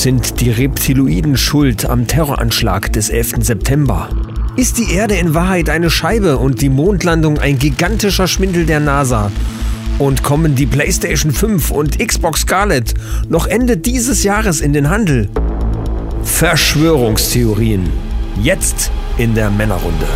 [0.00, 3.44] Sind die Reptiloiden schuld am Terroranschlag des 11.
[3.44, 4.08] September?
[4.56, 9.30] Ist die Erde in Wahrheit eine Scheibe und die Mondlandung ein gigantischer Schwindel der NASA?
[9.98, 12.94] Und kommen die PlayStation 5 und Xbox Scarlet
[13.28, 15.28] noch Ende dieses Jahres in den Handel?
[16.22, 17.86] Verschwörungstheorien.
[18.42, 20.06] Jetzt in der Männerrunde.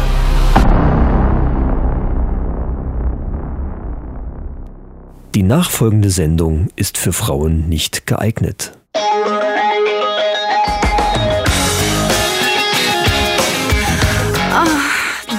[5.34, 8.72] Die nachfolgende Sendung ist für Frauen nicht geeignet.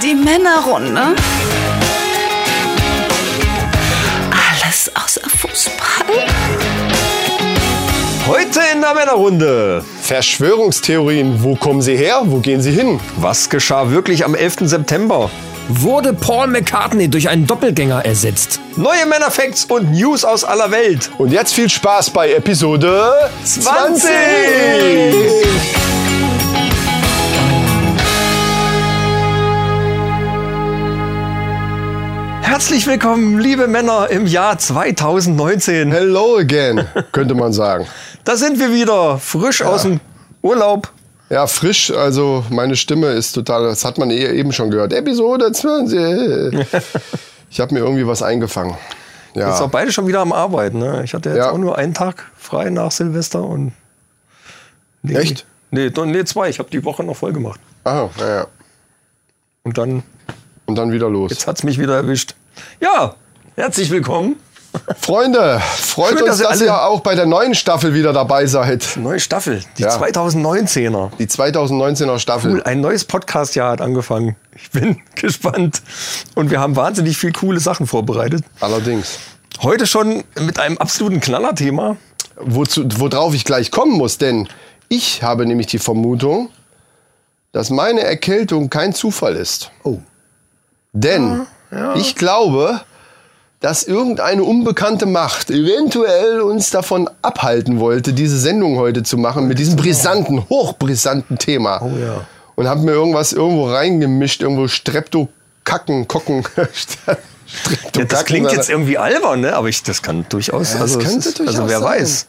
[0.05, 1.15] Die Männerrunde.
[4.29, 6.27] Alles außer Fußball.
[8.27, 9.83] Heute in der Männerrunde.
[10.03, 12.21] Verschwörungstheorien, wo kommen sie her?
[12.25, 12.99] Wo gehen sie hin?
[13.17, 14.57] Was geschah wirklich am 11.
[14.69, 15.31] September?
[15.69, 18.59] Wurde Paul McCartney durch einen Doppelgänger ersetzt?
[18.75, 21.09] Neue Männerfacts und News aus aller Welt.
[21.17, 23.11] Und jetzt viel Spaß bei Episode
[23.43, 24.03] 20.
[32.55, 35.91] Herzlich willkommen, liebe Männer, im Jahr 2019.
[35.91, 37.85] Hello again, könnte man sagen.
[38.23, 39.99] Da sind wir wieder, frisch aus dem
[40.41, 40.89] Urlaub.
[41.29, 44.93] Ja, frisch, also meine Stimme ist total, das hat man eh- eben schon gehört.
[44.93, 46.65] Episode 20.
[47.49, 48.77] Ich habe mir irgendwie was eingefangen.
[49.33, 50.79] Jetzt auch Ja, beide schon wieder am Arbeiten.
[50.79, 51.01] Ne?
[51.03, 51.51] Ich hatte jetzt Ja.
[51.51, 53.73] auch nur einen Tag frei nach Silvester und.
[55.01, 55.45] Nee, Echt?
[55.71, 56.47] Nee, nee zwei.
[56.47, 57.59] Ich habe die Woche noch voll gemacht.
[57.83, 58.47] ah, ja, ja.
[59.63, 60.03] Und dann,
[60.67, 61.31] Und dann wieder los.
[61.31, 62.33] jetzt hat's mich wieder erwischt.
[62.79, 63.15] Ja,
[63.55, 64.37] herzlich willkommen.
[64.99, 68.45] Freunde, freut Schön, uns, dass ihr dass ihr auch bei der neuen Staffel wieder dabei
[68.45, 68.97] seid.
[68.97, 69.97] Neue Staffel, die Ja.
[69.97, 71.11] 2019er.
[71.17, 72.55] Die 2019er Staffel.
[72.55, 74.35] Cool, ein neues Podcast-Jahr hat angefangen.
[74.53, 75.81] Ich bin gespannt.
[76.35, 78.43] Und wir haben wahnsinnig viel coole Sachen vorbereitet.
[78.59, 79.19] Allerdings.
[79.61, 81.95] Heute schon mit einem absoluten Knallerthema.
[82.37, 84.49] Wozu, worauf ich gleich kommen muss, denn
[84.89, 86.49] ich habe nämlich die Vermutung,
[87.53, 89.71] dass meine Erkältung kein Zufall ist.
[89.83, 89.99] Oh.
[90.91, 91.47] Denn
[91.95, 92.81] ich glaube,
[93.59, 99.59] dass irgendeine unbekannte Macht eventuell uns davon abhalten wollte, diese Sendung heute zu machen mit
[99.59, 101.81] diesem brisanten, hochbrisanten Thema.
[101.81, 102.27] Oh ja.
[102.55, 106.43] Und habe mir irgendwas irgendwo reingemischt, irgendwo Streptokacken, Kocken.
[107.95, 109.55] Ja, das klingt jetzt irgendwie albern, ne?
[109.55, 110.73] aber ich, das kann durchaus.
[110.73, 112.01] Ja, das also, könnte ist, durchaus also wer sein.
[112.01, 112.27] weiß.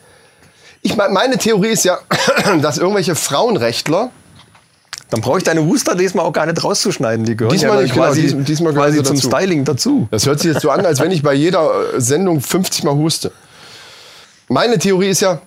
[0.82, 1.98] Ich meine, meine Theorie ist ja,
[2.60, 4.10] dass irgendwelche Frauenrechtler
[5.10, 7.24] Dann brauche ich deine Huster diesmal auch gar nicht rauszuschneiden.
[7.24, 9.28] Die gehören Diesmal ja nicht, genau, quasi, dies- diesmal quasi zum dazu.
[9.28, 10.08] Styling dazu.
[10.10, 12.94] Das hört sich jetzt so an, als wenn ich bei jeder äh, Sendung 50 Mal
[12.94, 13.30] huste.
[14.48, 15.40] Meine Theorie ist ja,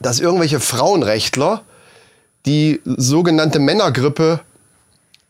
[0.00, 1.62] dass irgendwelche Frauenrechtler
[2.46, 4.40] die sogenannte Männergrippe,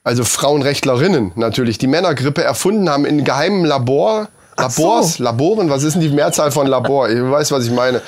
[0.05, 4.83] also Frauenrechtlerinnen natürlich, die Männergrippe erfunden haben in geheimen Labor, Ach so.
[4.83, 7.09] Labors, Laboren, was ist denn die Mehrzahl von Labor?
[7.09, 8.01] Ich weiß, was ich meine.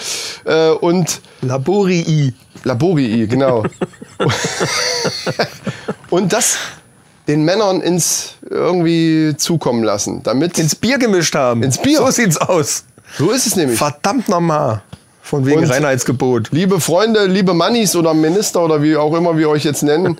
[0.44, 2.34] Äh, und Laborii.
[2.64, 3.64] Laborii, genau.
[6.10, 6.56] und das
[7.26, 11.62] den Männern ins irgendwie zukommen lassen, damit Ins Bier gemischt haben.
[11.62, 11.98] Ins Bier.
[11.98, 12.84] So sieht's aus.
[13.18, 13.78] so ist es nämlich.
[13.78, 14.82] Verdammt nochmal.
[15.22, 16.50] Von wegen Und- Reinheitsgebot.
[16.52, 20.18] Liebe Freunde, liebe Mannis oder Minister oder wie auch immer wir euch jetzt nennen,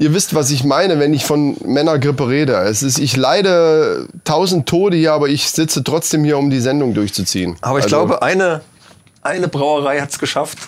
[0.00, 2.54] ihr wisst, was ich meine, wenn ich von Männergrippe rede.
[2.56, 6.94] Es ist, ich leide tausend Tode hier, aber ich sitze trotzdem hier, um die Sendung
[6.94, 7.56] durchzuziehen.
[7.60, 8.62] Aber ich Also, glaube, eine,
[9.22, 10.58] eine Brauerei hat's geschafft,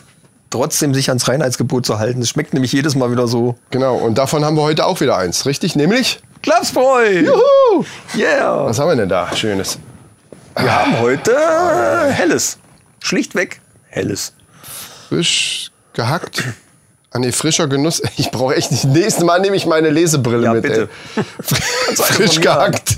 [0.50, 2.20] trotzdem sich ans Reinheitsgebot zu halten.
[2.20, 3.56] Es schmeckt nämlich jedes Mal wieder so.
[3.70, 5.74] Genau, und davon haben wir heute auch wieder eins, richtig?
[5.76, 6.20] Nämlich?
[6.42, 7.20] Klapsbräu!
[7.22, 7.84] Juhu!
[8.14, 8.66] Yeah!
[8.66, 9.34] Was haben wir denn da?
[9.34, 9.78] Schönes.
[10.58, 11.34] Wir haben heute
[12.10, 12.58] Helles.
[13.00, 14.34] Schlichtweg Helles.
[15.08, 16.44] Frisch gehackt.
[17.12, 18.02] Ah nee, frischer Genuss.
[18.16, 18.84] Ich brauche echt nicht.
[18.84, 20.62] Nächstes Mal nehme ich meine Lesebrille Ja, mit.
[20.62, 20.88] bitte.
[21.16, 21.24] Ey.
[21.94, 22.96] Frisch gehackt.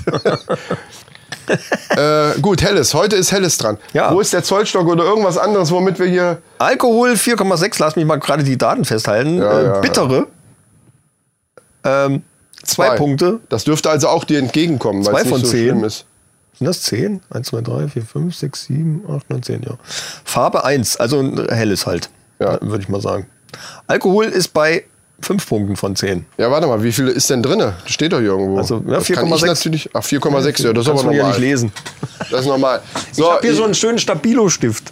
[1.89, 2.93] äh, gut, Helles.
[2.93, 3.77] Heute ist Helles dran.
[3.93, 4.13] Ja.
[4.13, 6.41] Wo ist der Zollstock oder irgendwas anderes, womit wir hier.
[6.57, 9.37] Alkohol 4,6, lass mich mal gerade die Daten festhalten.
[9.39, 9.79] Ja, äh, ja.
[9.81, 10.27] Bittere.
[11.83, 12.23] Ähm,
[12.63, 13.39] zwei, Punkte.
[13.49, 15.63] Das dürfte also auch dir entgegenkommen, weil Zwei es nicht von so zehn.
[15.69, 16.05] schlimm ist.
[16.57, 17.21] Sind das 10?
[17.31, 19.71] 1, 2, 3, 4, 5, 6, 7, 8, 9, 10, ja.
[20.23, 22.57] Farbe 1, also ein helles halt, Ja.
[22.61, 23.27] würde ich mal sagen.
[23.87, 24.85] Alkohol ist bei
[25.21, 26.25] 5 Punkten von 10.
[26.37, 27.73] Ja, warte mal, wie viel ist denn drin?
[27.85, 28.57] Steht doch hier irgendwo.
[28.57, 29.45] Also, ja, Das kann ich 4,6.
[29.47, 29.89] natürlich.
[29.93, 31.29] Ach, 4,6, ja, das ist aber du ja normal.
[31.31, 31.71] nicht lesen.
[32.31, 32.81] Das ist normal.
[33.11, 34.91] So, ich habe hier so einen schönen Stabilo-Stift.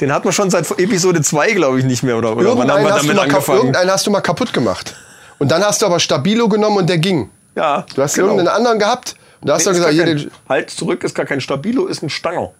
[0.00, 2.16] Den hat man schon seit Episode 2, glaube ich, nicht mehr.
[2.16, 3.58] Oder, oder wann haben irgendeinen, wir hast damit angefangen?
[3.58, 4.94] irgendeinen hast du mal kaputt gemacht.
[5.38, 7.30] Und dann hast du aber Stabilo genommen und der ging.
[7.56, 8.28] Ja, Du hast genau.
[8.28, 11.40] irgendeinen anderen gehabt und da hast Nee, du gesagt, kein, halt zurück, ist gar kein
[11.40, 12.52] Stabilo, ist ein Stanger.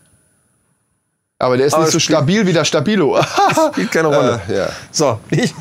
[1.38, 3.18] Aber der ist Aber nicht so stabil wie der Stabilo.
[3.72, 4.40] Spielt keine Rolle.
[4.48, 4.68] Äh, ja.
[4.90, 5.54] So, ich,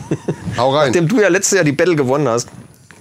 [0.57, 0.88] Hau rein.
[0.88, 2.50] nachdem du ja letztes Jahr die Battle gewonnen hast,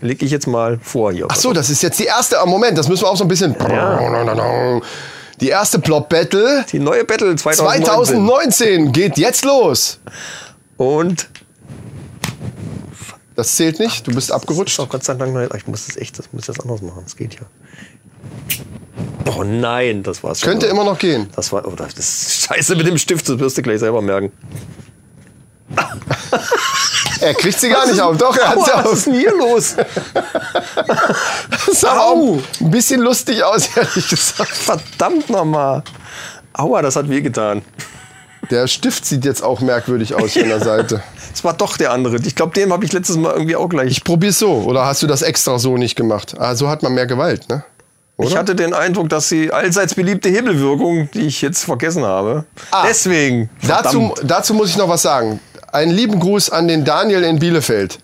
[0.01, 1.27] lege ich jetzt mal vor hier.
[1.29, 2.41] Ach so, das ist jetzt die erste.
[2.41, 3.55] ah, Moment, das müssen wir auch so ein bisschen.
[5.41, 7.85] Die erste Plop Battle Die neue Battle 2019.
[7.85, 9.99] 2019 geht jetzt los.
[10.77, 11.29] Und
[13.37, 14.79] Das zählt nicht, du bist abgerutscht.
[14.79, 17.03] Oh, Gott sei Dank, ich muss das echt, das muss ich jetzt anders machen.
[17.05, 17.41] Das geht ja.
[19.27, 20.51] Oh nein, das war's schon.
[20.51, 21.29] Könnte immer noch gehen.
[21.35, 24.33] Das war, oh, das ist scheiße mit dem Stift, das wirst du gleich selber merken.
[27.21, 28.19] Er kriegt sie gar nicht auf.
[28.19, 28.93] Doch, er hat sie was auf.
[28.93, 29.77] ist denn hier los?
[31.51, 32.39] Das sah Au.
[32.61, 34.51] ein bisschen lustig aus, ehrlich gesagt.
[34.51, 35.83] Verdammt nochmal.
[36.53, 37.63] Aua, das hat wehgetan.
[38.51, 41.03] Der Stift sieht jetzt auch merkwürdig aus von der Seite.
[41.33, 42.17] Es war doch der andere.
[42.17, 43.91] Ich glaube, den habe ich letztes Mal irgendwie auch gleich.
[43.91, 44.53] Ich probier's so.
[44.59, 46.35] Oder hast du das extra so nicht gemacht?
[46.39, 47.65] Ah, so hat man mehr Gewalt, ne?
[48.17, 48.39] Ich Oder?
[48.39, 52.45] hatte den Eindruck, dass die allseits beliebte Hebelwirkung, die ich jetzt vergessen habe.
[52.71, 52.85] Ah.
[52.87, 53.51] Deswegen.
[53.67, 55.41] Dazu, dazu muss ich noch was sagen.
[55.73, 57.99] Einen lieben Gruß an den Daniel in Bielefeld.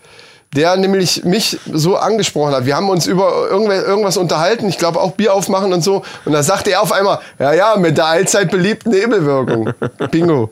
[0.57, 2.67] Der nämlich mich so angesprochen hat.
[2.67, 6.03] Wir haben uns über irgendwas unterhalten, ich glaube auch Bier aufmachen und so.
[6.25, 9.73] Und da sagte er auf einmal, ja, ja, mit der allzeit beliebten Nebelwirkung.
[10.11, 10.51] Bingo.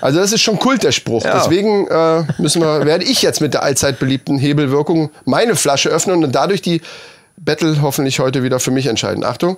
[0.00, 1.24] Also das ist schon Kult, der Spruch.
[1.24, 1.38] Ja.
[1.38, 6.22] Deswegen äh, müssen wir, werde ich jetzt mit der allzeit beliebten Hebelwirkung meine Flasche öffnen
[6.22, 6.80] und dadurch die
[7.36, 9.24] Battle hoffentlich heute wieder für mich entscheiden.
[9.24, 9.56] Achtung.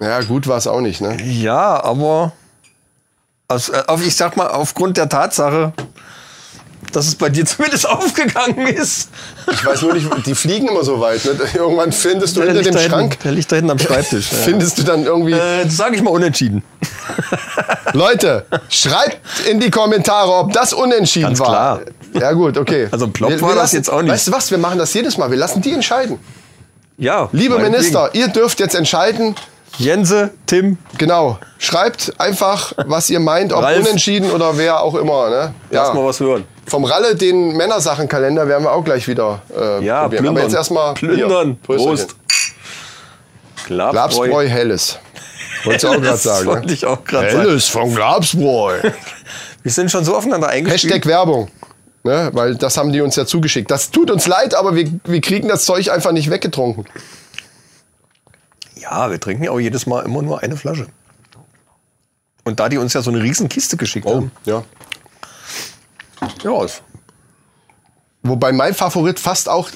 [0.00, 1.20] Ja, gut war es auch nicht, ne?
[1.22, 2.32] Ja, aber
[3.48, 5.72] aus, äh, auf, ich sag mal, aufgrund der Tatsache,
[6.96, 9.08] dass es bei dir zumindest aufgegangen ist.
[9.52, 11.24] Ich weiß nur nicht, die fliegen immer so weit.
[11.24, 11.32] Ne?
[11.54, 14.30] Irgendwann findest du Der hinter dem da hinten, Schrank, der liegt da hinten am Schreibtisch.
[14.32, 14.38] ja.
[14.38, 15.32] findest du dann irgendwie.
[15.32, 16.62] Äh, sag ich mal unentschieden.
[17.92, 21.46] Leute, schreibt in die Kommentare, ob das unentschieden Ganz war.
[21.48, 21.80] klar.
[22.20, 22.88] Ja gut, okay.
[22.90, 24.12] Also Plop war das jetzt auch nicht.
[24.12, 25.30] Weißt du was, wir machen das jedes Mal.
[25.30, 26.18] Wir lassen die entscheiden.
[26.96, 27.28] Ja.
[27.32, 27.58] Liebe.
[27.58, 29.34] Minister, ihr dürft jetzt entscheiden.
[29.78, 31.38] Jense, Tim, Genau.
[31.58, 33.80] Schreibt einfach, was ihr meint, ob Ralf.
[33.80, 35.30] unentschieden oder wer auch immer.
[35.30, 35.54] Ne?
[35.70, 36.44] lass mal was hören.
[36.66, 40.22] Vom Ralle den Männersachenkalender werden wir auch gleich wieder äh, Ja, probieren.
[40.24, 40.28] plündern.
[40.36, 41.56] Aber jetzt erstmal Plündern.
[41.58, 42.16] Prost.
[43.66, 44.98] Glabsbräu Helles.
[45.64, 46.46] Wolltest du auch gerade sagen.
[46.46, 46.72] wollte Ne?
[46.72, 47.40] ich auch gerade sagen.
[47.42, 48.80] Helles von Glabsbräu.
[49.62, 50.92] Wir sind schon so aufeinander eingespielt.
[50.92, 51.48] Hashtag Werbung.
[52.02, 52.28] Ne?
[52.34, 53.70] Weil das haben die uns ja zugeschickt.
[53.70, 56.84] Das tut uns leid, aber wir, wir kriegen das Zeug einfach nicht weggetrunken.
[58.76, 60.86] Ja, wir trinken ja auch jedes Mal immer nur eine Flasche.
[62.44, 64.30] Und da die uns ja so eine riesen Kiste geschickt haben.
[64.44, 64.64] Ja.
[66.44, 66.66] Ja,
[68.22, 69.68] Wobei mein Favorit fast auch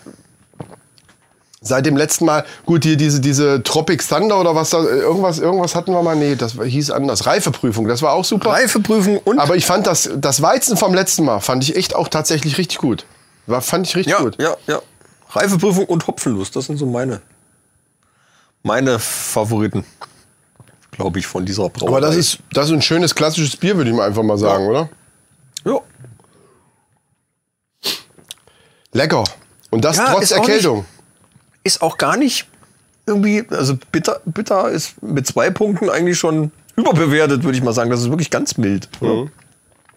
[1.60, 5.74] seit dem letzten Mal, gut, hier diese, diese Tropic Thunder oder was da, irgendwas, irgendwas
[5.74, 7.26] hatten wir mal, nee, das hieß anders.
[7.26, 8.50] Reifeprüfung, das war auch super.
[8.50, 12.08] Reifeprüfung und Aber ich fand das, das Weizen vom letzten Mal, fand ich echt auch
[12.08, 13.04] tatsächlich richtig gut.
[13.46, 14.40] War, fand ich richtig ja, gut.
[14.40, 14.80] ja, ja.
[15.30, 17.20] Reifeprüfung und Hopfenlust, das sind so meine
[18.62, 19.84] meine Favoriten,
[20.90, 21.96] glaube ich, von dieser Brauerei.
[21.96, 24.66] Aber das ist, das ist ein schönes klassisches Bier, würde ich mal einfach mal sagen,
[24.66, 24.88] oder?
[25.64, 25.78] ja,
[28.92, 29.24] Lecker.
[29.70, 30.84] Und das Ja, trotz ist auch Erkältung.
[31.64, 32.46] ist auch gar nicht
[33.06, 37.90] irgendwie, also bitter, bitter ist mit zwei Punkten eigentlich schon überbewertet, würde ich mal sagen.
[37.90, 38.88] Das ist wirklich ganz mild.
[39.00, 39.24] Ja.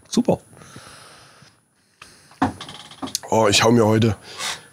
[0.10, 0.40] Super.
[3.30, 4.16] Oh, ich hau mir heute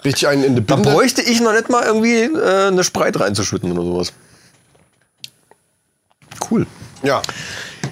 [0.04, 0.90] richtig einen in die Da Binde.
[0.90, 4.12] bräuchte ich noch nicht mal irgendwie äh, eine Spreit reinzuschütten oder sowas.
[6.50, 6.66] Cool.
[7.02, 7.22] Ja.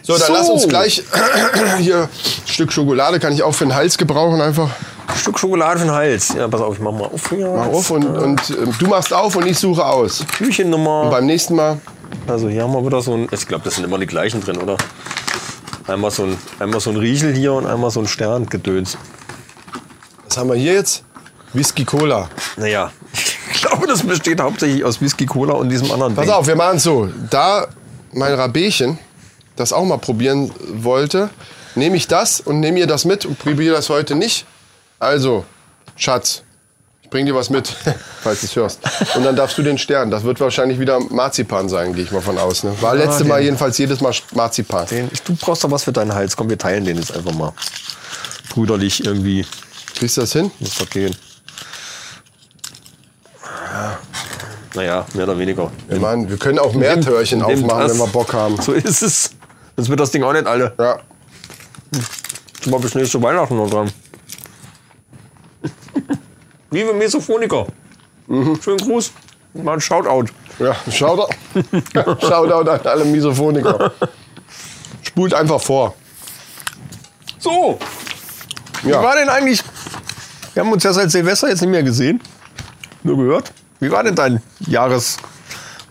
[0.02, 0.32] So, dann So.
[0.32, 1.02] lass uns gleich
[1.78, 2.08] hier ein
[2.48, 4.70] Stück Schokolade kann ich auch für den Hals gebrauchen einfach.
[5.06, 6.34] Ein Stück Schokolade für den Hals.
[6.34, 7.48] Ja, pass auf, ich mach mal auf hier.
[7.48, 10.24] Mach auf und, und äh, du machst auf und ich suche aus.
[10.36, 11.10] Küchennummer.
[11.10, 11.78] Beim nächsten Mal.
[12.26, 13.28] Also hier haben wir wieder so ein.
[13.30, 14.76] Ich glaube, das sind immer die gleichen drin, oder?
[15.86, 18.98] Einmal so ein, einmal so ein Riechel hier und einmal so ein Sterngedöns.
[20.26, 21.04] Was haben wir hier jetzt?
[21.52, 22.28] Whisky Cola.
[22.56, 22.90] Naja,
[23.52, 26.34] ich glaube, das besteht hauptsächlich aus Whisky Cola und diesem anderen Pass Ding.
[26.34, 27.08] auf, wir machen so.
[27.30, 27.68] Da
[28.12, 28.98] mein Rabächen
[29.56, 31.30] das auch mal probieren wollte,
[31.74, 34.46] nehme ich das und nehme ihr das mit und probiere das heute nicht.
[34.98, 35.44] Also,
[35.96, 36.42] Schatz,
[37.02, 37.68] ich bring dir was mit,
[38.22, 38.80] falls du es hörst.
[39.14, 40.10] Und dann darfst du den Stern.
[40.10, 42.64] Das wird wahrscheinlich wieder Marzipan sein, gehe ich mal von aus.
[42.64, 42.74] Ne?
[42.80, 44.86] War letzte den- Mal jedenfalls jedes Mal Marzipan.
[44.86, 46.36] Den, du brauchst doch was für deinen Hals.
[46.36, 47.52] Komm, wir teilen den jetzt einfach mal.
[48.50, 49.46] Brüderlich irgendwie.
[49.94, 50.50] Kriegst du das hin?
[50.60, 51.14] Muss doch gehen.
[54.74, 55.70] Naja, mehr oder weniger.
[55.88, 57.92] Ich meine, wir können auch mehr Törchen Nimm aufmachen, das.
[57.92, 58.60] wenn wir Bock haben.
[58.60, 59.30] So ist es.
[59.76, 60.74] Sonst wird das Ding auch nicht alle.
[60.78, 60.98] Ja.
[62.62, 63.90] Schon mal bis nächste Weihnachten noch dran.
[66.70, 67.66] Liebe Mesophoniker.
[68.28, 69.12] Schönen Gruß.
[69.54, 70.26] Mal ein Shoutout.
[70.58, 71.28] Ja, Shoutout,
[72.20, 73.92] Shoutout an alle Misophoniker.
[75.02, 75.94] Spult einfach vor.
[77.38, 77.78] So,
[78.82, 79.02] wie Ja.
[79.02, 79.62] war denn eigentlich?
[80.54, 82.20] Wir haben uns ja seit Silvester jetzt nicht mehr gesehen.
[83.02, 83.52] Nur gehört.
[83.80, 85.18] Wie war denn dein Jahres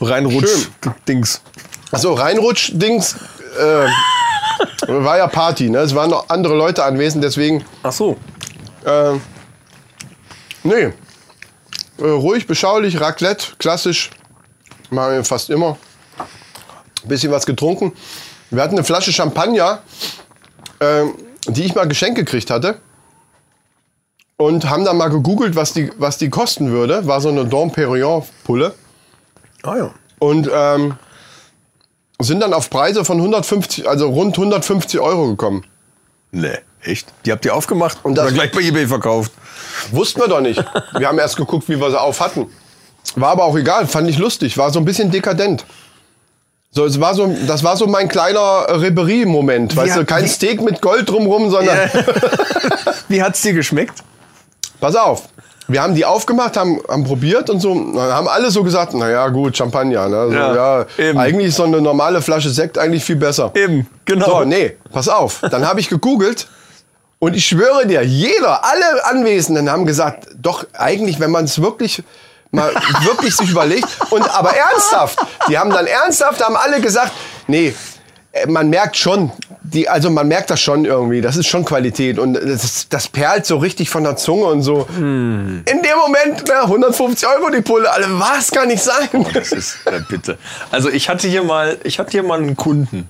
[0.02, 1.42] Reinrutsch-Dings?
[1.92, 3.16] Achso, Reinrutsch-Dings
[3.60, 3.88] äh,
[4.88, 5.80] war ja Party, ne?
[5.80, 7.64] Es waren noch andere Leute anwesend, deswegen.
[7.84, 8.18] Ach so.
[8.84, 9.14] Äh,
[10.66, 10.92] nee.
[11.98, 14.10] Äh, ruhig, beschaulich, Raclette, klassisch.
[14.90, 15.78] Machen wir fast immer.
[17.06, 17.94] Bisschen was getrunken.
[18.50, 19.82] Wir hatten eine Flasche Champagner.
[20.82, 21.16] Ähm,
[21.48, 22.80] die ich mal geschenkt gekriegt hatte.
[24.38, 27.08] Und haben dann mal gegoogelt, was die, was die kosten würde.
[27.08, 28.74] War so eine Dom Perignon Pulle.
[29.64, 29.94] Ah ja.
[30.20, 30.96] Und ähm,
[32.20, 35.66] sind dann auf Preise von 150, also rund 150 Euro gekommen.
[36.32, 37.08] Nee, echt?
[37.26, 39.32] Die habt ihr aufgemacht und das- dann gleich bei eBay verkauft.
[39.92, 40.64] Wussten wir doch nicht.
[40.98, 42.48] Wir haben erst geguckt, wie wir sie auf hatten.
[43.16, 45.66] War aber auch egal, fand ich lustig, war so ein bisschen dekadent.
[46.72, 49.76] So, es war so, das war so mein kleiner Reberie-Moment.
[49.78, 51.78] Weißt Ja, du, kein Steak mit Gold drumrum, sondern
[53.08, 54.04] Wie hat's dir geschmeckt?
[54.82, 55.24] pass auf.
[55.68, 57.74] Wir haben die aufgemacht, haben, haben probiert und so.
[57.98, 60.08] Haben alle so gesagt, naja gut, Champagner.
[60.10, 60.28] Ne?
[60.28, 63.52] So, Ja, ja, eigentlich ist so eine normale Flasche Sekt eigentlich viel besser.
[63.56, 64.26] Eben, genau.
[64.40, 65.40] So, nee, pass auf.
[65.50, 66.48] Dann habe ich gegoogelt
[67.20, 72.04] und ich schwöre dir, jeder, alle Anwesenden haben gesagt, doch eigentlich, wenn man es wirklich
[72.52, 75.20] mal wirklich sich überlegt und aber ernsthaft,
[75.50, 77.12] die haben dann ernsthaft, haben alle gesagt,
[77.48, 77.74] nee,
[78.32, 79.32] äh, man merkt schon,
[79.62, 83.46] die, also man merkt das schon irgendwie, das ist schon Qualität und das, das perlt
[83.46, 84.88] so richtig von der Zunge und so.
[84.98, 89.10] In dem Moment, na, 150 Euro die Pulle, alle, was kann nicht sein?
[89.34, 90.38] Das ist, äh, bitte.
[90.70, 93.10] Also ich hatte hier mal, ich hatte hier mal einen Kunden,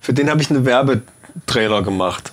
[0.00, 2.32] für den habe ich einen Werbetrailer gemacht.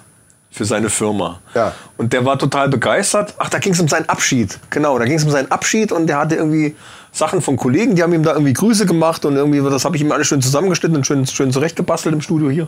[0.58, 1.40] Für seine Firma.
[1.54, 1.74] Ja.
[1.98, 3.36] Und der war total begeistert.
[3.38, 4.58] Ach, da ging es um seinen Abschied.
[4.72, 6.76] Genau, da ging es um seinen Abschied und der hatte irgendwie
[7.12, 10.02] Sachen von Kollegen, die haben ihm da irgendwie Grüße gemacht und irgendwie, das habe ich
[10.02, 12.68] ihm alles schön zusammengeschnitten und schön, schön zurechtgebastelt im Studio hier.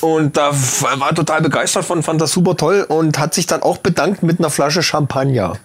[0.00, 0.50] Und da
[0.96, 4.40] war total begeistert von, fand das super toll und hat sich dann auch bedankt mit
[4.40, 5.58] einer Flasche Champagner.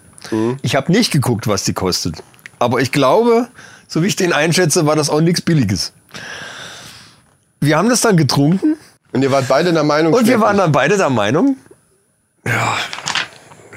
[0.62, 2.22] Ich habe nicht geguckt, was die kostet.
[2.60, 3.48] Aber ich glaube,
[3.88, 5.92] so wie ich den einschätze, war das auch nichts Billiges.
[7.60, 8.76] Wir haben das dann getrunken
[9.16, 11.56] Und ihr wart beide der Meinung, und wir waren dann beide der Meinung,
[12.44, 12.76] ja,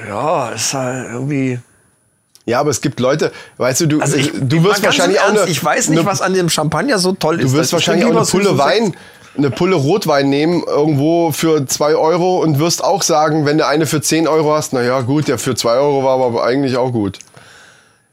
[0.05, 1.59] ja, ist halt irgendwie.
[2.45, 5.23] Ja, aber es gibt Leute, weißt du, du, Also ich, du mal wirst wahrscheinlich im
[5.23, 7.53] auch Ernst, eine, Ich weiß nicht, eine, was an dem Champagner so toll ist.
[7.53, 8.93] Du wirst Also ich wahrscheinlich auch eine Pulle Wein,
[9.37, 13.85] eine Pulle Rotwein nehmen, irgendwo für 2 Euro und wirst auch sagen, wenn du eine
[13.85, 16.91] für 10 Euro hast, na ja, gut, der für 2 Euro war aber eigentlich auch
[16.91, 17.19] gut.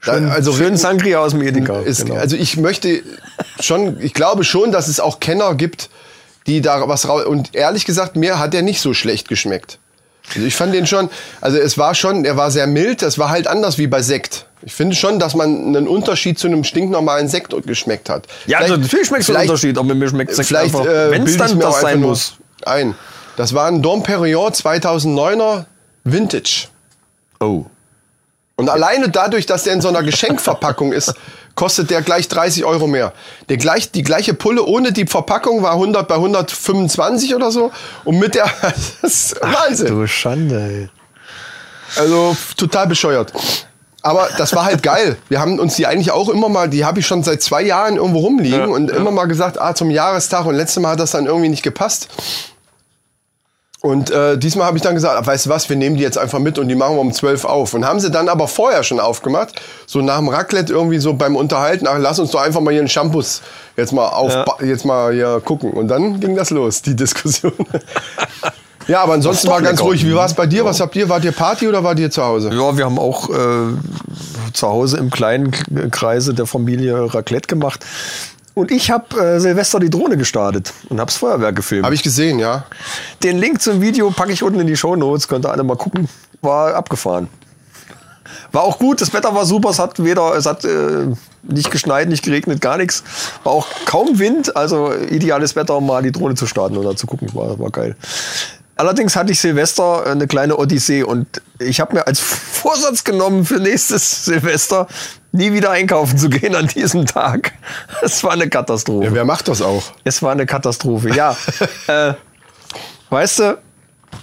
[0.00, 0.30] Sekt.
[0.30, 1.80] also Schön Sangria aus dem Edeka.
[1.80, 2.20] ist, genau.
[2.20, 3.02] Also ich möchte
[3.58, 5.90] schon, ich glaube schon, dass es auch Kenner gibt,
[6.46, 7.24] die da was raus.
[7.24, 9.78] Und ehrlich gesagt, mir hat der nicht so schlecht geschmeckt.
[10.34, 11.08] Also ich fand den schon,
[11.40, 14.46] also es war schon, er war sehr mild, es war halt anders wie bei Sekt.
[14.62, 18.26] Ich finde schon, dass man einen Unterschied zu einem stinknormalen Sekt geschmeckt hat.
[18.46, 21.10] ja, also Vielleicht- natürlich schmeckt es einen Unterschied, aber mir schmeckt es Vielleicht einfach, äh,
[21.12, 22.34] wenn es dann das sein muss.
[22.64, 22.94] Ein.
[23.36, 25.66] Das war ein Dom Perignon 2009er
[26.04, 26.68] Vintage.
[27.38, 27.66] Oh.
[28.56, 31.14] Und alleine dadurch, dass der in so einer Geschenkverpackung ist,
[31.56, 33.12] kostet der gleich 30 Euro mehr.
[33.48, 37.72] Der gleich, die gleiche Pulle ohne die Verpackung war 100 bei 125 oder so.
[38.04, 38.48] Und mit der,
[39.02, 39.88] das ist Wahnsinn.
[39.88, 40.88] Du Schande, ey.
[41.98, 43.32] Also total bescheuert.
[44.02, 45.16] Aber das war halt geil.
[45.28, 47.96] Wir haben uns die eigentlich auch immer mal, die habe ich schon seit zwei Jahren
[47.96, 48.96] irgendwo rumliegen Ja, und ja.
[48.96, 50.46] immer mal gesagt, ah, zum Jahrestag.
[50.46, 52.08] Und letztes Mal hat das dann irgendwie nicht gepasst.
[53.86, 56.40] Und äh, diesmal habe ich dann gesagt, weißt du was, wir nehmen die jetzt einfach
[56.40, 57.72] mit und die machen wir um 12 auf.
[57.72, 59.60] Und haben sie dann aber vorher schon aufgemacht.
[59.86, 62.80] So nach dem Raclette irgendwie so beim Unterhalten, ach, lass uns doch einfach mal hier
[62.80, 63.42] einen Shampoos
[63.76, 64.44] jetzt mal auf, Ja.
[64.64, 65.70] jetzt mal hier gucken.
[65.72, 67.52] Und dann ging das los, die Diskussion.
[68.88, 70.04] ja, aber ansonsten war ganz ruhig.
[70.04, 70.64] Wie war es bei dir?
[70.64, 71.08] Was habt ihr?
[71.08, 72.50] Wart ihr Party oder wart ihr zu Hause?
[72.52, 75.52] Ja, wir haben auch äh, zu Hause im kleinen
[75.92, 77.86] Kreise der Familie Raclette gemacht.
[78.58, 81.84] Und ich habe äh, Silvester die Drohne gestartet und hab's Feuerwerk gefilmt.
[81.84, 82.64] Habe ich gesehen, ja.
[83.22, 86.08] Den Link zum Video packe ich unten in die Shownotes, könnt ihr alle mal gucken.
[86.40, 87.28] War abgefahren.
[88.52, 91.08] War auch gut, das Wetter war super, es hat weder, es hat äh,
[91.42, 93.04] nicht geschneit, nicht geregnet, gar nichts.
[93.44, 97.06] War auch kaum Wind, also ideales Wetter, um mal die Drohne zu starten oder zu
[97.06, 97.94] gucken, war, war geil.
[98.78, 103.58] Allerdings hatte ich Silvester eine kleine Odyssee und ich habe mir als Vorsatz genommen für
[103.58, 104.86] nächstes Silvester
[105.32, 107.52] nie wieder einkaufen zu gehen an diesem Tag.
[108.02, 109.06] Es war eine Katastrophe.
[109.06, 109.82] Ja, wer macht das auch?
[110.04, 111.34] Es war eine Katastrophe, ja.
[111.86, 112.12] äh,
[113.08, 113.58] weißt du,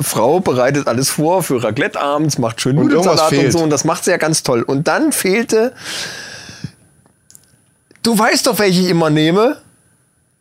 [0.02, 3.52] Frau bereitet alles vor für Raclette abends, macht schön Und Nudelsalat und fehlt.
[3.54, 4.62] so und das macht sie ja ganz toll.
[4.62, 5.74] Und dann fehlte,
[8.04, 9.58] du weißt doch, welche ich immer nehme,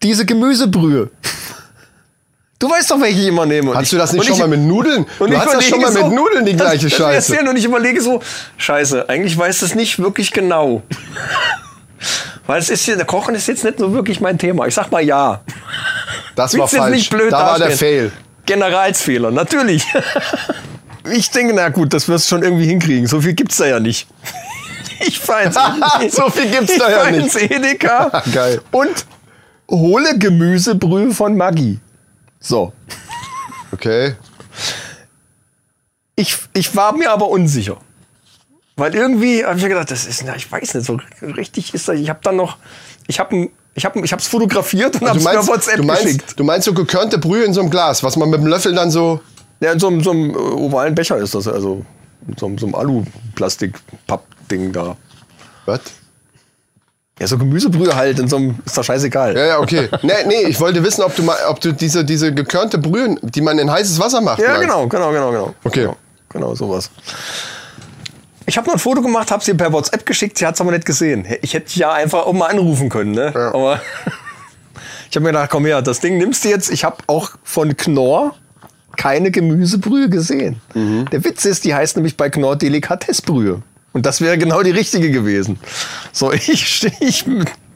[0.02, 1.10] diese Gemüsebrühe.
[2.62, 3.74] Du weißt doch, welche ich immer nehme.
[3.74, 5.04] Hast ich- du das nicht schon ich- mal mit Nudeln?
[5.18, 6.96] und Du ich hast das schon mal überlege mit so, Nudeln die das- gleiche das
[6.96, 7.32] Scheiße.
[7.32, 8.20] erzählen Und ich überlege so,
[8.56, 10.82] scheiße, eigentlich weiß es nicht wirklich genau.
[12.46, 14.66] Weil es ist hier, Kochen ist jetzt nicht so wirklich mein Thema.
[14.68, 15.40] Ich sag mal ja.
[16.36, 16.94] Das war falsch.
[16.94, 18.10] nicht blöd da war der dastehen.
[18.10, 18.12] Fail.
[18.46, 19.84] Generalsfehler, natürlich.
[21.12, 23.08] Ich denke, na gut, das wirst du schon irgendwie hinkriegen.
[23.08, 24.06] So viel gibt's da ja nicht.
[25.04, 25.56] Ich fahr ins
[26.14, 27.24] So viel gibt's ich da ja nicht.
[27.24, 28.60] ins Edeka Geil.
[28.70, 29.04] und
[29.68, 31.80] hole Gemüsebrühe von Maggi.
[32.42, 32.72] So.
[33.72, 34.16] Okay.
[36.16, 37.78] Ich, ich war mir aber unsicher.
[38.76, 41.88] Weil irgendwie habe ich mir gedacht, das ist, na, ich weiß nicht, so richtig ist
[41.88, 41.98] das.
[41.98, 42.56] Ich habe dann noch,
[43.06, 45.86] ich habe ich hab, ich hab's fotografiert und Also habe du, es meinst, WhatsApp du,
[45.86, 46.04] geschickt.
[46.22, 48.74] meinst, du meinst so gekörnte Brühe in so einem Glas, was man mit dem Löffel
[48.74, 49.20] dann so.
[49.60, 51.84] Ja, in so einem, so einem äh, ovalen Becher ist das, also
[52.26, 54.96] in so so einem Alu-Plastik-Papp-Ding da.
[55.66, 55.80] Was?
[57.22, 59.36] Ja, so Gemüsebrühe halt, in so einem, ist doch scheißegal.
[59.36, 59.88] Ja, ja, okay.
[60.02, 63.40] Nee, nee, ich wollte wissen, ob du mal, ob du diese, diese gekörnte Brühe, die
[63.40, 64.40] man in heißes Wasser macht.
[64.40, 64.62] Ja, meinst.
[64.62, 65.54] genau, genau, genau, genau.
[65.62, 65.82] Okay.
[65.82, 65.96] Genau,
[66.30, 66.90] genau sowas.
[68.44, 70.72] Ich habe noch ein Foto gemacht, habe sie per WhatsApp geschickt, sie hat es aber
[70.72, 71.24] nicht gesehen.
[71.42, 73.30] Ich hätte ja einfach auch mal anrufen können, ne?
[73.32, 73.54] Ja.
[73.54, 73.80] Aber
[75.08, 76.72] ich habe mir gedacht, komm her, das Ding nimmst du jetzt.
[76.72, 78.34] Ich habe auch von Knorr
[78.96, 80.60] keine Gemüsebrühe gesehen.
[80.74, 81.08] Mhm.
[81.12, 83.62] Der Witz ist, die heißt nämlich bei Knorr Delikatessbrühe.
[83.92, 85.58] Und das wäre genau die richtige gewesen.
[86.12, 87.24] So, ich, ich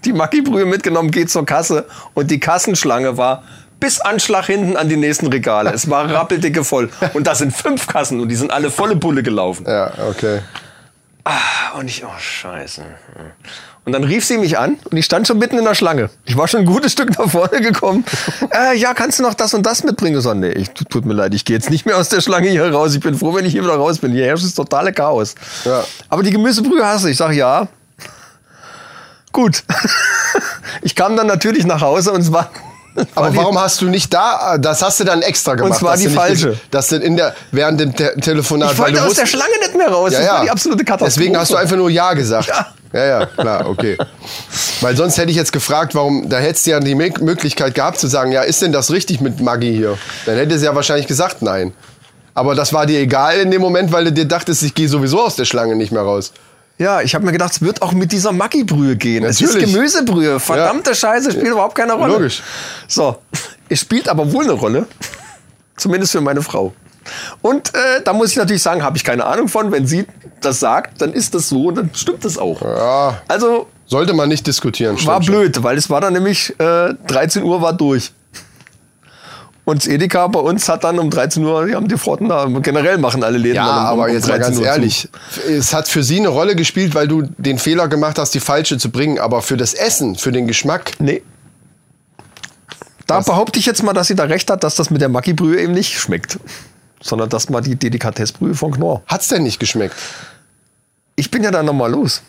[0.04, 3.42] die Maggi-Brühe mitgenommen, geht zur Kasse und die Kassenschlange war
[3.80, 5.70] bis Anschlag hinten an die nächsten Regale.
[5.72, 6.88] Es war rappeldicke voll.
[7.12, 9.66] Und das sind fünf Kassen und die sind alle volle Pulle gelaufen.
[9.68, 10.40] Ja, okay.
[11.78, 12.82] Und ich, oh Scheiße.
[13.86, 16.10] Und dann rief sie mich an und ich stand schon mitten in der Schlange.
[16.24, 18.04] Ich war schon ein gutes Stück nach vorne gekommen.
[18.52, 20.20] äh, ja, kannst du noch das und das mitbringen?
[20.20, 22.68] So, nee, ich, tut mir leid, ich gehe jetzt nicht mehr aus der Schlange hier
[22.72, 22.96] raus.
[22.96, 24.10] Ich bin froh, wenn ich hier wieder raus bin.
[24.10, 25.36] Hier herrscht das totale Chaos.
[25.64, 25.84] Ja.
[26.08, 27.08] Aber die Gemüsebrühe hast du.
[27.08, 27.68] Ich sag ja.
[29.30, 29.62] Gut.
[30.82, 32.50] ich kam dann natürlich nach Hause und es war.
[33.14, 35.78] Aber die- warum hast du nicht da, das hast du dann extra gemacht.
[35.78, 36.58] zwar dass die falsche.
[36.70, 39.74] Dass du in der, während dem Te Telefonat, Ich wollte aus der wusst- Schlange nicht
[39.76, 40.12] mehr raus.
[40.12, 40.34] ja, das ja.
[40.34, 41.10] war die absolute Katastrophe.
[41.14, 42.48] Deswegen hast du einfach nur Ja gesagt.
[42.48, 42.66] Ja.
[42.92, 43.98] Ja, ja, klar, okay.
[44.80, 47.98] Weil sonst hätte ich jetzt gefragt, warum, da hättest du ja die Mö- Möglichkeit gehabt
[47.98, 49.98] zu sagen, ja, ist denn das richtig mit Maggi hier?
[50.24, 51.74] Dann hätte sie ja wahrscheinlich gesagt, nein.
[52.32, 55.20] Aber das war dir egal in dem Moment, weil du dir dachtest, ich gehe sowieso
[55.22, 56.32] aus der Schlange nicht mehr raus.
[56.78, 59.24] Ja, ich habe mir gedacht, es wird auch mit dieser Maggi-Brühe gehen.
[59.24, 59.72] Es ist Natürlich.
[59.72, 60.38] Gemüsebrühe.
[60.40, 62.12] Verdammte Scheiße, spielt überhaupt keine Rolle.
[62.14, 62.42] Logisch.
[62.86, 63.16] So,
[63.68, 64.86] es spielt aber wohl eine Rolle.
[65.76, 66.74] Zumindest für meine Frau.
[67.40, 69.70] Und äh, da muss ich natürlich sagen, habe ich keine Ahnung von.
[69.72, 70.06] Wenn sie
[70.40, 72.60] das sagt, dann ist das so und dann stimmt das auch.
[72.62, 74.96] Ja, Also sollte man nicht diskutieren.
[75.06, 75.34] war schon.
[75.34, 78.12] blöd, weil es war dann nämlich äh, 13 Uhr war durch.
[79.66, 82.98] Und Edeka bei uns hat dann um 13 Uhr, die haben die Frotten da, generell
[82.98, 84.68] machen alle Läden Ja, dann um, aber um jetzt mal 13 ganz Uhr zu.
[84.68, 85.08] ehrlich,
[85.48, 88.78] es hat für sie eine Rolle gespielt, weil du den Fehler gemacht hast, die falsche
[88.78, 89.18] zu bringen.
[89.18, 91.22] Aber für das Essen, für den Geschmack, Nee.
[93.08, 95.60] Da behaupte ich jetzt mal, dass sie da recht hat, dass das mit der Maggi-Brühe
[95.60, 96.38] eben nicht schmeckt.
[97.00, 99.02] Sondern dass mal die Delikatessbrühe von Knorr.
[99.06, 99.94] hat's denn nicht geschmeckt?
[101.16, 102.22] Ich bin ja dann nochmal los.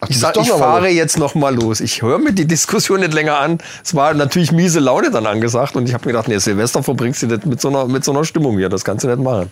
[0.00, 0.94] Ach, Ich sag, ich noch mal fahre los.
[0.94, 1.80] jetzt nochmal los.
[1.80, 3.58] Ich höre mir die Diskussion nicht länger an.
[3.84, 7.22] Es war natürlich miese Laune dann angesagt und ich habe mir gedacht, nee, Silvester verbringst
[7.22, 8.68] du nicht mit so, einer, mit so einer Stimmung hier.
[8.68, 9.50] Das kannst du nicht machen.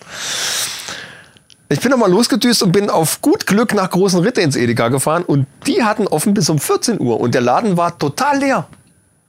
[1.68, 5.22] Ich bin nochmal losgedüst und bin auf gut Glück nach Großen Ritte ins Edeka gefahren
[5.24, 8.66] und die hatten offen bis um 14 Uhr und der Laden war total leer.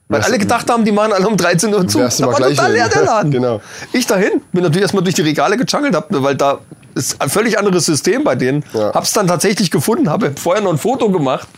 [0.08, 2.00] Weil Wärst alle gedacht haben, die machen alle um 13 Uhr zu.
[2.00, 3.30] Da mal war gleich total leer der Laden.
[3.30, 3.62] Genau.
[3.94, 6.58] Ich dahin, bin natürlich erstmal durch die Regale gejungelt, hab, weil da
[6.94, 8.64] ist ein völlig anderes System bei denen.
[8.72, 8.92] Ja.
[8.94, 11.48] Hab's dann tatsächlich gefunden, habe vorher noch ein Foto gemacht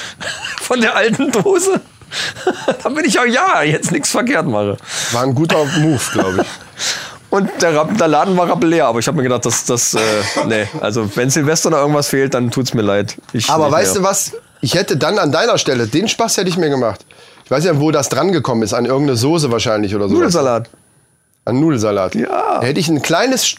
[0.60, 1.80] von der alten Dose.
[2.82, 4.76] Damit ich auch ja jetzt nichts verkehrt mache.
[5.12, 6.48] War ein guter Move, glaube ich.
[7.30, 10.00] Und der, der Laden war rappelleer, aber ich habe mir gedacht, das, das, äh,
[10.48, 13.16] nee, also wenn Silvester noch irgendwas fehlt, dann tut's mir leid.
[13.32, 14.02] Ich Aber weißt mehr.
[14.02, 14.32] du was?
[14.60, 17.06] Ich hätte dann an deiner Stelle, den Spaß hätte ich mir gemacht.
[17.44, 18.74] Ich weiß ja, wo das dran gekommen ist.
[18.74, 20.14] An irgendeine Soße wahrscheinlich oder so.
[20.14, 20.68] Nudelsalat.
[21.44, 22.14] An Nudelsalat.
[22.14, 22.60] Ja.
[22.62, 23.56] Hätte ich ein kleines,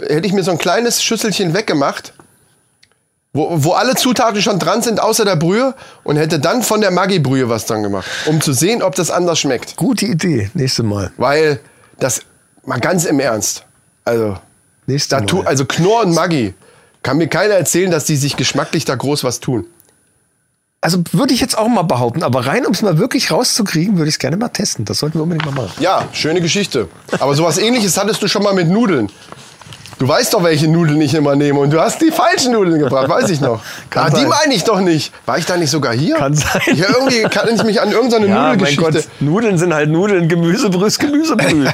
[0.00, 2.12] hätte ich mir so ein kleines Schüsselchen weggemacht,
[3.32, 6.90] wo, wo alle Zutaten schon dran sind, außer der Brühe, und hätte dann von der
[6.90, 9.76] Maggi-Brühe was dran gemacht, um zu sehen, ob das anders schmeckt.
[9.76, 10.50] Gute Idee.
[10.54, 11.12] Nächste Mal.
[11.16, 11.60] Weil
[11.98, 12.20] das,
[12.64, 13.64] mal ganz im Ernst,
[14.04, 14.36] also,
[14.86, 15.46] Nächste da tu, Mal.
[15.46, 16.54] also Knorr und Maggi,
[17.02, 19.66] kann mir keiner erzählen, dass die sich geschmacklich da groß was tun.
[20.84, 24.08] Also würde ich jetzt auch mal behaupten, aber rein, um es mal wirklich rauszukriegen, würde
[24.08, 24.84] ich es gerne mal testen.
[24.84, 25.72] Das sollten wir unbedingt mal machen.
[25.78, 26.88] Ja, schöne Geschichte.
[27.20, 29.08] Aber sowas ähnliches hattest du schon mal mit Nudeln.
[30.00, 31.60] Du weißt doch, welche Nudeln ich immer nehme.
[31.60, 33.62] Und du hast die falschen Nudeln gebracht, weiß ich noch.
[33.94, 35.12] Ah, die meine ich doch nicht.
[35.24, 36.16] War ich da nicht sogar hier?
[36.16, 36.60] Kann sein.
[36.66, 38.92] Ich irgendwie kann ich mich an irgendeine Ja, mein Nudelgeschichte.
[38.92, 41.72] Gott, Nudeln sind halt Nudeln, Gemüsebrühe ist Gemüsebrühe.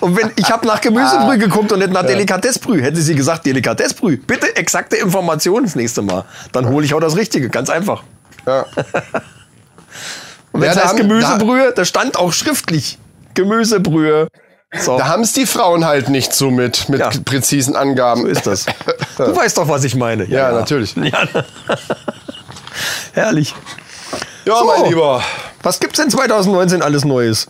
[0.00, 4.16] Und wenn ich habe nach Gemüsebrühe geguckt und nicht nach Delikatessbrühe, hätte sie gesagt Delikatessbrühe.
[4.16, 6.24] Bitte exakte Informationen das nächste Mal.
[6.52, 8.02] Dann hole ich auch das Richtige, ganz einfach.
[8.48, 8.66] Ja.
[10.52, 12.98] Und wenn Ja, es da heißt haben- Gemüsebrühe, da stand auch schriftlich
[13.34, 14.28] Gemüsebrühe.
[14.78, 17.10] So, Da haben es die Frauen halt nicht so mit, mit Ja.
[17.24, 18.22] präzisen Angaben.
[18.22, 18.66] so ist das.
[19.16, 20.24] Du weißt doch, was ich meine.
[20.24, 20.94] Ja, natürlich.
[20.96, 21.26] Ja.
[23.12, 23.54] Herrlich.
[24.44, 24.64] Ja, So.
[24.66, 25.22] mein Lieber.
[25.62, 27.48] Was gibt's denn 2019 alles Neues?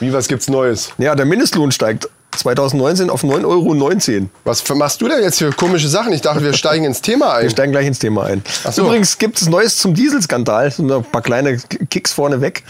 [0.00, 0.92] Wie, was gibt's Neues?
[0.98, 4.28] Ja, der Mindestlohn steigt 2019 auf 9,19 Euro.
[4.44, 6.12] Was machst du denn jetzt für komische Sachen?
[6.12, 7.42] Ich dachte, wir steigen ins Thema ein.
[7.44, 8.42] Wir steigen gleich ins Thema ein.
[8.70, 8.84] So.
[8.84, 10.72] Übrigens gibt es Neues zum Dieselskandal.
[10.78, 11.58] Ein paar kleine
[11.90, 12.62] Kicks vorneweg.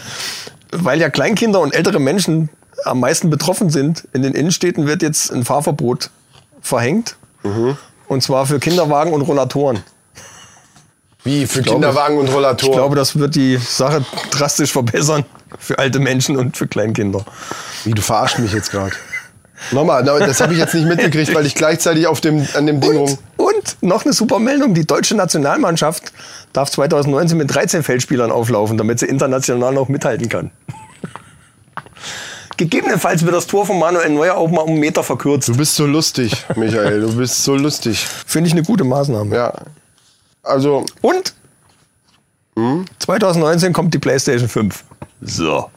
[0.71, 2.49] Weil ja Kleinkinder und ältere Menschen
[2.85, 4.07] am meisten betroffen sind.
[4.13, 6.09] In den Innenstädten wird jetzt ein Fahrverbot
[6.61, 7.15] verhängt.
[7.43, 7.77] Mhm.
[8.07, 9.83] Und zwar für Kinderwagen und Rollatoren.
[11.23, 12.73] Wie, für glaube, Kinderwagen und Ich Rollatoren?
[12.73, 15.25] glaube, das wird die Sache drastisch verbessern.
[15.57, 17.25] Für alte Menschen und für Kleinkinder.
[17.83, 18.93] Wie, du verarschst mich jetzt gerade.
[19.71, 22.95] Nochmal, das habe ich jetzt nicht mitgekriegt, weil ich gleichzeitig auf dem, an dem Ding
[22.95, 23.17] rum.
[23.37, 24.73] Und, und noch eine super Meldung.
[24.73, 26.11] Die deutsche Nationalmannschaft
[26.53, 30.51] darf 2019 mit 13 Feldspielern auflaufen, damit sie international noch mithalten kann.
[32.57, 35.47] Gegebenenfalls wird das Tor von Manuel Neuer auch mal um einen Meter verkürzt.
[35.47, 37.01] Du bist so lustig, Michael.
[37.01, 38.05] Du bist so lustig.
[38.25, 39.35] Finde ich eine gute Maßnahme.
[39.35, 39.53] Ja.
[40.43, 41.33] Also, Und
[42.99, 44.83] 2019 kommt die PlayStation 5.
[45.21, 45.69] So.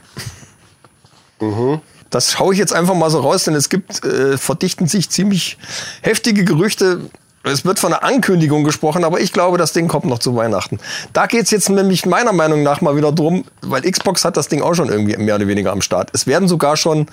[2.12, 5.59] Das schaue ich jetzt einfach mal so raus, denn es gibt, äh, verdichten sich ziemlich
[6.03, 7.01] heftige Gerüchte.
[7.44, 10.79] Es wird von einer Ankündigung gesprochen, aber ich glaube, das Ding kommt noch zu Weihnachten.
[11.12, 14.62] Da geht's jetzt nämlich meiner Meinung nach mal wieder drum, weil Xbox hat das Ding
[14.62, 16.11] auch schon irgendwie mehr oder weniger am Start.
[16.12, 17.07] Es werden sogar schon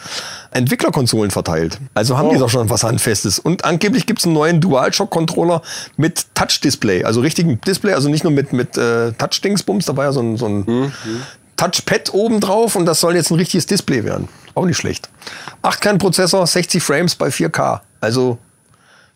[0.52, 1.80] Entwicklerkonsolen verteilt.
[1.96, 3.40] Also haben die doch schon was Handfestes.
[3.40, 5.64] Und angeblich gibt's einen neuen DualShock-Controller
[5.98, 10.12] mit Touch-Display, also richtigen Display, also nicht nur mit, mit äh, Touch-Dingsbums, da war ja
[10.12, 10.94] so ein, so ein
[11.60, 14.30] Touchpad oben drauf und das soll jetzt ein richtiges Display werden.
[14.56, 15.10] Auch nicht schlecht.
[15.62, 17.82] 8-Kern-Prozessor, 60 Frames bei 4K.
[18.00, 18.38] Also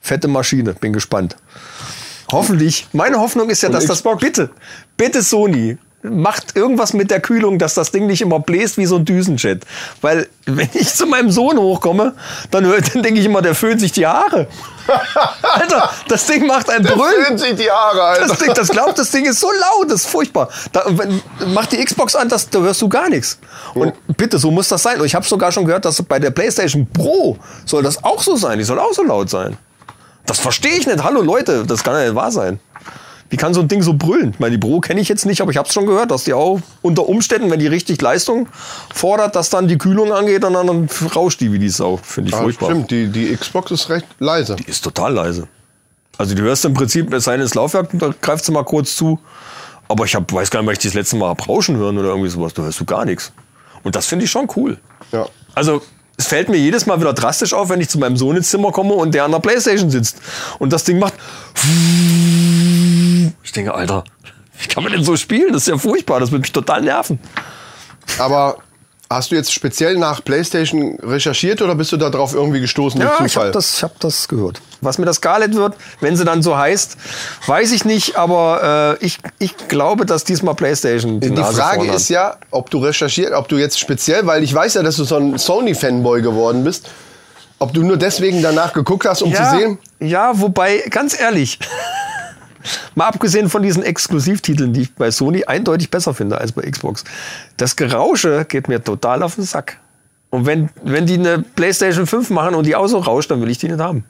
[0.01, 0.73] fette Maschine.
[0.73, 1.38] Bin gespannt.
[2.34, 2.88] Hoffentlich.
[2.91, 4.49] Meine Hoffnung ist ja, dass das bitte,
[4.97, 8.98] bitte Sony macht irgendwas mit der Kühlung, dass das Ding nicht immer bläst wie so
[8.98, 9.63] ein Düsenjet.
[10.02, 12.13] Weil wenn ich zu meinem Sohn hochkomme,
[12.52, 14.48] dann, dann denke ich immer, der föhnt sich die Haare.
[15.42, 17.26] Alter, das Ding macht ein Brüllen.
[17.26, 18.28] Föhnt sich die Haare, Alter.
[18.28, 20.50] Das Ding, das glaubt, das Ding ist so laut, das ist furchtbar.
[20.74, 23.39] Da, wenn, mach die Xbox an, das, da hörst du gar nichts.
[23.74, 25.00] Und bitte, so muss das sein.
[25.00, 28.36] Und ich habe sogar schon gehört, dass bei der PlayStation Pro soll das auch so
[28.36, 28.58] sein.
[28.58, 29.58] Die soll auch so laut sein.
[30.26, 31.04] Das verstehe ich nicht.
[31.04, 32.60] Hallo Leute, das kann ja nicht wahr sein.
[33.34, 34.30] Wie kann so ein Ding so brüllen?
[34.30, 36.24] Ich meine, die Pro kenne ich jetzt nicht, aber ich habe es schon gehört, dass
[36.24, 38.48] die auch unter Umständen, wenn die richtig Leistung
[38.93, 41.98] fordert, dass dann die Kühlung angeht und dann, rauscht die wie die Sau.
[41.98, 42.67] Finde ich Ja, furchtbar.
[42.69, 44.56] stimmt, die, die Xbox ist recht leise.
[44.56, 45.48] Die ist total leise.
[46.19, 48.96] Also du hörst im Prinzip, es sei denn, das Laufwerk, da greift sie mal kurz
[48.96, 49.19] zu.
[49.88, 52.30] Aber ich hab, weiß gar nicht, weil ich das letzte Mal rauschen hören oder irgendwie
[52.30, 52.54] sowas.
[52.54, 53.32] Da hörst du gar nichts.
[53.82, 54.78] Und das finde ich schon cool.
[55.12, 55.26] Ja.
[55.56, 55.82] Also
[56.17, 58.71] es fällt mir jedes Mal wieder drastisch auf, wenn ich zu meinem Sohn ins Zimmer
[58.71, 60.17] komme und der an der Playstation sitzt.
[60.60, 61.13] Und das Ding macht...
[63.43, 64.04] Ich denke, Alter,
[64.60, 65.54] wie kann man denn so spielen?
[65.54, 66.19] Das ist ja furchtbar.
[66.19, 67.19] Das wird mich total nerven.
[68.19, 68.58] Aber
[69.13, 73.12] hast du jetzt speziell nach PlayStation recherchiert oder bist du da drauf irgendwie gestoßen durch
[73.19, 73.45] Ja, ich Zufall?
[73.47, 74.62] habe das, ich hab das gehört.
[74.82, 76.97] Was mir das Scarlett wird, wenn sie dann so heißt,
[77.47, 82.10] weiß ich nicht, aber äh, ich, ich glaube, dass diesmal PlayStation die, Die Frage ist
[82.10, 85.15] ja, ob du recherchiert, ob du jetzt speziell, weil ich weiß ja, dass du so
[85.17, 86.89] ein Sony-Fanboy geworden bist,
[87.60, 89.78] ob du nur deswegen danach geguckt hast, um ja, zu sehen.
[89.99, 91.60] Ja, wobei, ganz ehrlich,
[92.95, 97.04] mal abgesehen von diesen Exklusivtiteln, die ich bei Sony eindeutig besser finde als bei Xbox,
[97.58, 99.80] das Gerausche geht mir total auf den Sack.
[100.30, 103.49] Und wenn, wenn die eine PlayStation 5 machen und die auch so rauscht, dann will
[103.49, 104.04] ich die nicht haben.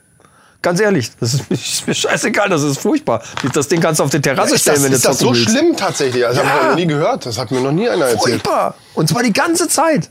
[0.62, 3.22] Ganz ehrlich, das ist mir, ist mir scheißegal, das ist furchtbar.
[3.54, 5.50] Das Ding kannst du auf die Terrasse stellen, das, wenn du ist das so willst.
[5.50, 6.24] schlimm tatsächlich?
[6.24, 6.46] Das Ja.
[6.46, 7.26] habe ich noch nie gehört.
[7.26, 8.22] Das hat mir noch nie einer erzählt.
[8.44, 8.76] Furchtbar.
[8.94, 10.10] Und zwar die ganze Zeit.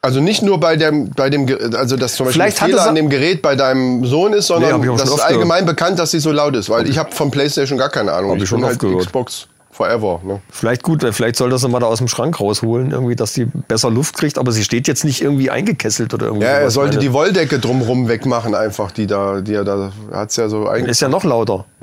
[0.00, 2.94] Also nicht nur bei dem, bei dem, also dass zum Beispiel Vielleicht Fehler sie- an
[2.94, 6.12] dem Gerät bei deinem Sohn ist, Nee, sondern ich auch das ist allgemein bekannt, dass
[6.12, 8.30] sie so laut ist, weil ich habe von PlayStation gar keine Ahnung.
[8.30, 9.06] Hab ich schon bin halt gehört.
[9.06, 10.20] Xbox Forever.
[10.24, 10.40] Ne?
[10.50, 13.90] Vielleicht gut, vielleicht soll das mal da aus dem Schrank rausholen, irgendwie, dass die besser
[13.90, 16.46] Luft kriegt, aber sie steht jetzt nicht irgendwie eingekesselt oder irgendwie.
[16.46, 20.34] Ja, er sollte Meine- die Wolldecke drumrum wegmachen, einfach, die da, die er da hat's
[20.36, 20.90] ja so eigentlich.
[20.92, 21.64] Ist ja noch lauter.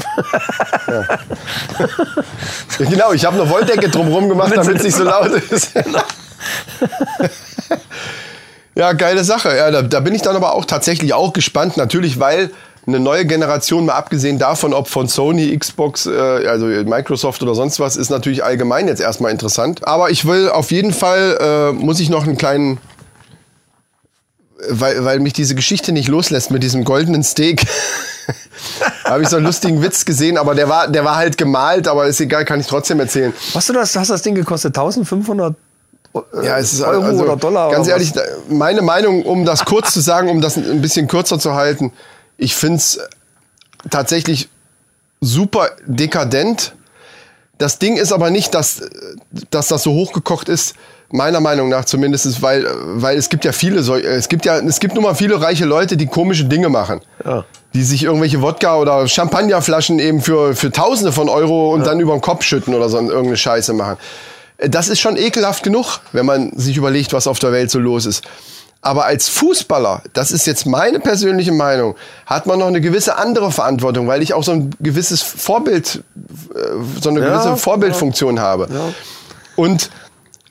[2.78, 5.72] Genau, ich habe eine Wolldecke drumrum gemacht, damit es nicht so laut ist.
[8.76, 9.56] ja, geile Sache.
[9.56, 12.52] Ja, da, da bin ich dann aber auch tatsächlich auch gespannt, natürlich, weil
[12.88, 16.12] eine neue Generation, mal abgesehen davon, ob von Sony, Xbox, äh,
[16.48, 19.88] also Microsoft oder sonst was, ist natürlich allgemein jetzt erstmal interessant.
[19.88, 22.78] Aber ich will auf jeden Fall, äh, muss ich noch einen kleinen,
[24.70, 27.66] weil, weil mich diese Geschichte nicht loslässt mit diesem goldenen Steak.
[29.04, 32.06] habe ich so einen lustigen Witz gesehen, aber der war, der war halt gemalt, aber
[32.06, 33.34] ist egal, kann ich trotzdem erzählen.
[33.54, 34.78] Was du das, hast das Ding gekostet?
[34.78, 35.56] 1500 äh,
[36.42, 37.72] Ja, es ist Euro also, oder Dollar?
[37.72, 38.14] Ganz oder ehrlich,
[38.50, 41.92] meine Meinung, um das kurz zu sagen, um das ein bisschen kürzer zu halten,
[42.38, 43.00] ich finde es
[43.90, 44.50] tatsächlich
[45.22, 46.74] super dekadent.
[47.58, 48.82] Das Ding ist aber nicht, dass,
[49.50, 50.76] dass das so hochgekocht ist,
[51.10, 54.96] meiner Meinung nach zumindest, weil, weil es gibt ja viele, es gibt ja, es gibt
[54.96, 57.02] nun mal viele reiche Leute, die komische Dinge machen.
[57.24, 57.46] Ja.
[57.74, 62.14] Die sich irgendwelche Wodka oder Champagnerflaschen eben für, für Tausende von Euro und dann über
[62.14, 63.98] den Kopf schütten oder so irgendeine Scheiße machen.
[64.58, 68.06] Das ist schon ekelhaft genug, wenn man sich überlegt, was auf der Welt so los
[68.06, 68.24] ist.
[68.82, 71.96] Aber als Fußballer, das ist jetzt meine persönliche Meinung,
[72.28, 76.04] hat man noch eine gewisse andere Verantwortung, weil ich auch so ein gewisses Vorbild,
[76.54, 76.60] äh,
[77.02, 78.70] so eine Ja, gewisse Vorbildfunktion habe.
[79.56, 79.90] Und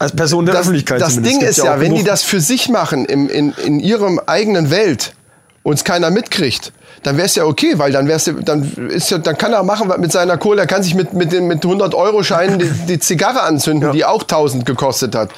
[0.00, 1.40] Als Person der das, Öffentlichkeit das zumindest.
[1.40, 5.14] Ding ist ja, wenn die das für sich machen, im, in, in ihrem eigenen Welt,
[5.62, 6.72] und es keiner mitkriegt,
[7.04, 9.62] dann wäre es ja okay, weil dann wär's, ja- dann ist ja, dann kann er
[9.62, 12.68] machen mit seiner Kohle, er kann sich mit, mit, den, mit 100 Euro Scheinen die,
[12.88, 15.30] die Zigarre anzünden, die auch 1000 gekostet hat.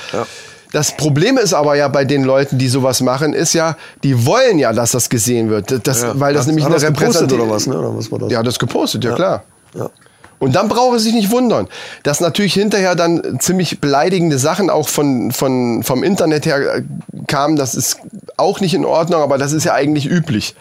[0.73, 4.59] Das Problem ist aber ja bei den Leuten, die sowas machen, ist ja, die wollen
[4.59, 5.87] ja, dass das gesehen wird.
[5.87, 7.79] Das, weil das Hat- nämlich hat eine Repräsentation oder was, ne?
[7.79, 8.31] Oder was war das?
[8.33, 9.45] Ja, das gepostet, ja, klar.
[9.75, 9.91] Ja.
[10.39, 11.67] Und dann braucht es sich nicht wundern,
[12.03, 16.83] dass natürlich hinterher dann ziemlich beleidigende Sachen auch von, von, vom Internet her
[17.27, 17.57] kamen.
[17.57, 17.99] Das ist
[18.37, 20.55] auch nicht in Ordnung, aber das ist ja eigentlich üblich.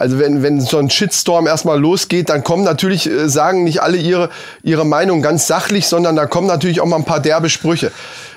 [0.00, 3.98] Also wenn, wenn so ein Shitstorm erstmal losgeht, dann kommen natürlich, äh, sagen nicht alle
[3.98, 4.30] ihre,
[4.62, 7.92] ihre Meinung ganz sachlich, sondern da kommen natürlich auch mal ein paar derbe Sprüche.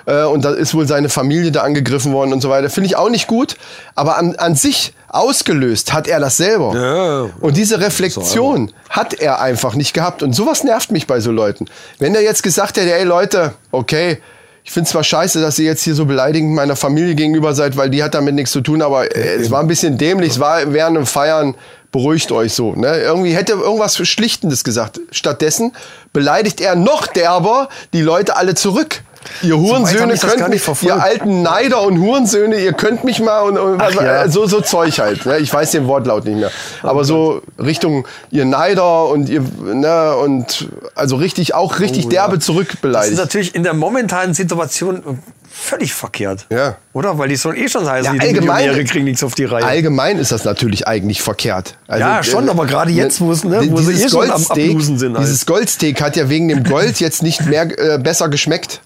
[0.06, 2.70] Äh, und da ist wohl seine Familie da angegriffen worden und so weiter.
[2.70, 3.56] Finde ich auch nicht gut.
[3.96, 6.76] Aber an, an sich ausgelöst hat er das selber.
[6.76, 7.30] Ja.
[7.40, 10.22] Und diese Reflexion hat er einfach nicht gehabt.
[10.22, 11.68] Und sowas nervt mich bei so Leuten.
[11.98, 14.18] Wenn er jetzt gesagt hätte, ey Leute, okay,
[14.64, 17.90] ich finde zwar scheiße, dass ihr jetzt hier so beleidigend meiner Familie gegenüber seid, weil
[17.90, 20.72] die hat damit nichts zu tun, aber äh, es war ein bisschen dämlich, es war
[20.72, 21.56] während dem Feiern,
[21.92, 22.74] beruhigt euch so.
[22.74, 22.98] Ne?
[22.98, 25.00] Irgendwie hätte er irgendwas Schlichtendes gesagt.
[25.12, 25.74] Stattdessen
[26.12, 29.02] beleidigt er noch derber die Leute alle zurück.
[29.42, 33.80] Ihr Hurensöhne das könnt ihr alten Neider und Hurensöhne, ihr könnt mich mal und, und
[33.80, 34.24] was, ja.
[34.24, 35.26] äh, so, so Zeug halt.
[35.26, 35.40] Ne?
[35.40, 36.52] Ich weiß den Wortlaut nicht mehr.
[36.82, 42.44] Aber so Richtung ihr Neider und ihr, ne, und also richtig, auch richtig derbe Das
[42.44, 43.18] ist zurückbeleidigt.
[43.18, 45.02] natürlich in der momentanen Situation äh,
[45.50, 46.46] völlig verkehrt.
[46.52, 46.78] Ja.
[46.94, 47.18] Oder?
[47.18, 49.64] Weil die sollen eh schon heißen, Ja, die Millionäre kriegen nichts auf die Reihe.
[49.64, 51.76] Allgemein ist das natürlich eigentlich verkehrt.
[51.88, 54.42] Also, Ja, schon, äh, aber gerade jetzt, wo es, ne, wo sie eh schon am
[54.44, 55.26] Goldsteak- Ablosen sind halt.
[55.26, 58.82] Dieses Goldsteak hat ja wegen dem Gold jetzt nicht mehr äh, besser geschmeckt.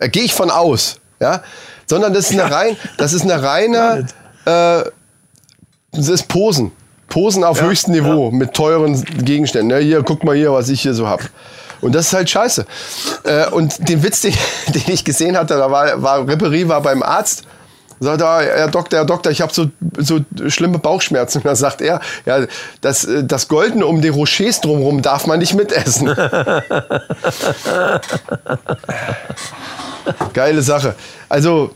[0.00, 0.96] Äh, Gehe ich von aus.
[1.20, 1.42] Ja?
[1.86, 4.06] Sondern das ist eine rein, das ist eine reine,
[4.44, 4.82] äh,
[5.92, 6.72] das ist Posen.
[7.08, 9.70] Posen auf höchstem Niveau mit teuren Gegenständen.
[9.70, 11.20] Ja, hier, guck mal hier, was ich hier so hab.
[11.80, 12.64] Und das ist halt scheiße.
[13.24, 14.34] Äh, und den Witz, den,
[14.68, 17.42] den ich gesehen hatte, da war, war Ripperie war beim Arzt.
[18.02, 19.66] Sagt er, Herr Doktor, Herr Doktor, ich habe so,
[19.98, 21.38] so schlimme Bauchschmerzen.
[21.38, 22.46] Und dann sagt er, ja,
[22.80, 26.08] das, äh, das Goldene um die Rochers drumherum darf man nicht mitessen.
[30.32, 30.94] Geile Sache.
[31.28, 31.70] Also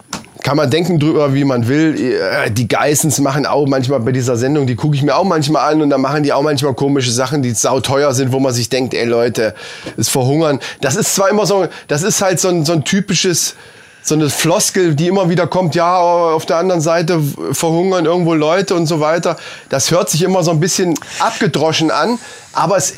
[0.45, 2.19] kann man denken drüber, wie man will.
[2.21, 5.73] Äh, Die Geissens machen auch manchmal bei dieser Sendung, die gucke ich mir auch manchmal
[5.73, 8.69] an und dann machen die auch manchmal komische Sachen, die sauteuer sind, wo man sich
[8.69, 9.55] denkt, ey Leute,
[9.97, 10.61] ist verhungern.
[10.83, 13.55] Das ist zwar immer so, das ist halt so ein, so ein typisches,
[14.03, 18.75] so eine Floskel, die immer wieder kommt, ja, auf der anderen Seite verhungern irgendwo Leute
[18.75, 19.39] und so weiter.
[19.71, 22.19] Das hört sich immer so ein bisschen abgedroschen an,
[22.53, 22.93] aber es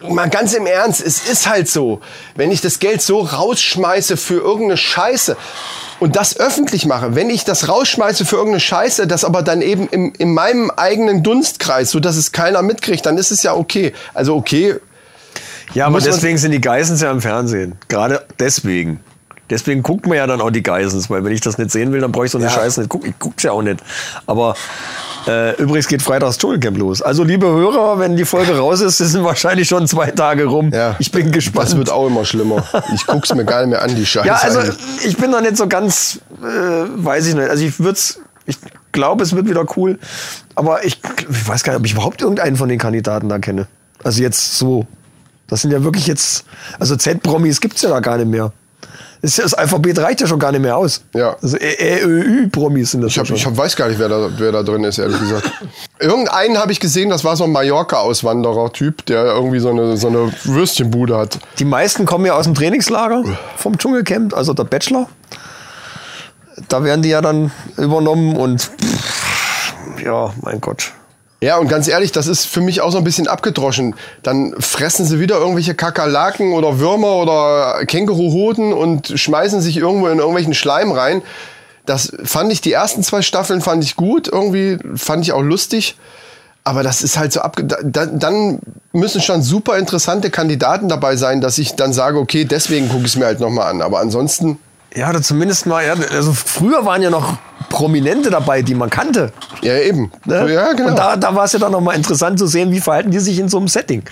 [0.00, 2.00] Mal ganz im Ernst, es ist halt so.
[2.34, 5.36] Wenn ich das Geld so rausschmeiße für irgendeine Scheiße
[6.00, 9.88] und das öffentlich mache, wenn ich das rausschmeiße für irgendeine Scheiße, das aber dann eben
[9.88, 13.94] im, in meinem eigenen Dunstkreis, so dass es keiner mitkriegt, dann ist es ja okay.
[14.12, 14.76] Also okay,
[15.72, 17.76] Ja, aber deswegen sind die Geissens ja im Fernsehen.
[17.88, 19.00] Gerade deswegen.
[19.48, 22.00] Deswegen guckt man ja dann auch die Geissens, weil wenn ich das nicht sehen will,
[22.00, 22.52] dann brauche ich so eine Ja.
[22.52, 23.10] Scheiße nicht gucken.
[23.10, 23.80] Ich guck's ja auch nicht.
[24.26, 24.56] Aber
[25.28, 27.00] äh, übrigens geht Freitags Dschungelcamp los.
[27.02, 30.70] Also liebe Hörer, wenn die Folge raus ist, sind wahrscheinlich schon zwei Tage rum.
[30.72, 30.96] ja.
[30.98, 31.68] Ich bin gespannt.
[31.68, 32.64] Das wird auch immer schlimmer.
[32.94, 34.26] Ich guck's mir gar nicht mehr an, die Scheiße.
[34.26, 35.06] ja, also eigentlich.
[35.06, 37.48] ich bin noch nicht so ganz, äh, weiß ich nicht.
[37.48, 37.98] Also ich würde
[38.46, 38.58] ich
[38.92, 39.98] glaube, es wird wieder cool.
[40.54, 43.66] Aber ich, ich weiß gar nicht, ob ich überhaupt irgendeinen von den Kandidaten da kenne.
[44.02, 44.86] Also jetzt so.
[45.48, 46.44] Das sind ja wirklich jetzt,
[46.80, 48.52] also Z-Promis gibt's ja da gar nicht mehr.
[49.36, 51.02] Das, Alphabet reicht ja schon gar nicht mehr aus.
[51.14, 51.36] Ja.
[51.42, 53.36] Also ÖÜ-Promis sind das Ich, hab, schon.
[53.36, 55.50] ich hab, weiß gar nicht, wer da, wer da drin ist, ehrlich gesagt.
[55.98, 60.32] Irgendeinen habe ich gesehen, das war so ein Mallorca-Auswanderer-Typ, der irgendwie so eine, so eine
[60.44, 61.38] Würstchenbude hat.
[61.58, 63.24] Die meisten kommen ja aus dem Trainingslager
[63.56, 65.08] vom Dschungelcamp, also der Bachelor.
[66.68, 70.92] Da werden die ja dann übernommen und pff, ja, mein Gott.
[71.46, 73.94] Ja, und ganz ehrlich, das ist für mich auch so ein bisschen abgedroschen.
[74.24, 80.18] Dann fressen sie wieder irgendwelche Kakerlaken oder Würmer oder Känguruhoden und schmeißen sich irgendwo in
[80.18, 81.22] irgendwelchen Schleim rein.
[81.84, 85.96] Das fand ich, die ersten zwei Staffeln fand ich gut, irgendwie fand ich auch lustig.
[86.64, 87.62] Aber das ist halt so abge...
[87.62, 88.58] Da, da- dann
[88.92, 93.12] müssen schon super interessante Kandidaten dabei sein, dass ich dann sage, okay, deswegen gucke ich
[93.12, 93.82] es mir halt nochmal an.
[93.82, 94.58] Aber ansonsten,
[94.94, 97.36] Ja, oder zumindest mal, ja, also früher waren ja noch
[97.68, 99.32] Prominente dabei, die man kannte.
[99.62, 100.10] ja eben.
[100.24, 100.52] Ne?
[100.52, 100.90] Ja, genau.
[100.90, 103.38] Und da, da war es ja dann nochmal interessant zu sehen, wie verhalten die sich
[103.38, 104.04] in so einem Setting.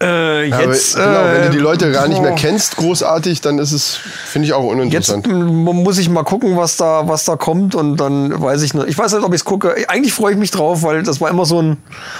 [0.00, 3.40] Äh, Ja, aber jetzt, genau, wenn du die äh, Leute gar nicht mehr kennst, großartig,
[3.40, 5.26] dann ist es, finde ich auch Jetzt uninteressant.
[5.26, 8.88] m- muss ich mal gucken, was da, was da kommt und dann weiß ich nicht.
[8.88, 9.74] Ich weiß nicht, ob ich es gucke.
[9.88, 11.78] Eigentlich freue ich mich drauf, weil das war immer so ein,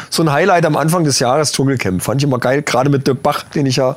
[0.08, 2.02] so ein Highlight am Anfang des Jahres, Dschungelcamp.
[2.02, 3.96] Fand ich immer geil, gerade mit Dirk Bach, den ich ja,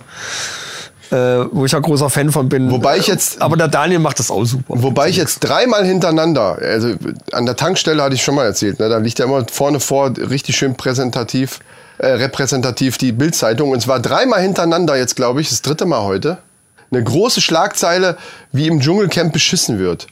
[1.11, 1.15] äh,
[1.51, 2.69] wo ich ja großer Fan von bin.
[2.71, 4.75] Wobei ich jetzt- Aber der Daniel macht das auch super.
[4.77, 6.93] Wobei ich jetzt dreimal hintereinander, also
[7.31, 10.11] an der Tankstelle hatte ich schon mal erzählt, ne, da liegt ja immer vorne vor
[10.17, 11.59] richtig schön präsentativ,
[11.97, 13.71] äh, repräsentativ die Bildzeitung.
[13.71, 16.37] Und zwar dreimal hintereinander jetzt, glaube ich, das dritte Mal heute,
[16.91, 18.17] eine große Schlagzeile,
[18.51, 20.07] wie im Dschungelcamp beschissen wird.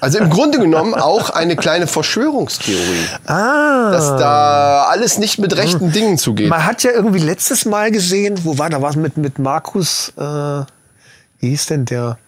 [0.00, 3.90] Also im Grunde genommen auch eine kleine Verschwörungstheorie, Ah.
[3.90, 6.48] dass da alles nicht mit rechten Dingen zugeht.
[6.48, 10.22] Man hat ja irgendwie letztes Mal gesehen, wo war da was mit, mit Markus, äh,
[10.22, 12.18] wie hieß denn der?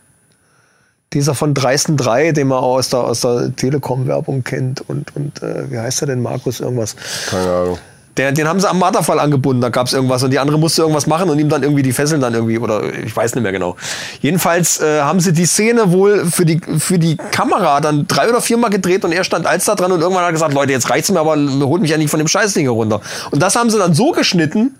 [1.12, 4.80] Dieser von Dreisten 3, den man auch aus der, aus der Telekom-Werbung kennt.
[4.88, 6.20] Und, und äh, wie heißt er denn?
[6.20, 6.96] Markus irgendwas.
[7.30, 7.78] Keine Ahnung.
[8.16, 10.82] Der, den haben sie am Marterfall angebunden, da gab es irgendwas und die andere musste
[10.82, 13.52] irgendwas machen und ihm dann irgendwie die Fesseln dann irgendwie, oder ich weiß nicht mehr
[13.52, 13.76] genau.
[14.22, 18.40] Jedenfalls äh, haben sie die Szene wohl für die, für die Kamera dann drei oder
[18.40, 20.88] viermal gedreht und er stand als da dran und irgendwann hat er gesagt, Leute, jetzt
[20.88, 23.00] reicht's mir, aber holt mich ja nicht von dem Scheißding hier runter.
[23.30, 24.74] Und das haben sie dann so geschnitten,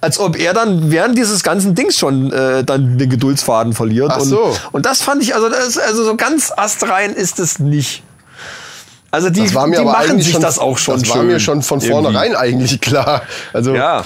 [0.00, 4.10] als ob er dann während dieses ganzen Dings schon äh, dann den Geduldsfaden verliert.
[4.12, 4.56] Ach und, so.
[4.72, 8.02] und das fand ich, also, das, also so ganz astrein ist es nicht.
[9.14, 11.08] Also die, Das war mir die aber machen eigentlich sich schon, das auch schon Das
[11.10, 11.92] war mir schon von irgendwie.
[12.02, 13.22] vornherein eigentlich klar.
[13.52, 14.04] Also Ja.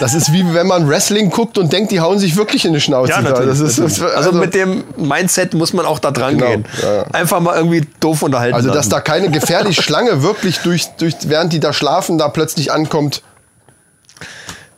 [0.00, 2.80] das ist wie wenn man Wrestling guckt und denkt, die hauen sich wirklich in die
[2.80, 3.10] Schnauze.
[3.12, 3.60] Ja, natürlich.
[3.60, 4.16] Ist, natürlich.
[4.16, 6.64] also, mit dem Mindset muss man auch da dran Genau, gehen.
[6.82, 7.02] ja.
[7.12, 8.54] Einfach mal irgendwie doof unterhalten.
[8.54, 8.90] also dass lassen.
[8.90, 13.22] da keine gefährliche Schlange wirklich durch, durch, während die da schlafen, da plötzlich ankommt,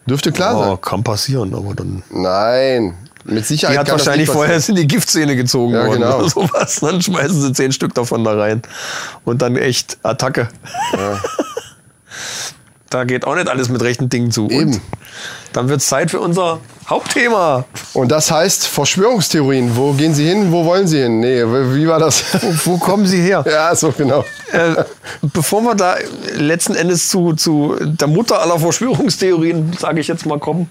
[0.06, 0.80] dürfte klar oh, sein.
[0.80, 2.02] kann passieren, aber dann.
[2.10, 2.96] Nein,
[3.28, 6.18] mit Sicherheit Die hat wahrscheinlich vorher in die Giftzähne gezogen Ja, worden genau.
[6.18, 6.80] oder sowas.
[6.80, 8.62] Dann schmeißen sie zehn Stück davon da rein.
[9.24, 10.48] Und dann echt Attacke.
[12.90, 14.48] da geht auch nicht alles mit rechten Dingen zu.
[14.48, 14.72] Eben.
[14.74, 14.80] Und
[15.52, 17.64] dann wird es Zeit für unser Hauptthema.
[17.92, 19.76] Und das heißt Verschwörungstheorien.
[19.76, 20.52] Wo gehen sie hin?
[20.52, 21.20] Wo wollen sie hin?
[21.20, 22.24] Nee, wie war das?
[22.64, 23.44] Wo kommen sie her?
[23.46, 24.24] ja, so genau.
[24.52, 24.84] äh,
[25.20, 25.96] bevor wir da
[26.34, 30.70] letzten Endes zu, zu der Mutter aller Verschwörungstheorien, sage ich jetzt mal, kommen,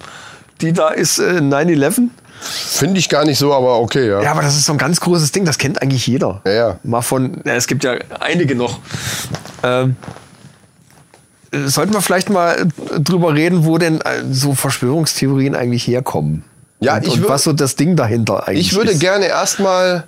[0.62, 2.10] die da ist äh, 9-11.
[2.39, 4.21] Finde ich gar nicht so, aber okay, ja.
[4.21, 6.41] Ja, aber das ist so ein ganz großes Ding, das kennt eigentlich jeder.
[6.45, 6.80] Ja, ja.
[6.84, 8.80] Mal von, ja, es gibt ja einige noch.
[9.63, 9.95] Ähm,
[11.52, 12.67] äh, sollten wir vielleicht mal
[13.00, 16.43] drüber reden, wo denn äh, so Verschwörungstheorien eigentlich herkommen?
[16.80, 19.00] Ja, und, ich und was so das Ding dahinter eigentlich Ich würde ist.
[19.00, 20.04] gerne erstmal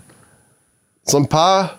[1.04, 1.76] so ein paar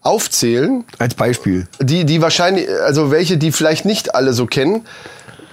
[0.00, 1.66] aufzählen, Als Beispiel.
[1.80, 4.86] die, die wahrscheinlich, also welche, die vielleicht nicht alle so kennen,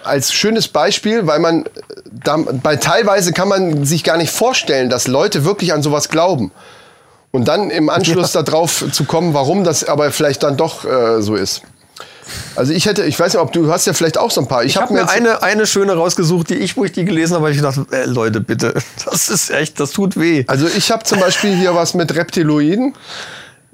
[0.03, 1.65] als schönes Beispiel, weil man,
[2.11, 6.51] da, bei teilweise kann man sich gar nicht vorstellen, dass Leute wirklich an sowas glauben.
[7.31, 11.35] Und dann im Anschluss darauf zu kommen, warum das aber vielleicht dann doch äh, so
[11.35, 11.61] ist.
[12.55, 14.63] Also ich hätte, ich weiß nicht, ob du, hast ja vielleicht auch so ein paar.
[14.63, 17.35] Ich, Ich habe hab mir eine, eine schöne rausgesucht, die ich, wo ich die gelesen
[17.35, 18.73] habe, habe ich gedacht, äh, Leute, bitte,
[19.05, 20.43] das ist echt, das tut weh.
[20.47, 22.95] Also ich habe zum Beispiel hier was mit Reptiloiden.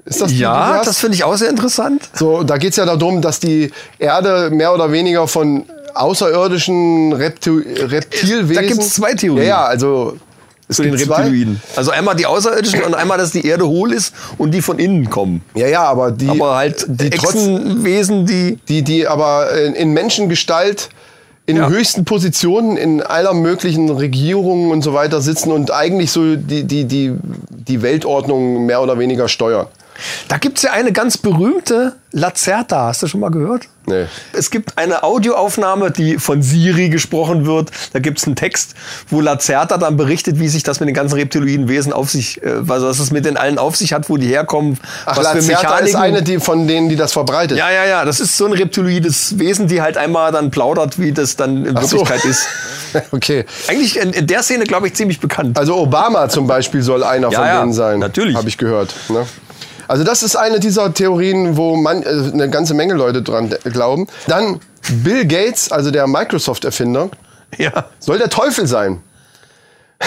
[0.04, 0.86] Ist das die, die ja, hast?
[0.86, 2.10] das finde ich auch sehr interessant.
[2.12, 5.64] So, da geht's ja darum, dass die Erde mehr oder weniger von
[5.94, 8.54] außerirdischen Reptil Reptilwesen.
[8.54, 9.44] Da gibt's zwei Theorien.
[9.46, 10.16] Ja, ja, also
[10.68, 11.22] es Zu den gibt zwei.
[11.22, 11.60] Reptiloiden.
[11.76, 15.10] Also einmal die Außerirdischen und einmal, dass die Erde hohl ist und die von innen
[15.10, 15.42] kommen.
[15.54, 18.58] Ja, ja, aber die, Aber halt die Echsenwesen, die.
[18.68, 20.88] die, die aber in, in Menschengestalt
[21.46, 21.68] in Ja.
[21.68, 26.84] höchsten Positionen in aller möglichen Regierungen und so weiter sitzen und eigentlich so die, die,
[26.86, 27.12] die,
[27.50, 29.66] die Weltordnung mehr oder weniger steuern.
[30.28, 32.86] Da gibt's ja eine ganz berühmte Lacerta.
[32.86, 33.64] Hast du schon mal gehört?
[33.86, 34.06] Nee.
[34.32, 37.70] Es gibt eine Audioaufnahme, die von Siri gesprochen wird.
[37.92, 38.74] Da gibt's einen Text,
[39.10, 42.62] wo Lacerta dann berichtet, wie sich das mit den ganzen reptiloiden Wesen auf sich, äh,
[42.68, 45.34] also was es mit den allen auf sich hat, wo die herkommen, Ach, was für
[45.38, 45.86] Lacerta Mechaniken.
[45.88, 47.58] ist eine die, von denen, die das verbreitet.
[47.58, 48.04] Ja, ja, ja.
[48.04, 51.76] Das ist so ein reptiloides Wesen, die halt einmal dann plaudert, wie das dann in
[51.76, 51.98] Ach so.
[51.98, 52.46] Wirklichkeit ist.
[53.10, 53.44] okay.
[53.68, 55.58] Eigentlich in, in der Szene, glaube ich, ziemlich bekannt.
[55.58, 57.98] Also Obama zum Beispiel soll einer Ja, von ja, denen sein.
[57.98, 58.36] natürlich.
[58.36, 58.94] Habe ich gehört.
[59.08, 59.26] Ne?
[59.88, 64.06] Also das ist eine dieser Theorien, wo man, äh, eine ganze Menge Leute dran glauben.
[64.26, 64.60] Dann
[65.02, 67.10] Bill Gates, also der Microsoft-Erfinder,
[67.58, 67.86] Ja.
[67.98, 69.00] soll der Teufel sein.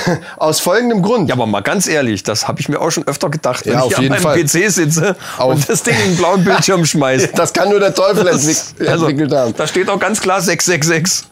[0.38, 1.30] Aus folgendem Grund.
[1.30, 3.80] Ja, aber mal ganz ehrlich, das habe ich mir auch schon öfter gedacht, wenn Ja,
[3.80, 4.44] ich auf an jeden meinem Fall.
[4.44, 7.30] PC sitze Auf- und das Ding in den blauen Bildschirm schmeiße.
[7.36, 8.58] Das kann nur der Teufel entwick
[8.88, 9.54] Also, entwickelt haben.
[9.56, 11.28] da steht auch ganz klar 666.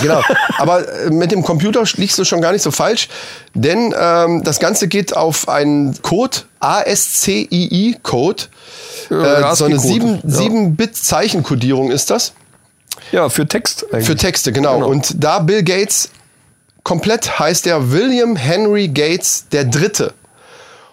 [0.00, 0.22] Genau.
[0.58, 3.08] Aber äh, mit dem Computer liegst du schon gar nicht so falsch,
[3.54, 8.44] denn ähm, das Ganze geht auf einen Code, ASCII-Code.
[9.10, 12.32] Ja, Äh, so eine ASCII-Code, 7 ja.7-Bit-Zeichenkodierung ist das.
[13.12, 14.06] Ja, für Text eigentlich.
[14.06, 14.74] Für Texte, genau.
[14.76, 14.88] Genau.
[14.88, 16.10] Und da Bill Gates
[16.88, 20.14] komplett heißt er William Henry Gates der Dritte.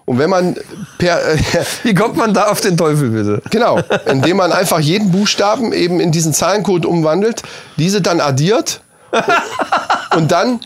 [0.03, 0.57] Und wenn man
[0.97, 1.37] per äh,
[1.83, 3.41] Wie kommt man da auf den Teufel, bitte?
[3.49, 7.43] genau, indem man einfach jeden Buchstaben eben in diesen Zahlencode umwandelt,
[7.77, 8.81] diese dann addiert
[10.17, 10.59] und dann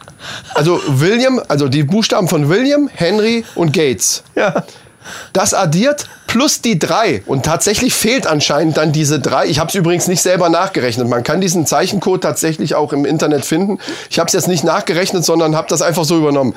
[0.55, 4.23] also William, also die Buchstaben von William, Henry und Gates.
[4.33, 4.63] Ja.
[5.33, 7.23] Das addiert plus die drei.
[7.25, 9.47] Und tatsächlich fehlt anscheinend dann diese drei.
[9.47, 11.07] Ich habe es übrigens nicht selber nachgerechnet.
[11.07, 13.79] Man kann diesen Zeichencode tatsächlich auch im Internet finden.
[14.09, 16.55] Ich habe es jetzt nicht nachgerechnet, sondern habe das einfach so übernommen.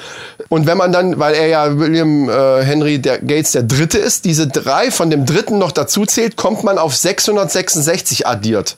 [0.49, 4.27] Und wenn man dann, weil er ja William äh, Henry der Gates der Dritte ist,
[4.27, 8.77] diese drei von dem Dritten noch dazu zählt, kommt man auf 666 addiert.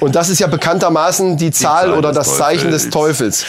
[0.00, 3.16] Und das ist ja bekanntermaßen die Zahl, Zahl oder das Zeichen des Teufels.
[3.16, 3.44] Teufels.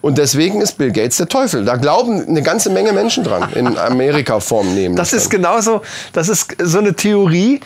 [0.00, 1.64] Und deswegen ist Bill Gates der Teufel.
[1.64, 3.48] Da glauben eine ganze Menge Menschen dran.
[3.54, 4.96] In Amerika Form nehmen.
[4.96, 7.60] Das ist genauso, das ist so eine Theorie.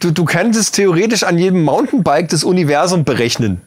[0.00, 3.60] Du, du könntest theoretisch an jedem Mountainbike das Universum berechnen.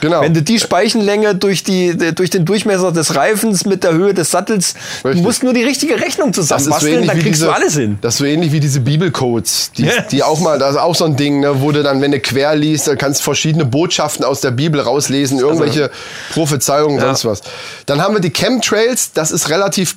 [0.00, 0.20] Genau.
[0.20, 4.30] Wenn du die Speichenlänge durch, die, durch den Durchmesser des Reifens mit der Höhe des
[4.30, 5.24] Sattels, du Richtig.
[5.24, 7.98] musst nur die richtige Rechnung so zusammenbasteln, ähnlich dann kriegst diese, du alles hin.
[8.00, 10.02] Das ist so ähnlich wie diese Bibelcodes, die, Ja.
[10.02, 12.20] die auch mal, das ist auch so ein Ding, ne, wo du dann, wenn du
[12.20, 15.90] quer liest, da kannst verschiedene Botschaften aus der Bibel rauslesen, irgendwelche
[16.32, 17.06] Prophezeiungen, Ja.
[17.06, 17.40] sonst was.
[17.86, 19.96] Dann haben wir die Chemtrails, das ist relativ,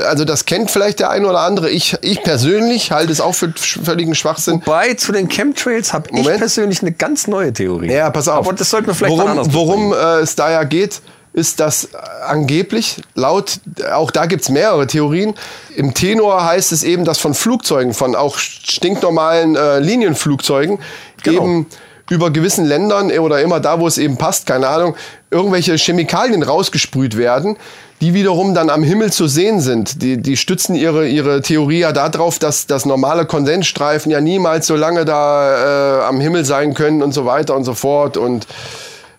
[0.00, 1.70] also das kennt vielleicht der eine oder andere.
[1.70, 4.62] Ich, ich persönlich halte es auch für völligen Schwachsinn.
[4.64, 7.90] Wobei, zu den Chemtrails habe ich persönlich eine ganz neue Theorie.
[7.90, 8.46] Ja, pass auf.
[8.46, 11.00] Aber das sollten wir vielleicht mal worum, anders Worum äh, es da ja geht,
[11.32, 11.88] ist, dass äh,
[12.26, 13.60] angeblich, laut,
[13.92, 15.34] auch da gibt's mehrere Theorien,
[15.76, 20.78] im Tenor heißt es eben, dass von Flugzeugen, von auch stinknormalen äh, Linienflugzeugen,
[21.22, 21.42] Genau.
[21.42, 21.66] eben
[22.10, 24.96] über gewissen Ländern oder immer da, wo es eben passt, keine Ahnung,
[25.30, 27.56] irgendwelche Chemikalien rausgesprüht werden,
[28.00, 30.02] die wiederum dann am Himmel zu sehen sind.
[30.02, 34.76] Die, die stützen ihre, ihre Theorie ja darauf, dass, dass normale Kondensstreifen ja niemals so
[34.76, 38.46] lange da äh, am Himmel sein können und so weiter und so fort und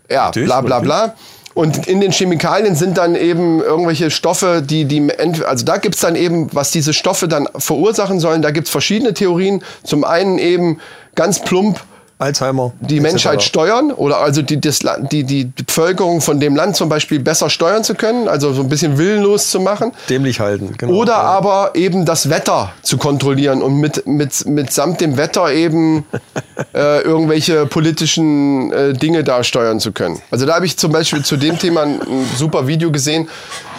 [0.10, 1.16] ja, Natürlich, bla bla bla.
[1.56, 5.12] Und in den Chemikalien sind dann eben irgendwelche Stoffe, die, die,
[5.46, 9.62] also da gibt's dann eben, was diese Stoffe dann verursachen sollen, da gibt's verschiedene Theorien.
[9.84, 10.80] Zum einen eben
[11.16, 11.82] ganz plump,
[12.20, 12.74] Alzheimer.
[12.82, 12.99] die.
[12.99, 14.80] Menschheit steuern oder also die, das,
[15.11, 18.67] die, die Bevölkerung von dem Land zum Beispiel besser steuern zu können, also so ein
[18.70, 19.93] bisschen willenlos zu machen.
[20.09, 20.74] dämlich halten.
[20.78, 20.93] Genau.
[20.93, 21.22] Oder Ja.
[21.22, 26.05] aber eben das Wetter zu kontrollieren und mit, mit, mitsamt dem Wetter eben
[26.74, 30.22] äh, irgendwelche politischen äh, Dinge da steuern zu können.
[30.30, 33.30] Also da habe ich zum Beispiel zu dem Thema ein, ein super Video gesehen,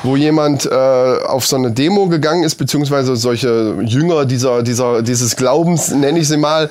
[0.02, 5.36] wo jemand äh, auf so eine Demo gegangen ist, beziehungsweise solche Jünger dieser, dieser, dieses
[5.36, 6.70] Glaubens, nenne ich sie mal,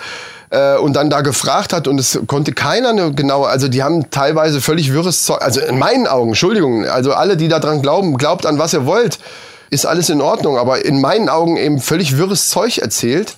[0.50, 4.10] äh, und dann da gefragt hat und es konnte keiner eine genaue, also die haben
[4.10, 8.46] teilweise völlig wirres Zeug, also in meinen Augen, Entschuldigung, also alle, die daran glauben, glaubt
[8.46, 9.20] an was ihr wollt,
[9.70, 13.36] ist alles in Ordnung, aber in meinen Augen eben völlig wirres Zeug erzählt.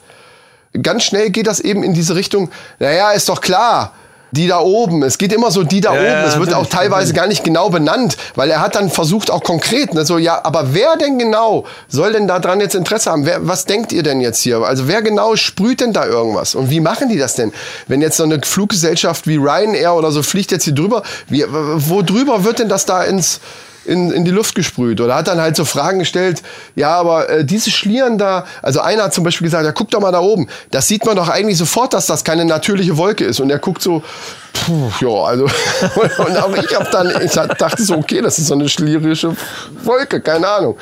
[0.82, 2.49] Ganz schnell geht das eben in diese Richtung,
[2.80, 3.93] naja, ist doch klar,
[4.32, 7.13] die da oben, es geht immer so die da Ja, oben, es wird auch teilweise
[7.13, 10.73] gar nicht genau benannt, weil er hat dann versucht auch konkret, ne, so ja, aber
[10.73, 13.25] wer denn genau soll denn da dran jetzt Interesse haben?
[13.25, 14.59] Wer, was denkt ihr denn jetzt hier?
[14.59, 16.55] Also wer genau sprüht denn da irgendwas?
[16.55, 17.51] Und wie machen die das denn?
[17.88, 22.01] Wenn jetzt so eine Fluggesellschaft wie Ryanair oder so fliegt jetzt hier drüber, wie, wo
[22.01, 23.39] drüber wird denn das da ins
[23.86, 26.41] in, in die Luft gesprüht oder hat dann halt so Fragen gestellt,
[26.75, 29.99] ja, aber äh, diese Schlieren da, also einer hat zum Beispiel gesagt, ja, guck doch
[29.99, 33.39] mal da oben, das sieht man doch eigentlich sofort, dass das keine natürliche Wolke ist
[33.39, 34.03] und er guckt so,
[34.53, 35.45] puh, ja, also
[36.17, 39.36] und auch ich hab dann, ich dachte so, okay, das ist so eine schlierische
[39.84, 40.77] Wolke, keine Ahnung.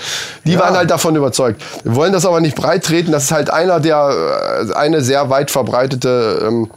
[0.46, 1.62] Die waren halt davon überzeugt.
[1.84, 5.30] Wir wollen das aber nicht breit treten, das ist halt einer der, äh, eine sehr
[5.30, 6.70] weit verbreitete ähm,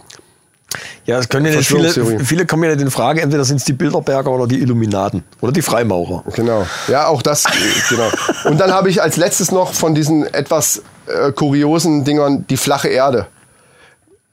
[1.05, 1.90] Ja, es können ja nicht viele,
[2.24, 5.62] viele kommen ja in Frage, entweder sind es die Bilderberger oder die Illuminaten oder die
[5.62, 6.22] Freimaurer.
[6.34, 6.64] Genau.
[6.86, 7.48] Ja, auch das, äh,
[7.88, 8.09] genau.
[8.44, 12.88] Und dann habe ich als letztes noch von diesen etwas äh, kuriosen Dingern die flache
[12.88, 13.26] Erde.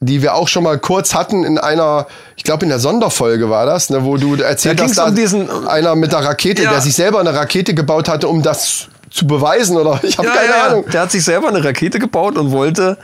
[0.01, 2.05] Die wir auch schon mal kurz hatten in einer,
[2.37, 5.15] ich glaube in der Sonderfolge war das, ne, wo du erzählt Da hast, da um
[5.15, 6.69] diesen- einer mit der Rakete, Ja.
[6.69, 10.55] der sich selber eine Rakete gebaut hatte, um das zu beweisen oder ich habe keine
[10.55, 10.85] Ahnung.
[10.91, 12.97] Der hat sich selber eine Rakete gebaut und wollte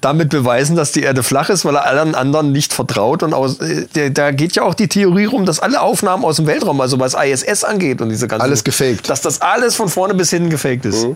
[0.00, 3.22] damit beweisen, dass die Erde flach ist, weil er allen anderen nicht vertraut.
[3.22, 6.36] Und aus, äh, der, da geht ja auch die Theorie rum, dass alle Aufnahmen aus
[6.36, 8.42] dem Weltraum, also was ISS angeht und diese ganzen.
[8.42, 9.08] Alles gefaked.
[9.08, 11.06] Dass das alles von vorne bis hinten gefaked ist.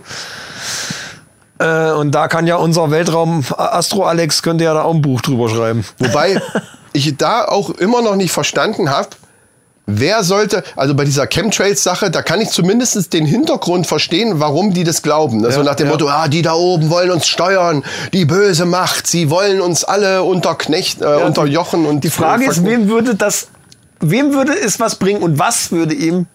[1.58, 5.20] Äh, und da kann ja unser Weltraum Astro Alex könnte ja da auch ein Buch
[5.20, 5.84] drüber schreiben.
[5.98, 6.40] Wobei
[6.92, 9.10] ich da auch immer noch nicht verstanden habe,
[9.98, 14.84] wer sollte, also bei dieser Chemtrails-Sache, da kann ich zumindest den Hintergrund verstehen, warum die
[14.84, 15.38] das glauben.
[15.40, 15.50] Ne?
[15.52, 15.92] so Ja, nach dem ja.
[15.92, 20.22] Motto, ah, die da oben wollen uns steuern, die böse Macht, sie wollen uns alle
[20.22, 21.86] unterknechten, äh, unterjochen.
[21.86, 23.48] Und Die Frage ist, wem würde das,
[24.00, 26.26] wem würde es was bringen und was würde ihm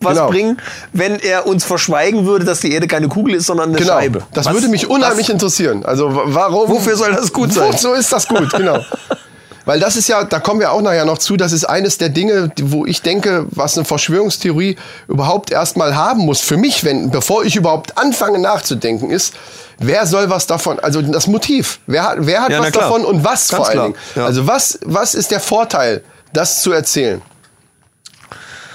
[0.00, 0.28] was Genau.
[0.30, 0.58] bringen,
[0.92, 4.22] wenn er uns verschweigen würde, dass die Erde keine Kugel ist, sondern eine Genau, Scheibe?
[4.32, 5.84] das Was- würde mich unheimlich was- interessieren.
[5.84, 6.68] Also warum?
[6.70, 7.72] Wofür soll das gut sein?
[7.76, 8.78] So ist das gut, genau.
[9.66, 12.10] Weil das ist ja, da kommen wir auch nachher noch zu, das ist eines der
[12.10, 14.76] Dinge, wo ich denke, was eine Verschwörungstheorie
[15.08, 19.32] überhaupt erstmal haben muss, für mich, wenn, bevor ich überhaupt anfange nachzudenken, ist,
[19.78, 23.24] wer soll was davon, also das Motiv, wer hat, wer hat Ja, was davon und
[23.24, 23.98] was Ganz vor allen klar, Dingen.
[24.16, 24.26] ja.
[24.26, 26.02] Also was, was ist der Vorteil,
[26.34, 27.22] das zu erzählen?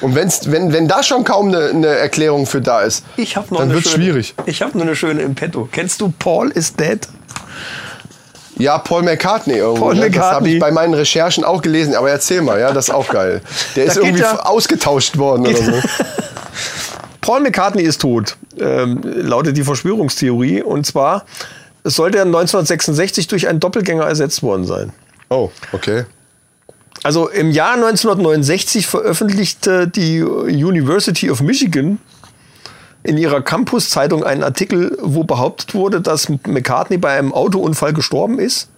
[0.02, 3.54] Und wenn's, wenn, wenn da schon kaum eine, eine Erklärung für da ist, Ich habe
[3.54, 4.34] noch dann wird es schöne- schwierig.
[4.46, 5.68] Ich habe noch eine schöne im Petto.
[5.72, 7.00] Kennst du Paul is Dead?
[8.60, 9.86] Ja, Paul McCartney irgendwo.
[9.86, 10.10] Paul ne?
[10.12, 10.54] Das habe McCartney.
[10.54, 11.96] ich bei meinen Recherchen auch gelesen.
[11.96, 13.42] Aber erzähl mal, ja, das ist auch geil.
[13.76, 15.72] Der ist irgendwie ja- ausgetauscht worden oder so.
[17.22, 20.62] Paul McCartney ist tot, ähm, lautet die Verschwörungstheorie.
[20.62, 21.26] Und zwar
[21.84, 24.92] sollte er 1966 durch einen Doppelgänger ersetzt worden sein.
[25.30, 26.06] Oh, okay.
[27.04, 32.00] Also im Jahr 1969 veröffentlichte die University of Michigan
[33.04, 38.70] in ihrer Campus-Zeitung einen Artikel, wo behauptet wurde, dass McCartney bei einem Autounfall gestorben ist.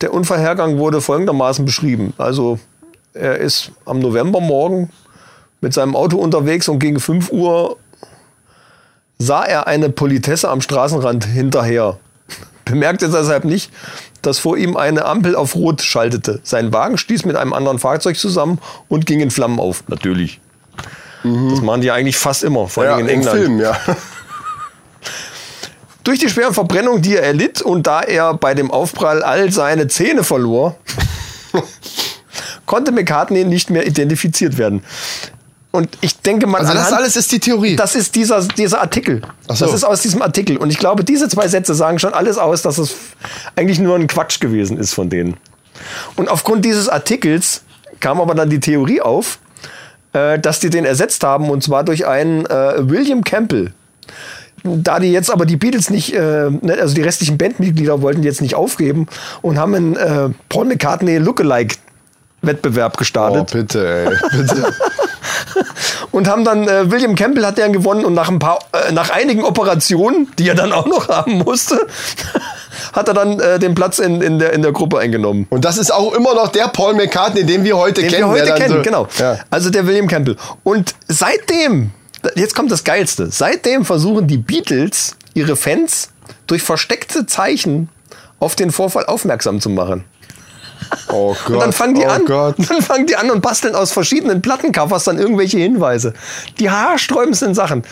[0.00, 2.14] Der Unfallhergang wurde folgendermaßen beschrieben.
[2.18, 2.58] Also
[3.12, 4.90] er ist am Novembermorgen
[5.60, 7.76] mit seinem Auto unterwegs und gegen 5 Uhr
[9.18, 11.98] sah er eine Politesse am Straßenrand hinterher.
[12.64, 13.72] Bemerkte deshalb nicht,
[14.22, 16.40] dass vor ihm eine Ampel auf Rot schaltete.
[16.44, 18.58] Sein Wagen stieß mit einem anderen Fahrzeug zusammen
[18.88, 19.84] und ging in Flammen auf.
[19.88, 20.40] Natürlich.
[21.24, 23.38] Das machen die eigentlich fast immer, vor Ja, allem in im England.
[23.38, 23.76] Film, ja.
[26.04, 29.88] Durch die schweren Verbrennungen, die er erlitt und da er bei dem Aufprall all seine
[29.88, 30.76] Zähne verlor,
[32.66, 34.82] konnte McCartney nicht mehr identifiziert werden.
[35.70, 37.76] Und ich denke mal, Also das anhand- alles ist die Theorie.
[37.76, 39.20] das ist dieser, dieser Artikel.
[39.48, 39.66] So.
[39.66, 40.56] Das ist aus diesem Artikel.
[40.56, 42.94] Und ich glaube, diese zwei Sätze sagen schon alles aus, dass es
[43.54, 45.36] eigentlich nur ein Quatsch gewesen ist von denen.
[46.16, 47.62] Und aufgrund dieses Artikels
[48.00, 49.38] kam aber dann die Theorie auf,
[50.12, 53.72] äh, dass die den ersetzt haben und zwar durch einen äh, William Campbell.
[54.64, 58.42] Da die jetzt aber die Beatles nicht, äh, ne, also die restlichen Bandmitglieder wollten jetzt
[58.42, 59.06] nicht aufgeben
[59.40, 61.76] und haben einen äh, Paul McCartney Lookalike
[62.42, 64.16] Wettbewerb oh, gestartet bitte, ey.
[64.36, 64.72] Bitte.
[66.12, 69.10] und haben dann äh, William Campbell hat der gewonnen und nach ein paar äh, nach
[69.10, 71.86] einigen Operationen, die er dann auch noch haben musste,
[72.98, 75.46] hat er dann äh, den Platz in, in der in der Gruppe eingenommen.
[75.50, 78.34] Und das ist auch immer noch der Paul McCartney, den wir heute Den kennen.
[78.34, 79.08] wir heute kennen, so, genau.
[79.18, 79.38] Ja.
[79.50, 80.36] Also der William Campbell.
[80.64, 81.92] Und seitdem,
[82.34, 86.10] jetzt kommt das Geilste, seitdem versuchen die Beatles ihre Fans
[86.46, 87.88] durch versteckte Zeichen
[88.40, 90.04] auf den Vorfall aufmerksam zu machen.
[91.08, 91.54] Oh Gott.
[91.54, 92.56] Und dann fangen die oh an, Gott.
[92.68, 96.14] dann fangen die an und basteln aus verschiedenen Plattencovers dann irgendwelche Hinweise.
[96.58, 97.84] Die haarsträubendsten Sachen.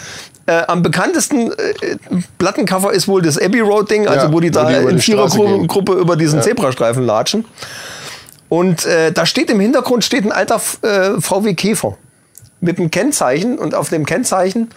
[0.46, 1.96] Äh, am bekanntesten äh,
[2.38, 4.80] Plattencover ist wohl das Abbey Road Ding, also Ja, wo die wo da die in
[4.82, 5.00] die gehen.
[5.00, 7.44] Vierergruppe über diesen Zebrastreifen latschen.
[8.48, 11.98] Und äh, da steht im Hintergrund steht ein alter äh, VW Käfer
[12.60, 14.70] mit einem Kennzeichen und auf dem Kennzeichen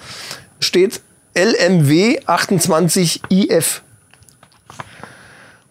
[0.59, 1.01] steht
[1.37, 3.83] LMW 28 IF.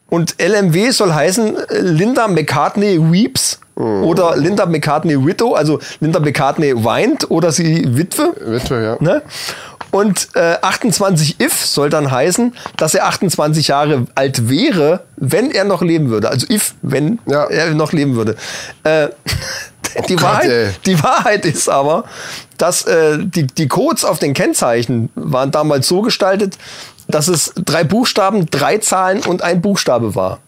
[0.09, 6.85] Und LMW soll heißen äh, Linda McCartney Weeps oder Linda McCartney Widow, also Linda McCartney
[6.85, 8.35] weint oder sie Witwe.
[8.41, 8.97] Witwe, ja.
[8.99, 9.23] Ne?
[9.99, 15.65] Und äh, 28 if soll dann heißen, dass er 28 Jahre alt wäre, wenn er
[15.65, 16.31] noch leben würde.
[16.31, 17.47] Also if, wenn Ja.
[17.47, 18.37] er noch leben würde.
[18.85, 19.09] Äh,
[20.09, 20.69] die, Gott, Wahrheit, ey.
[20.87, 22.05] die Wahrheit ist aber,
[22.59, 26.57] dass äh, die, die Codes auf den Kennzeichen waren damals so gestaltet,
[27.09, 30.39] dass es drei Buchstaben, drei Zahlen und ein Buchstabe war.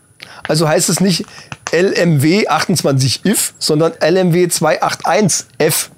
[0.46, 1.24] Also heißt es nicht
[1.72, 5.90] LMW 28 if, sondern LMW 281 F.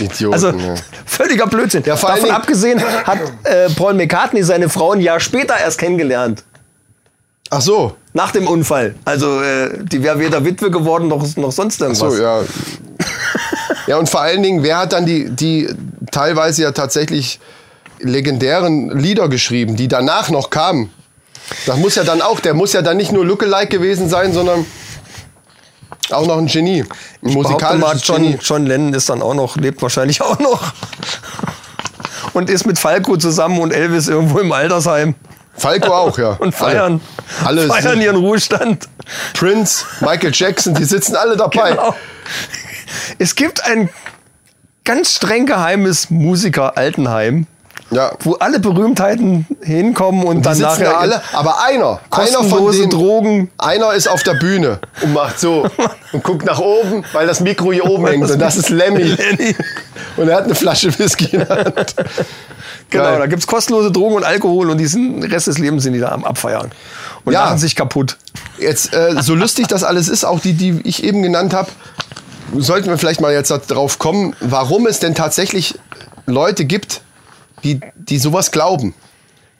[0.00, 0.34] Idioten.
[0.34, 0.74] Also ja.
[1.06, 1.82] völliger Blödsinn.
[1.84, 6.44] Ja, Davon Dingen- abgesehen hat äh, Paul McCartney seine Frau ein Jahr später erst kennengelernt.
[7.50, 7.96] Ach so.
[8.12, 8.94] Nach dem Unfall.
[9.04, 12.14] Also äh, die wäre weder Witwe geworden noch, noch sonst irgendwas.
[12.14, 12.42] So, ja.
[13.86, 15.68] ja, und vor allen Dingen, wer hat dann die, die
[16.10, 17.40] teilweise ja tatsächlich
[18.00, 20.90] legendären Lieder geschrieben, die danach noch kamen?
[21.66, 24.66] Das muss ja dann auch, der muss ja dann nicht nur Lookalike gewesen sein, sondern
[26.12, 26.84] auch noch ein Genie.
[27.22, 28.38] Ein musikalisches John, Genie.
[28.40, 30.72] John Lennon ist dann auch noch, lebt wahrscheinlich auch noch.
[32.32, 35.14] Und ist mit Falco zusammen und Elvis irgendwo im Altersheim.
[35.56, 36.30] Falco auch, ja.
[36.38, 37.00] Und feiern.
[37.44, 38.88] Alle, alle feiern ihren Ruhestand.
[39.34, 41.70] Prince, Michael Jackson, die sitzen alle dabei.
[41.70, 41.94] Genau.
[43.18, 43.88] Es gibt ein
[44.84, 47.46] ganz streng geheimes Musiker-Altenheim,
[47.90, 48.12] Ja.
[48.20, 53.50] wo alle Berühmtheiten hinkommen und Die dann nachher alle, aber einer, einer von denen, Drogen.
[53.56, 55.66] einer ist auf der Bühne und macht so
[56.12, 59.04] und guckt nach oben, weil das Mikro hier oben hängt und das ist Lemmy.
[59.04, 59.56] Lenny.
[60.18, 61.94] Und er hat eine Flasche Whisky in der Hand.
[62.90, 63.18] Genau, Geil.
[63.18, 66.24] da gibt's kostenlose Drogen und Alkohol und diesen Rest des Lebens sind die da am
[66.24, 66.70] Abfeiern.
[67.24, 67.44] Und Ja.
[67.44, 68.16] lachen sich kaputt.
[68.58, 71.68] Jetzt, äh, so lustig das alles ist, auch die, die ich eben genannt habe,
[72.56, 75.78] sollten wir vielleicht mal jetzt darauf kommen, warum es denn tatsächlich
[76.24, 77.02] Leute gibt,
[77.64, 78.94] die, die sowas glauben.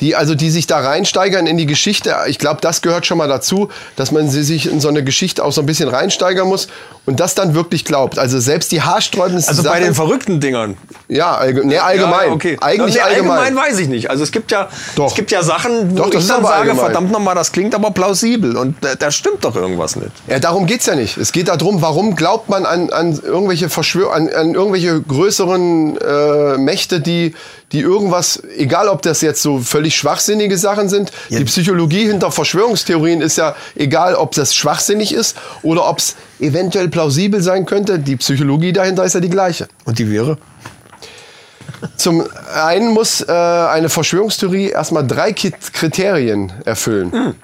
[0.01, 2.15] Die, also, die sich da reinsteigern in die Geschichte.
[2.29, 5.45] Ich glaube, das gehört schon mal dazu, dass man sie sich in so eine Geschichte
[5.45, 6.69] auch so ein bisschen reinsteigern muss
[7.05, 8.17] und das dann wirklich glaubt.
[8.17, 9.83] Also selbst die haarsträubendsten Also bei Sachen.
[9.87, 10.77] den verrückten Dingern.
[11.09, 12.29] ja, allge nee, allgemein.
[12.29, 12.57] Ja, okay.
[12.61, 13.39] Eigentlich nee, allgemein.
[13.41, 14.09] allgemein weiß ich nicht.
[14.09, 15.09] Also es gibt ja, Doch.
[15.09, 16.85] es gibt ja Sachen, wo Doch, das ich ist dann aber sage, allgemein.
[16.85, 18.57] verdammt nochmal, das klingt aber plausibel.
[18.57, 20.13] Und äh, da stimmt doch irgendwas nicht.
[20.29, 21.17] Ja, darum geht's ja nicht.
[21.17, 26.57] Es geht darum, warum glaubt man an, an irgendwelche Verschwör an, an irgendwelche größeren äh,
[26.59, 27.35] Mächte, die,
[27.73, 31.13] die irgendwas, egal ob das jetzt so völlig schwachsinnige Sachen sind.
[31.29, 36.89] Die Psychologie hinter Verschwörungstheorien ist ja egal, ob das schwachsinnig ist oder ob es eventuell
[36.89, 37.99] plausibel sein könnte.
[37.99, 39.69] Die Psychologie dahinter ist ja die gleiche.
[39.85, 40.39] Und die wäre?
[41.97, 47.37] Zum einen muss äh, eine Verschwörungstheorie erstmal drei Kriterien erfüllen.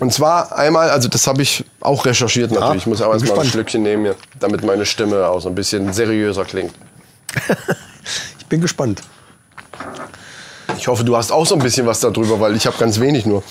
[0.00, 2.82] Und zwar einmal, also das habe ich auch recherchiert natürlich.
[2.82, 3.46] ich muss aber erstmal ein.
[3.46, 6.72] Schlückchen nehmen hier, damit meine Stimme auch so ein bisschen seriöser klingt.
[8.48, 9.02] Ich bin gespannt.
[10.78, 13.26] Ich hoffe, du hast auch so ein bisschen was darüber, weil ich habe ganz wenig
[13.26, 13.42] nur.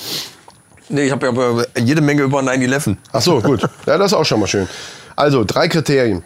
[0.89, 2.97] Nee, ich habe ja aber jede Menge über 9-11.
[3.11, 3.61] Ach so, gut.
[3.85, 4.67] Ja, das ist auch schon mal schön.
[5.15, 6.23] Also, drei Kriterien.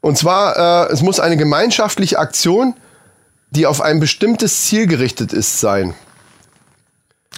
[0.00, 2.72] Und zwar, äh, es muss eine gemeinschaftliche Aktion,
[3.50, 5.94] die auf ein bestimmtes Ziel gerichtet ist, sein.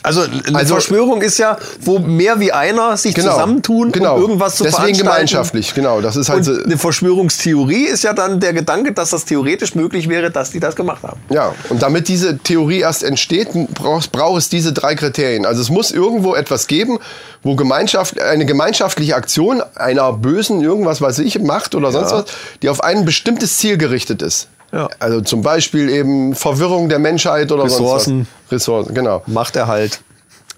[0.03, 4.16] Also eine Also- Verschwörung ist ja, wo mehr wie einer sich zusammentun, genau.
[4.16, 5.11] um irgendwas zu Deswegen veranstalten.
[5.12, 6.01] gemeinschaftlich, genau.
[6.01, 10.09] Das ist halt so, eine Verschwörungstheorie ist ja dann der Gedanke, dass das theoretisch möglich
[10.09, 11.20] wäre, dass die das gemacht haben.
[11.28, 15.45] Ja, und damit diese Theorie erst entsteht, braucht, braucht es diese drei Kriterien.
[15.45, 16.99] Also es muss irgendwo etwas geben,
[17.43, 22.18] wo Gemeinschaft, eine gemeinschaftliche Aktion einer bösen irgendwas weiß ich Macht oder sonst Ja.
[22.20, 22.24] was,
[22.62, 24.49] die auf ein bestimmtes Ziel gerichtet ist.
[24.72, 24.88] Ja.
[24.98, 28.14] Also zum Beispiel eben Verwirrung der Menschheit oder Ressourcen.
[28.14, 28.52] sonst was.
[28.52, 29.22] Ressourcen, genau.
[29.26, 30.00] Machterhalt.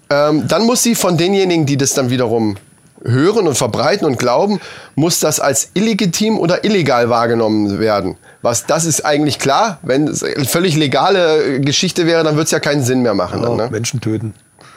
[0.09, 2.57] Ähm, dann muss sie von denjenigen, die das dann wiederum
[3.03, 4.59] hören und verbreiten und glauben,
[4.95, 8.17] muss das als illegitim oder illegal wahrgenommen werden.
[8.41, 9.79] Was das ist eigentlich klar.
[9.81, 13.41] Wenn es eine völlig legale Geschichte wäre, dann würde es ja keinen Sinn mehr machen.
[13.41, 13.69] Dann, ne?
[13.69, 14.33] Menschen töten.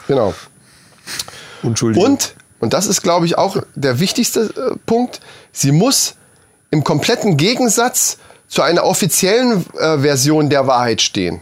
[0.09, 0.35] Genau.
[1.63, 2.05] Unschuldige.
[2.05, 5.21] Und, und das ist, glaube ich, auch der wichtigste äh, Punkt,
[5.53, 6.15] sie muss
[6.71, 8.19] im kompletten Gegensatz
[8.49, 11.41] zu einer offiziellen äh, Version der Wahrheit stehen.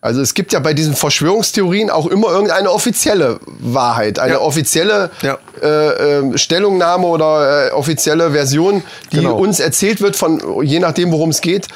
[0.00, 4.40] Also es gibt ja bei diesen Verschwörungstheorien auch immer irgendeine offizielle Wahrheit, eine Ja.
[4.40, 5.38] offizielle Ja.
[5.62, 8.82] äh, äh, Stellungnahme oder äh, offizielle Version,
[9.12, 9.36] die Genau.
[9.38, 11.68] uns erzählt wird von, je nachdem worum es geht,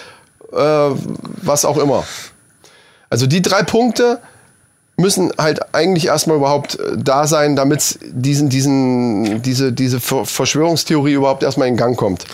[0.52, 2.04] äh, was auch immer.
[3.08, 4.18] Also die drei Punkte
[4.98, 11.14] müssen halt eigentlich erstmal überhaupt äh, da sein, damit diesen, diesen, diese, diese Ver- Verschwörungstheorie
[11.14, 12.26] überhaupt erstmal in Gang kommt.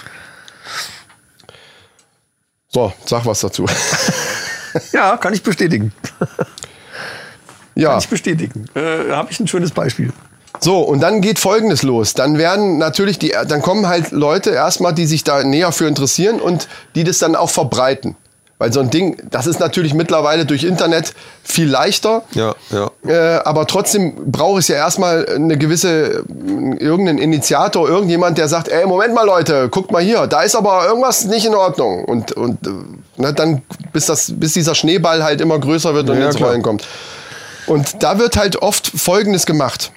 [2.75, 3.67] So, sag was dazu.
[4.93, 5.93] ja, kann ich bestätigen.
[7.77, 7.91] ja.
[7.91, 8.67] Kann ich bestätigen.
[8.75, 10.13] Äh, Habe ich ein schönes Beispiel.
[10.59, 12.15] So, und dann geht Folgendes los.
[12.15, 16.41] Dann werden natürlich die, dann kommen halt Leute erstmal, die sich da näher für interessieren
[16.41, 16.67] und
[16.97, 18.17] die das dann auch verbreiten.
[18.59, 22.23] Weil so ein Ding, das ist natürlich mittlerweile durch Internet viel leichter.
[22.33, 22.91] Ja, ja.
[23.07, 26.25] Äh, aber trotzdem braucht es ja erstmal eine gewisse,
[26.79, 30.87] irgendeinen Initiator, irgendjemand, der sagt, ey, Moment mal Leute, guckt mal hier, da ist aber
[30.87, 32.05] irgendwas nicht in Ordnung.
[32.05, 32.71] Und, und äh,
[33.17, 36.41] na, dann, bis, das, bis dieser Schneeball halt immer größer wird und Ja, ins.
[36.41, 36.87] Rollen kommt.
[37.67, 39.91] Und da wird halt oft Folgendes gemacht.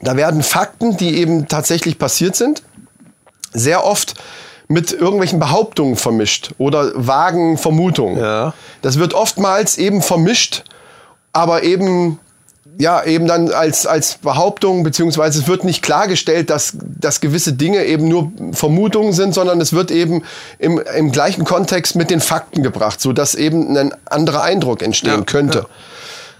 [0.00, 2.62] Da werden Fakten, die eben tatsächlich passiert sind,
[3.52, 4.14] sehr oft
[4.68, 8.18] mit irgendwelchen Behauptungen vermischt oder vagen Vermutungen.
[8.18, 8.52] Ja.
[8.82, 10.64] Das wird oftmals eben vermischt,
[11.32, 12.18] aber eben
[12.80, 17.84] ja eben dann als als Behauptung beziehungsweise es wird nicht klargestellt, dass dass gewisse Dinge
[17.86, 20.22] eben nur Vermutungen sind, sondern es wird eben
[20.60, 25.18] im, im gleichen Kontext mit den Fakten gebracht, so dass eben ein anderer Eindruck entstehen
[25.20, 25.58] Ja, könnte.
[25.58, 25.66] ja.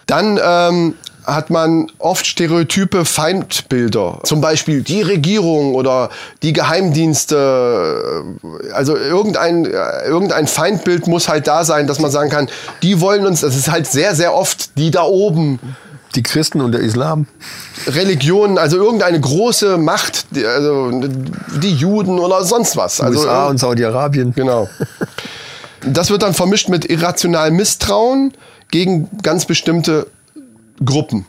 [0.07, 0.95] Dann ähm,
[1.29, 4.21] hat man oft stereotype Feindbilder.
[4.25, 6.09] Zum Beispiel die Regierung oder
[6.43, 8.25] die Geheimdienste.
[8.73, 12.49] Also irgendein, äh, irgendein Feindbild muss halt da sein, dass man sagen kann,
[12.83, 15.59] die wollen uns, das ist halt sehr, sehr oft die da oben.
[16.15, 17.27] Die Christen und der Islam.
[17.87, 20.91] Religionen, also irgendeine große Macht, die, also
[21.61, 23.03] die Juden oder sonst was.
[23.03, 24.33] Also USA und Saudi-Arabien.
[24.35, 24.69] Genau.
[25.85, 28.33] Das wird dann vermischt mit irrationalem Misstrauen
[28.71, 30.07] gegen ganz bestimmte
[30.85, 31.27] Gruppen.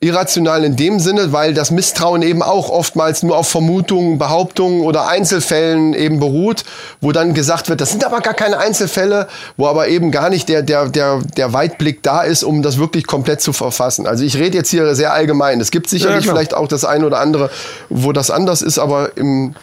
[0.00, 5.08] Irrational in dem Sinne, weil das Misstrauen eben auch oftmals nur auf Vermutungen, Behauptungen oder
[5.08, 6.64] Einzelfällen eben beruht,
[7.00, 9.26] wo dann gesagt wird, das sind aber gar keine Einzelfälle,
[9.56, 13.08] wo aber eben gar nicht der, der, der, der Weitblick da ist, um das wirklich
[13.08, 14.06] komplett zu verfassen.
[14.06, 15.60] Also ich rede jetzt hier sehr allgemein.
[15.60, 16.36] Es gibt sicherlich klar.
[16.36, 17.50] vielleicht auch das eine oder andere,
[17.88, 19.56] wo das anders ist, aber im,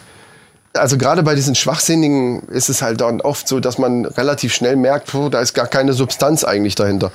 [0.74, 4.76] also gerade bei diesen Schwachsinnigen ist es halt dann oft so, dass man relativ schnell
[4.76, 7.10] merkt, puh, da ist gar keine Substanz eigentlich dahinter.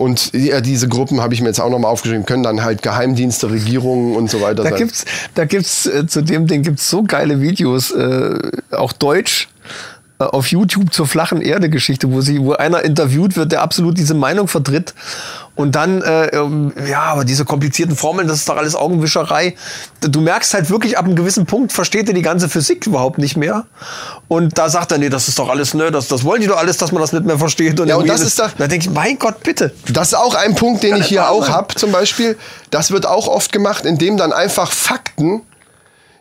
[0.00, 3.50] Und ja, diese Gruppen habe ich mir jetzt auch nochmal aufgeschrieben, können dann halt Geheimdienste,
[3.50, 4.78] Regierungen und so weiter Da sein.
[4.78, 8.38] gibt's, da gibt's äh, zu dem Ding gibt's so geile Videos, äh,
[8.70, 9.48] auch Deutsch
[10.24, 14.48] auf YouTube zur flachen Erde-Geschichte, wo sie, wo einer interviewt wird, der absolut diese Meinung
[14.48, 14.94] vertritt.
[15.56, 19.54] Und dann, äh, ähm, ja, aber diese komplizierten Formeln, das ist doch alles Augenwischerei.
[20.00, 23.36] Du merkst halt wirklich, ab einem gewissen Punkt versteht er die ganze Physik überhaupt nicht
[23.36, 23.66] mehr.
[24.28, 26.56] Und da sagt er, nee, das ist doch alles, ne, das, das wollen die doch
[26.58, 27.78] alles, dass man das nicht mehr versteht.
[27.86, 29.72] Ja, und das ist da- Da denke ich, mein Gott, bitte.
[29.88, 32.38] Das ist auch ein Punkt, den ich hier auch habe, zum Beispiel.
[32.70, 35.42] Das wird auch oft gemacht, indem dann einfach Fakten,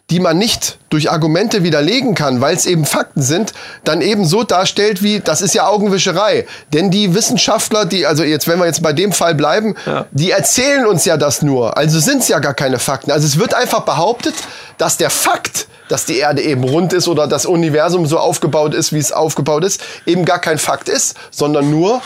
[0.10, 3.53] die man nicht durch Argumente widerlegen kann, weil es eben Fakten sind,
[3.84, 6.47] dann eben so darstellt wie, das ist ja Augenwischerei.
[6.74, 10.07] Denn die Wissenschaftler, die, also jetzt, wenn wir jetzt bei dem Fall bleiben, Ja.
[10.12, 11.78] die erzählen uns ja das nur.
[11.78, 13.12] Also sind es ja gar keine Fakten.
[13.12, 14.34] Also es wird einfach behauptet,
[14.80, 18.91] dass der Fakt, dass die Erde eben rund ist oder das Universum so aufgebaut ist,
[18.93, 22.01] wie es aufgebaut ist, eben gar kein Fakt ist, sondern nur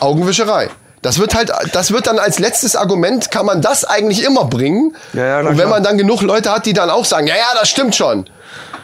[0.00, 0.70] Augenwischerei.
[1.04, 4.96] Das wird halt, das wird dann als letztes Argument, kann man das eigentlich immer bringen.
[5.12, 7.52] Ja, ja, Und wenn man dann genug Leute hat, die dann auch sagen, ja, ja,
[7.60, 8.24] das stimmt schon.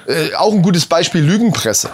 [0.06, 1.88] Äh, auch ein gutes Beispiel Lügenpresse.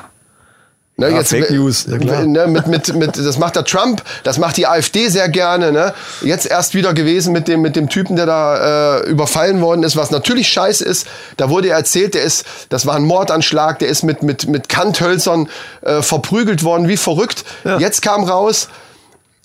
[0.96, 2.24] Ne, Ja, Fake News, ja klar.
[2.24, 5.70] ne, mit, mit, mit, das macht der Trump, das macht die AfD sehr gerne.
[5.70, 5.94] Ne?
[6.22, 9.94] Jetzt erst wieder gewesen mit dem, mit dem Typen, der da äh, überfallen worden ist,
[9.94, 11.06] was natürlich scheiße ist.
[11.36, 14.68] Da wurde er erzählt, der ist, das war ein Mordanschlag, der ist mit, mit, mit
[14.68, 15.48] Kanthölzern
[15.82, 17.44] äh, verprügelt worden, wie verrückt.
[17.62, 17.78] Ja.
[17.78, 18.68] Jetzt kam raus,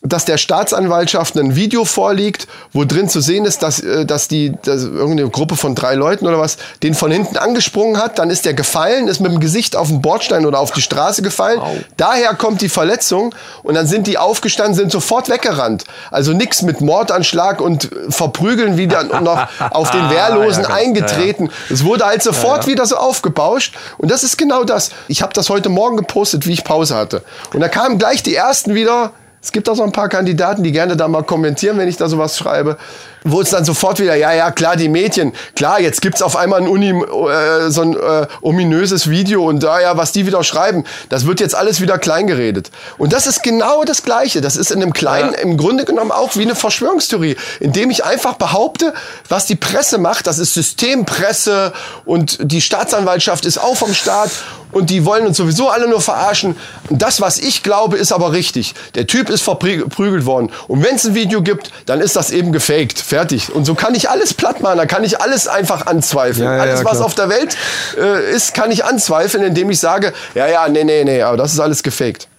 [0.04, 4.52] dass der Staatsanwaltschaft ein Video vorliegt, wo drin zu sehen ist, dass, äh, dass die
[4.64, 8.46] dass irgendeine Gruppe von drei Leuten oder was den von hinten angesprungen hat, dann ist
[8.46, 11.62] der gefallen, ist mit dem Gesicht auf den Bordstein oder auf die Straße gefallen.
[11.98, 15.84] Daher kommt die Verletzung und dann sind die aufgestanden, sind sofort weggerannt.
[16.10, 21.52] Also nix mit Mordanschlag und verprügeln wieder und noch auf den Wehrlosen Ja, ganz- eingetreten.
[21.70, 24.90] Es wurde halt sofort wieder so aufgebauscht und das ist genau das.
[25.08, 27.22] Ich habe das heute Morgen gepostet, wie ich Pause hatte.
[27.54, 30.72] Und da kamen gleich die ersten wieder es gibt auch so ein paar Kandidaten, die
[30.72, 32.78] gerne da mal kommentieren, wenn ich da sowas schreibe.
[33.24, 36.62] Wo es dann sofort wieder, ja, ja, klar, die Mädchen, klar, jetzt gibt's auf einmal
[36.62, 40.86] ein, Uni, äh, so ein äh, ominöses Video und da, ja, was die wieder schreiben,
[41.10, 42.72] das wird jetzt alles wieder klein geredet.
[42.98, 44.42] Und das ist genau das Gleiche.
[44.42, 48.34] Das ist in einem kleinen, im Grunde genommen auch wie eine Verschwörungstheorie, indem ich einfach
[48.34, 48.94] behaupte,
[49.30, 51.74] was die Presse macht, das ist Systempresse
[52.06, 54.32] und die Staatsanwaltschaft ist auch vom Staat
[54.72, 56.56] und die wollen uns sowieso alle nur verarschen.
[56.90, 58.74] Und das, was ich glaube, ist aber richtig.
[58.96, 60.52] Der Typ ist verprügelt worden.
[60.68, 63.00] Und wenn es ein Video gibt, dann ist das eben gefaked.
[63.12, 63.54] Fertig.
[63.54, 64.78] Und so kann ich alles platt machen.
[64.78, 66.46] Da kann ich alles einfach anzweifeln.
[66.46, 67.06] Ja, ja, alles, was klar.
[67.06, 67.58] auf der Welt
[67.98, 71.52] äh, ist, kann ich anzweifeln, indem ich sage, ja, ja, nee, nee, nee, aber das
[71.52, 72.30] ist alles gefaked.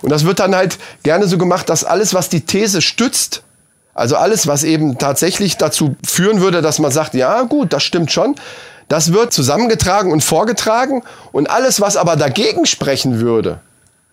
[0.00, 3.42] Und das wird dann halt gerne so gemacht, dass alles, was die These stützt,
[3.92, 8.12] also alles, was eben tatsächlich dazu führen würde, dass man sagt, ja gut, das stimmt
[8.12, 8.36] schon,
[8.86, 13.58] das wird zusammengetragen und vorgetragen und alles, was aber dagegen sprechen würde,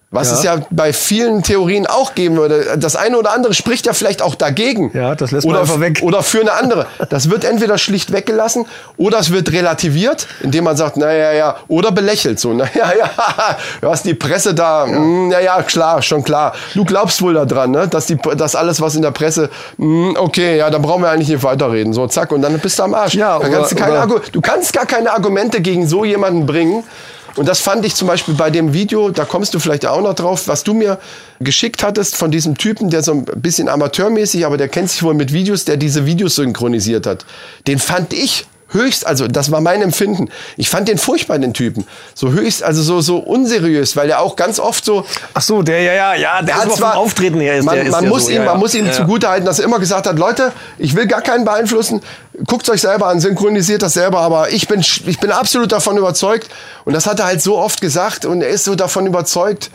[0.09, 0.35] was Ja.
[0.37, 2.77] es ja bei vielen Theorien auch geben würde.
[2.77, 4.89] Das eine oder andere spricht ja vielleicht auch dagegen.
[4.93, 5.99] Ja, das lässt man oder, einfach weg.
[6.01, 6.87] Oder für eine andere.
[7.09, 11.91] Das wird entweder schlicht weggelassen oder es wird relativiert, indem man sagt, naja, ja, oder
[11.91, 12.53] belächelt so.
[12.57, 13.09] Naja, ja,
[13.81, 14.97] was die Presse da, ja.
[14.97, 16.53] naja, klar, schon klar.
[16.73, 17.87] Du glaubst wohl daran, ne?
[17.89, 21.27] dass, die, dass alles, was in der Presse, mh, okay, ja, dann brauchen wir eigentlich
[21.29, 21.91] nicht weiterreden.
[21.91, 23.13] So, zack, und dann bist du am Arsch.
[23.15, 26.83] Ja, oder- kannst du, keine du kannst gar keine Argumente gegen so jemanden bringen.
[27.37, 30.15] Und das fand ich zum Beispiel bei dem Video, da kommst du vielleicht auch noch
[30.15, 30.99] drauf, was du mir
[31.39, 35.13] geschickt hattest von diesem Typen, der so ein bisschen amateurmäßig, aber der kennt sich wohl
[35.13, 37.25] mit Videos, der diese Videos synchronisiert hat.
[37.67, 40.29] Den fand ich höchst, also das war mein Empfinden.
[40.57, 41.85] Ich fand den furchtbar, den Typen.
[42.13, 45.81] So höchst, also so, so unseriös, weil der auch ganz oft so, Ach so, der,
[45.81, 48.09] ja, ja, ja, der er hat vom Auftreten her ist man, der, ist man der
[48.09, 48.59] muss so, ihm, ja, man ja.
[48.59, 48.91] muss ihm ja.
[48.91, 52.01] zugutehalten, dass er immer gesagt hat, Leute, ich will gar keinen beeinflussen,
[52.45, 56.49] guckt euch selber an, synchronisiert das selber, aber ich bin, ich bin absolut davon überzeugt
[56.85, 59.71] und das hat er halt so oft gesagt und er ist so davon überzeugt,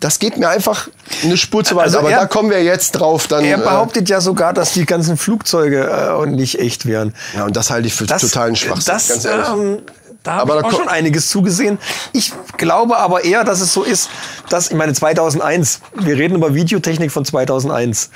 [0.00, 0.88] das geht mir einfach
[1.24, 3.26] eine Spur zu weit, Also aber er- da kommen wir jetzt drauf.
[3.26, 5.88] Dann, Er äh, behauptet ja sogar, dass die ganzen Flugzeuge
[6.22, 7.14] äh, nicht echt wären.
[7.34, 9.48] ja, und das halte ich für totalen Schwachsinn, Das, ganz ehrlich.
[9.48, 9.78] ähm,
[10.22, 11.78] da habe ich da auch schon einiges zugesehen.
[12.12, 14.10] Ich glaube aber eher, dass es so ist,
[14.50, 18.10] dass, ich meine, 2001, wir reden über Videotechnik von 2001,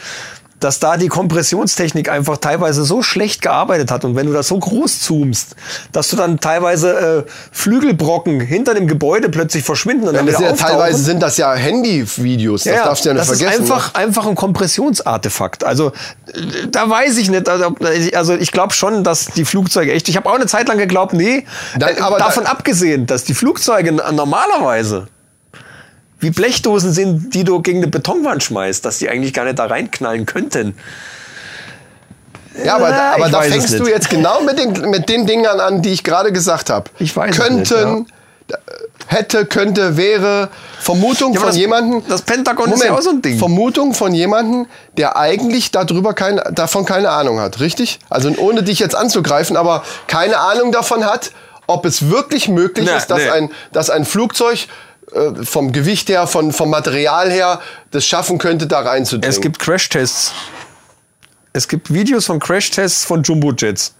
[0.65, 4.59] dass da die Kompressionstechnik einfach teilweise so schlecht gearbeitet hat und wenn du das so
[4.59, 5.57] groß zoomst,
[5.93, 10.51] dass du dann teilweise äh, Flügelbrocken hinter dem Gebäude plötzlich verschwinden und dann das wieder
[10.51, 13.65] ja, teilweise sind das ja Handyvideos, das darfst du ja nicht das vergessen.
[13.65, 15.65] ist einfach, einfach ein Kompressionsartefakt.
[15.65, 17.49] Also äh, da weiß ich nicht.
[17.49, 17.75] Also,
[18.15, 20.09] also ich glaube schon, dass die Flugzeuge echt.
[20.09, 21.45] Ich habe auch eine Zeit lang geglaubt, nee.
[21.79, 25.07] Nein, äh, aber da- davon abgesehen, dass die Flugzeuge normalerweise
[26.23, 29.67] wie Blechdosen sind, die du gegen eine Betonwand schmeißt, dass die eigentlich gar nicht da
[29.67, 30.77] reinknallen könnten.
[32.65, 35.59] Ja, aber, Ja, aber ich da fängst du jetzt genau mit den, mit den Dingern
[35.61, 36.91] an, die ich gerade gesagt habe.
[36.99, 38.13] Ich weiß es Könnten, nicht,
[39.07, 40.49] hätte, könnte, wäre.
[40.79, 42.03] Vermutung Ja, aber von das- jemandem.
[42.09, 43.39] das Pentagon ist ja auch so ein Ding.
[43.39, 44.67] Vermutung von jemandem,
[44.97, 47.99] der eigentlich darüber keine, davon keine Ahnung hat, richtig?
[48.11, 51.33] Also ohne dich jetzt anzugreifen, aber keine Ahnung davon hat,
[51.67, 53.31] ob es wirklich möglich Nee, ist, dass, nee.
[53.31, 54.67] ein, dass ein Flugzeug
[55.15, 57.61] äh, vom Gewicht her, von, vom Material her,
[57.91, 59.29] das schaffen könnte, da reinzudringen.
[59.29, 60.33] Es gibt Crashtests.
[61.53, 63.95] Es gibt Videos von Crashtests von Jumbojets,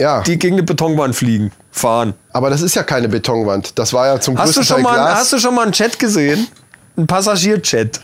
[0.00, 0.20] ja.
[0.22, 2.14] die gegen eine Betonwand fliegen, fahren.
[2.32, 3.78] Aber das ist ja keine Betonwand.
[3.78, 5.18] Das war ja zum Hast du, größten schon Teil mal, Glas.
[5.18, 6.46] hast du schon mal einen Chat gesehen?
[6.96, 8.00] Einen Passagierchat,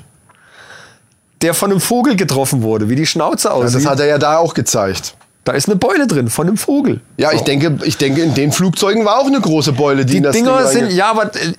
[1.42, 3.76] der von einem Vogel getroffen wurde, wie die Schnauze ja, aussieht.
[3.76, 5.14] das hat er ja da auch gezeigt.
[5.44, 7.00] da ist eine Beule drin von einem Vogel.
[7.16, 10.16] Ja, ich denke, ich denke, in den Flugzeugen war auch eine große Beule, die, Die
[10.18, 11.52] in das Dinger Ding sind, ja, aber, äh,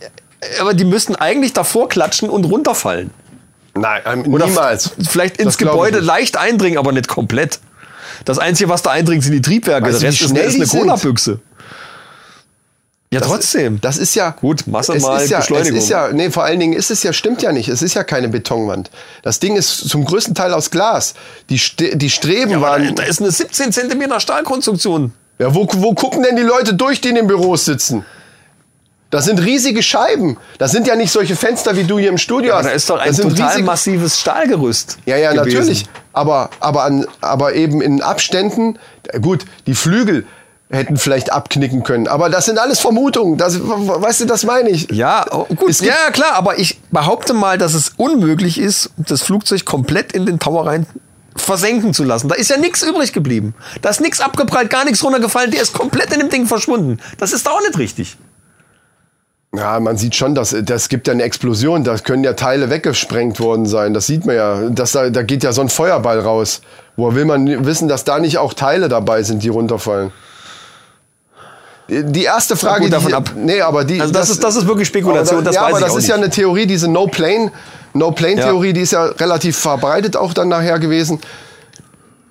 [0.59, 3.11] aber die müssten eigentlich davor klatschen und runterfallen.
[3.73, 4.91] Nein, ähm, Oder niemals.
[5.09, 7.59] vielleicht Das ins Gebäude leicht eindringen, aber nicht komplett.
[8.25, 9.87] Das Einzige, was da eindringt, sind die Triebwerke.
[9.87, 10.67] Weißt wie Rest ist, schnell ist eine?
[10.67, 11.39] Cola-Büchse.
[13.13, 13.81] Ja, Das- trotzdem.
[13.81, 15.77] Das ist ja Gut, Masse es mal ist ja, es Beschleunigung.
[15.79, 17.67] ist ja, nee, vor allen Dingen ist es ja, stimmt ja nicht.
[17.67, 18.89] Es ist ja keine Betonwand.
[19.21, 21.13] Das Ding ist zum größten Teil aus Glas.
[21.49, 21.59] Die,
[21.97, 22.87] die Streben aber waren.
[22.95, 25.13] da, da ist eine 17 Zentimeter Stahlkonstruktion.
[25.39, 28.05] Ja, wo, wo gucken denn die Leute durch, die in den Büros sitzen?
[29.11, 30.37] Das sind riesige Scheiben.
[30.57, 32.65] Das sind ja nicht solche Fenster, wie du hier im Studio hast.
[32.65, 34.97] Da ist doch ein das total riesige- massives Stahlgerüst.
[35.05, 35.53] Ja, ja, gewesen.
[35.57, 35.85] natürlich.
[36.13, 38.79] Aber, aber, an, aber eben in Abständen,
[39.21, 40.25] gut, die Flügel
[40.69, 42.07] hätten vielleicht abknicken können.
[42.07, 43.37] Aber das sind alles Vermutungen.
[43.37, 44.89] Das, weißt du, das meine ich.
[44.91, 45.77] Ja, oh, gut.
[45.81, 50.25] Ja, ja, klar, aber ich behaupte mal, dass es unmöglich ist, das Flugzeug komplett in
[50.25, 50.85] den Tower rein
[51.35, 52.29] versenken zu lassen.
[52.29, 53.55] Da ist ja nichts übrig geblieben.
[53.81, 55.51] Da ist nichts abgeprallt, gar nichts runtergefallen.
[55.51, 56.99] Der ist komplett in dem Ding verschwunden.
[57.17, 58.17] Das ist doch auch nicht richtig.
[59.53, 61.83] Ja, man sieht schon, dass das gibt ja eine Explosion.
[61.83, 63.93] Da können ja Teile weggesprengt worden sein.
[63.93, 64.69] Das sieht man ja.
[64.69, 66.61] Das, da, da geht ja so ein Feuerball raus.
[66.95, 70.11] Woher will man wissen, dass da nicht auch Teile dabei sind, die runterfallen?
[71.89, 73.31] Die erste Frage, gut, davon die, ab.
[73.35, 75.79] nee, aber die, Also das ist- das ist wirklich Spekulation, Aber da, das ja, aber
[75.81, 76.23] das ist ja nicht.
[76.25, 77.51] eine Theorie, diese No-Plane,
[77.93, 81.19] No-Plane-Theorie, die ist ja relativ verbreitet auch dann nachher gewesen.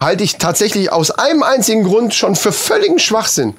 [0.01, 3.55] Halte ich tatsächlich aus einem einzigen Grund schon für völligen Schwachsinn.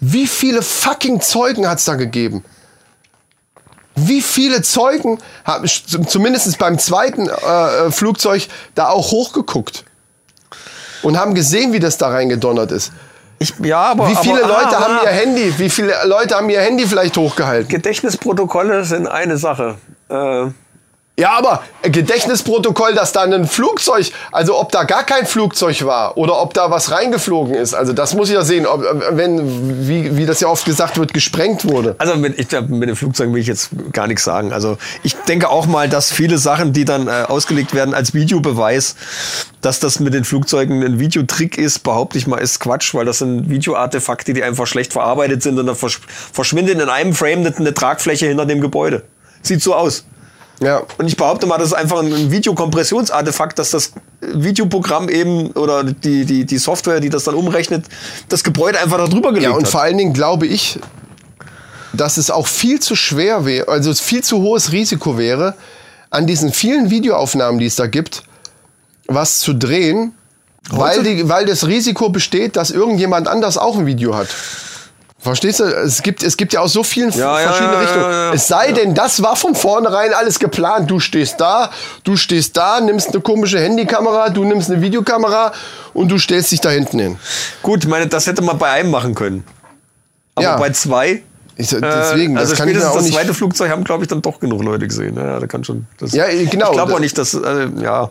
[0.00, 2.42] Wie viele fucking Zeugen hat's da gegeben?
[3.96, 9.84] Wie viele Zeugen haben zumindest beim zweiten äh, äh, Flugzeug da auch hochgeguckt
[11.02, 12.92] und haben gesehen, wie das da reingedonnert ist?
[13.38, 15.58] Ich, ja, aber, Wie viele aber, Leute ah, haben ah, ihr Handy?
[15.58, 17.68] Wie viele Leute haben ihr Handy vielleicht hochgehalten?
[17.68, 19.76] Gedächtnisprotokolle sind eine Sache.
[20.08, 20.46] Äh,
[21.16, 26.42] Ja, aber Gedächtnisprotokoll, dass da ein Flugzeug, also ob da gar kein Flugzeug war oder
[26.42, 30.26] ob da was reingeflogen ist, also das muss ich ja sehen, ob, wenn, wie, wie
[30.26, 31.94] das ja oft gesagt wird, gesprengt wurde.
[31.98, 34.52] Also mit, ich, mit den Flugzeugen will ich jetzt gar nichts sagen.
[34.52, 38.96] Also ich denke auch mal, dass viele Sachen, die dann äh, ausgelegt werden als Videobeweis,
[39.60, 43.18] dass das mit den Flugzeugen ein Videotrick ist, behaupte ich mal, ist Quatsch, weil das
[43.18, 46.00] sind Videoartefakte, die einfach schlecht verarbeitet sind und dann versch
[46.32, 49.04] verschwindet in einem Frame eine Tragfläche hinter dem Gebäude.
[49.42, 50.04] Sieht so aus.
[50.60, 50.82] Ja.
[50.98, 56.24] Und ich behaupte mal, das ist einfach ein Videokompressionsartefakt, dass das Videoprogramm eben oder die,
[56.24, 57.86] die, die Software, die das dann umrechnet,
[58.28, 59.68] das Gebäude einfach da drüber gelegt Ja, und hat.
[59.68, 60.78] vor allen Dingen glaube ich,
[61.92, 65.54] dass es auch viel zu schwer wäre, also viel zu hohes Risiko wäre,
[66.10, 68.22] an diesen vielen Videoaufnahmen, die es da gibt,
[69.06, 70.14] was zu drehen,
[70.70, 74.28] weil, die, weil das Risiko besteht, dass irgendjemand anders auch ein Video hat.
[75.24, 75.64] Verstehst du?
[75.64, 78.10] Es gibt, es gibt ja aus so vielen Ja, ja, verschiedene ja, Richtungen.
[78.10, 78.32] ja.
[78.34, 80.90] Es sei denn, das war von vornherein alles geplant.
[80.90, 81.70] Du stehst da,
[82.04, 85.52] du stehst da, nimmst eine komische Handykamera, du nimmst eine Videokamera
[85.94, 87.16] und du stellst dich da hinten hin.
[87.62, 89.44] Gut, meine, das hätte man bei einem machen können.
[90.34, 91.22] Aber bei zwei.
[91.56, 94.08] Ich, deswegen, äh, also das kann ich mir auch das zweite Flugzeug haben, glaube ich,
[94.08, 95.16] dann doch genug Leute gesehen.
[95.16, 95.86] Ja, da kann schon.
[95.98, 96.66] Das, Ja, genau.
[96.66, 97.32] Ich glaube auch nicht, dass.
[97.32, 98.10] Äh, ja.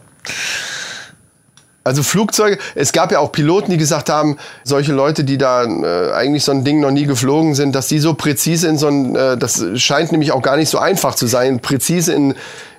[1.86, 6.14] Also Flugzeuge, es gab ja auch Piloten, die gesagt haben, solche Leute, die da äh,
[6.14, 9.16] eigentlich so ein Ding noch nie geflogen sind, dass die so präzise in so ein,
[9.18, 12.36] äh, das scheint nämlich auch gar nicht so einfach zu sein, präzise in,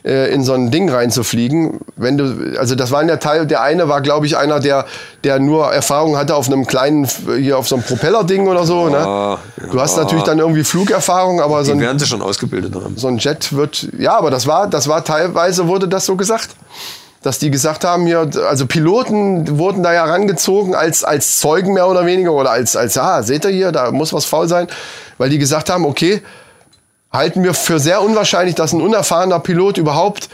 [0.07, 1.81] äh, in so ein Ding reinzufliegen.
[1.97, 4.87] Wenn du, also das waren ja Teil, der eine war, glaube ich, einer, der,
[5.23, 7.07] der nur Erfahrung hatte auf einem kleinen,
[7.39, 8.89] hier auf so einem Propellerding oder so.
[8.89, 9.37] ne?
[9.71, 12.97] Du hast natürlich dann irgendwie Flugerfahrung, aber so Die ein, werden sie schon ausgebildet haben.
[12.97, 16.49] so ein Jet wird, ja, aber das war, das war teilweise wurde das so gesagt.
[17.25, 21.89] Dass die gesagt haben, hier, also Piloten wurden da ja rangezogen als, als Zeugen mehr
[21.89, 24.67] oder weniger oder als, als, ah, seht ihr hier, da muss was faul sein,
[25.17, 26.21] weil die gesagt haben, okay,
[27.11, 30.29] halten wir für sehr unwahrscheinlich, dass ein unerfahrener Pilot überhaupt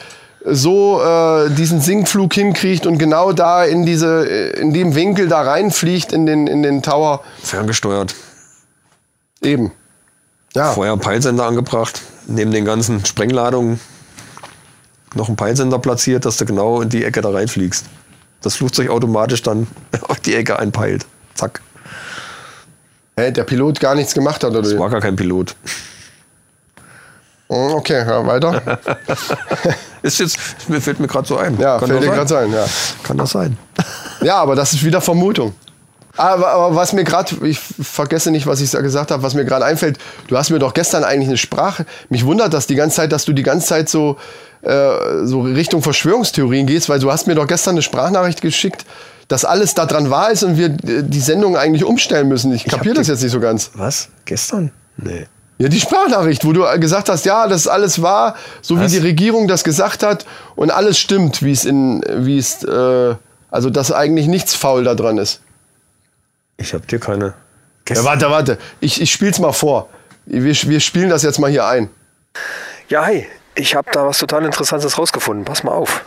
[0.44, 6.12] so äh, diesen Sinkflug hinkriegt und genau da in diese, in dem Winkel da reinfliegt
[6.12, 7.22] in den, in den Tower.
[7.40, 8.16] Ferngesteuert.
[9.42, 9.70] Eben.
[10.56, 10.72] Ja.
[10.72, 12.02] Vorher Peilsender angebracht.
[12.26, 13.78] Neben den ganzen Sprengladungen
[15.14, 17.86] noch einen Peilsender platziert, dass du genau in die Ecke da reinfliegst.
[18.42, 19.66] Das Flugzeug automatisch dann
[20.08, 21.06] auf die Ecke einpeilt.
[21.34, 21.60] Zack.
[23.16, 24.62] Hä, der Pilot gar nichts gemacht hat, oder?
[24.62, 25.54] Das war gar kein Pilot.
[27.48, 28.78] Hm, Okay, ja, weiter.
[30.02, 30.38] Ist jetzt,
[30.68, 31.58] mir fällt mir gerade so ein.
[31.58, 32.64] Ja, fällt das dir gerade sein, ja.
[33.02, 33.58] Kann das sein?
[34.22, 35.52] Ja, aber das ist wieder Vermutung.
[36.16, 39.44] Aber, aber was mir gerade, ich vergesse nicht, was ich da gesagt habe, was mir
[39.44, 39.98] gerade einfällt,
[40.28, 43.24] du hast mir doch gestern eigentlich eine Sprache, mich wundert das die ganze Zeit, dass
[43.24, 44.16] du die ganze Zeit so,
[44.62, 48.84] äh, so Richtung Verschwörungstheorien gehst, weil du hast mir doch gestern eine Sprachnachricht geschickt,
[49.28, 52.52] dass alles da dran wahr ist und wir äh, die Sendung eigentlich umstellen müssen.
[52.52, 53.70] Ich kapiere das jetzt nicht so ganz.
[53.74, 54.08] Was?
[54.24, 54.72] Gestern?
[54.96, 55.26] Nee.
[55.58, 58.84] Ja, die Sprachnachricht, wo du gesagt hast, ja, das ist alles wahr, so Was?
[58.84, 63.14] wie die Regierung das gesagt hat und alles stimmt, wie es in, wie es, äh,
[63.50, 65.40] also dass eigentlich nichts faul da dran ist.
[66.60, 67.34] Ich hab dir keine.
[67.88, 68.58] Ja, warte, warte.
[68.80, 69.88] Ich, ich spiel's mal vor.
[70.26, 71.88] Wir, wir spielen das jetzt mal hier ein.
[72.88, 73.26] Ja, hi.
[73.54, 75.44] Ich habe da was total Interessantes rausgefunden.
[75.44, 76.04] Pass mal auf.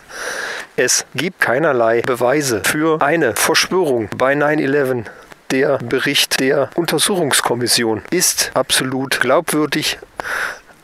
[0.76, 5.06] Es gibt keinerlei Beweise für eine Verschwörung bei 9-11.
[5.52, 10.00] Der Bericht der Untersuchungskommission ist absolut glaubwürdig.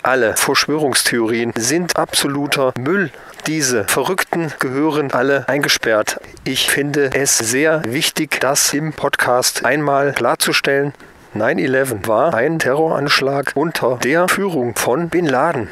[0.03, 3.11] Alle Verschwörungstheorien sind absoluter Müll.
[3.47, 6.19] Diese Verrückten gehören alle eingesperrt.
[6.43, 10.93] Ich finde es sehr wichtig, das im Podcast einmal klarzustellen.
[11.35, 15.69] 9-11 war ein Terroranschlag unter der Führung von Bin Laden.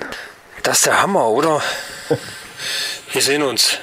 [0.63, 1.61] Das ist der Hammer, oder?
[3.11, 3.77] Wir sehen uns.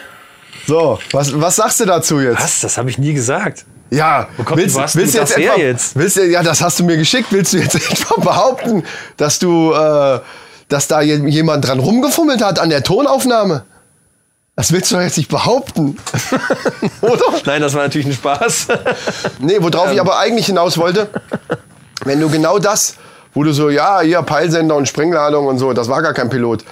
[0.66, 2.42] So, was, was sagst du dazu jetzt?
[2.42, 2.60] Was?
[2.60, 3.64] Das habe ich nie gesagt.
[3.90, 5.96] Ja, kommt- willst, wo hast willst du jetzt her etwa, jetzt?
[5.96, 7.28] Willst du, ja, das hast du mir geschickt.
[7.30, 8.82] Willst du jetzt etwa behaupten,
[9.16, 10.20] dass du, äh,
[10.68, 13.64] dass da je- jemand dran rumgefummelt hat an der Tonaufnahme?
[14.56, 15.96] Das willst du doch jetzt nicht behaupten.
[17.00, 17.24] Oder?
[17.44, 18.68] Nein, das war natürlich ein Spaß.
[19.40, 19.94] Nee, worauf Ähm.
[19.94, 21.08] ich aber eigentlich hinaus wollte,
[22.04, 22.94] wenn du genau das,
[23.34, 26.64] wo du so, ja, hier Peilsender und Sprengladung und so, das war gar kein Pilot.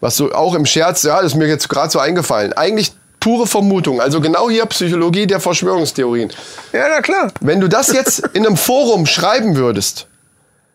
[0.00, 2.52] Was du auch im Scherz, ja, das ist mir jetzt gerade so eingefallen.
[2.54, 4.00] Eigentlich pure Vermutung.
[4.00, 6.30] Also genau hier Psychologie der Verschwörungstheorien.
[6.72, 7.32] ja, na klar.
[7.40, 10.06] Wenn du das jetzt in einem Forum schreiben würdest,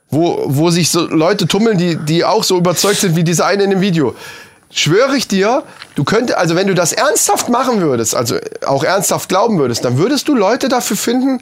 [0.09, 3.63] wo, wo sich so Leute tummeln, die, die auch so überzeugt sind wie diese eine
[3.63, 4.15] in dem Video,
[4.73, 5.63] schwöre ich dir,
[5.95, 9.97] du könntest, also wenn du das ernsthaft machen würdest, also auch ernsthaft glauben würdest, dann
[9.97, 11.41] würdest du Leute dafür finden,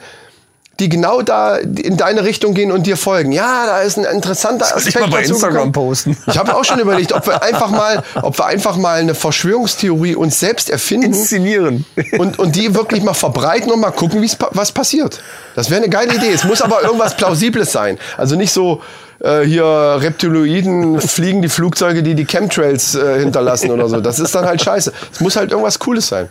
[0.82, 3.32] die genau da in deine Richtung gehen und dir folgen.
[3.32, 5.72] Ja, da ist ein interessanter Soll Aspekt ich mal bei Instagram gekommen.
[5.72, 6.18] posten?
[6.28, 10.16] Ich habe auch schon überlegt, ob wir einfach mal, ob wir einfach mal eine Verschwörungstheorie
[10.16, 11.86] uns selbst erfinden Inszenieren.
[12.18, 15.22] und, und die wirklich mal verbreiten und mal gucken, wie's, was passiert.
[15.56, 16.32] Das wäre eine geile Idee.
[16.32, 18.00] Es muss aber irgendwas Plausibles sein.
[18.18, 18.82] Also nicht so
[19.20, 24.02] äh, hier Reptiloiden fliegen die Flugzeuge, die die Chemtrails äh, hinterlassen oder so.
[24.02, 24.92] Das ist dann halt scheiße.
[25.14, 26.28] Es muss halt irgendwas Cooles sein.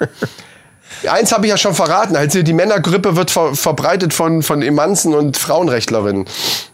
[1.08, 2.16] Eins habe ich ja schon verraten.
[2.16, 6.26] Also die Männergrippe wird ver verbreitet von, von Emanzen und Frauenrechtlerinnen.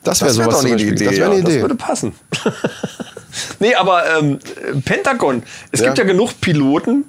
[0.02, 0.82] Das wäre wäre sowas zum eine.
[0.82, 1.04] Idee.
[1.04, 1.52] Das wäre ja, eine Idee.
[1.54, 2.12] Das würde passen.
[3.60, 4.38] nee, aber ähm,
[4.84, 5.42] Pentagon.
[5.72, 5.86] Es Ja.
[5.86, 7.04] gibt ja genug Piloten,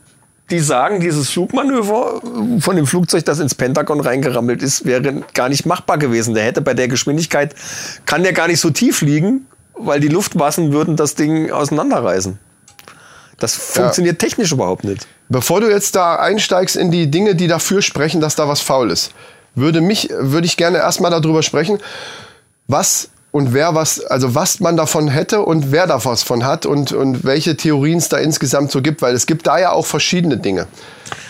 [0.49, 2.21] die sagen, dieses Flugmanöver
[2.59, 6.35] von dem Flugzeug, das ins Pentagon reingerammelt ist, wäre gar nicht machbar gewesen.
[6.35, 7.53] Der hätte bei der Geschwindigkeit,
[8.05, 9.45] kann der gar nicht so tief fliegen,
[9.77, 12.39] weil die Luftmassen würden das Ding auseinanderreißen.
[13.39, 15.07] Das funktioniert technisch überhaupt nicht.
[15.29, 18.89] Bevor du jetzt da einsteigst in die Dinge, die dafür sprechen, dass da was faul
[18.91, 19.11] ist,
[19.55, 21.79] würde mich, würde ich gerne erstmal darüber sprechen,
[22.67, 26.65] was und wer was, also was man davon hätte und wer da was von hat
[26.65, 29.85] und, und welche Theorien es da insgesamt so gibt, weil es gibt da ja auch
[29.85, 30.65] verschiedene Dinge.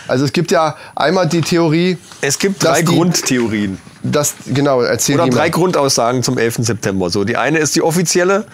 [0.06, 3.78] Also es gibt ja einmal die Theorie, Es gibt drei die- Grundtheorien.
[4.02, 5.50] dass, genau, erzähl Oder drei mal.
[5.50, 6.58] Grundaussagen zum 11.
[6.64, 7.10] September.
[7.10, 8.46] So, die eine ist die offizielle,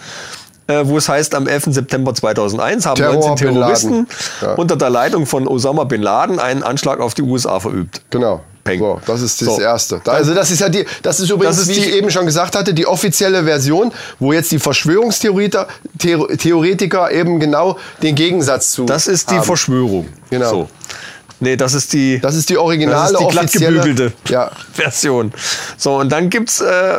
[0.67, 1.65] äh, wo es heißt, am 11.
[1.73, 4.07] September 2001 haben Terror 19 Bin Terroristen.
[4.41, 4.53] Ja.
[4.55, 8.01] unter der Leitung von Osama Bin Laden einen Anschlag auf die USA verübt.
[8.09, 8.41] Genau.
[8.63, 8.79] Peng.
[8.79, 9.61] So, das ist das So.
[9.61, 10.01] Erste.
[10.05, 12.25] Also das ist ja die, das ist übrigens, Das ist wie die- ich eben schon
[12.25, 15.67] gesagt hatte, die offizielle Version, wo jetzt die Verschwörungstheoretiker
[15.99, 19.43] Theor- Theoretiker eben genau den Gegensatz zu Das ist die haben.
[19.43, 20.07] Verschwörung.
[20.31, 20.49] Genau.
[20.49, 20.69] So.
[21.39, 23.73] Nee, das ist die, Das ist die originale, das ist die offizielle.
[23.79, 24.51] glattgebügelte Ja.
[24.73, 25.33] Version.
[25.77, 26.95] So, und dann gibt's äh,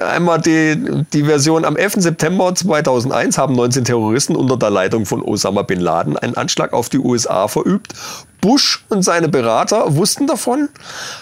[0.00, 1.94] einmal die, die Version am 11.
[1.96, 6.88] September 2001 haben 19 Terroristen unter der Leitung von Osama Bin Laden einen Anschlag auf
[6.88, 7.92] die USA verübt.
[8.40, 10.68] Bush und seine Berater wussten davon,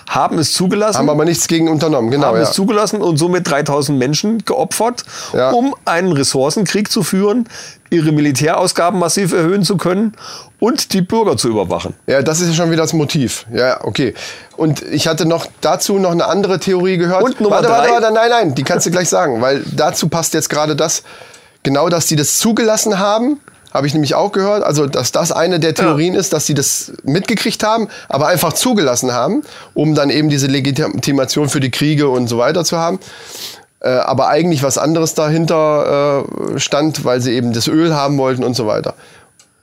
[0.08, 0.98] haben es zugelassen.
[0.98, 2.28] Haben aber nichts gegen unternommen, genau.
[2.28, 2.42] haben Ja.
[2.42, 5.50] es zugelassen und somit 3000 Menschen geopfert, Ja.
[5.50, 7.48] um einen Ressourcenkrieg zu führen,
[7.90, 10.12] ihre Militärausgaben massiv erhöhen zu können
[10.60, 11.94] und die Bürger zu überwachen.
[12.06, 13.46] ja, das ist ja schon wieder das Motiv.
[13.52, 14.14] Ja, okay.
[14.56, 17.22] Und ich hatte noch dazu noch eine andere Theorie gehört.
[17.22, 17.94] Und Nummer warte, warte, drei?
[18.02, 21.02] warte, nein, nein, die kannst du gleich sagen, weil dazu passt jetzt gerade das,
[21.62, 23.40] genau, dass die das zugelassen haben.
[23.72, 24.62] Habe ich nämlich auch gehört.
[24.62, 29.12] Also, dass das eine der Theorien ist, dass sie das mitgekriegt haben, aber einfach zugelassen
[29.12, 29.42] haben,
[29.74, 32.98] um dann eben diese Legitimation für die Kriege und so weiter zu haben.
[33.80, 38.42] Äh, aber eigentlich was anderes dahinter äh, stand, weil sie eben das Öl haben wollten
[38.42, 38.94] und so weiter.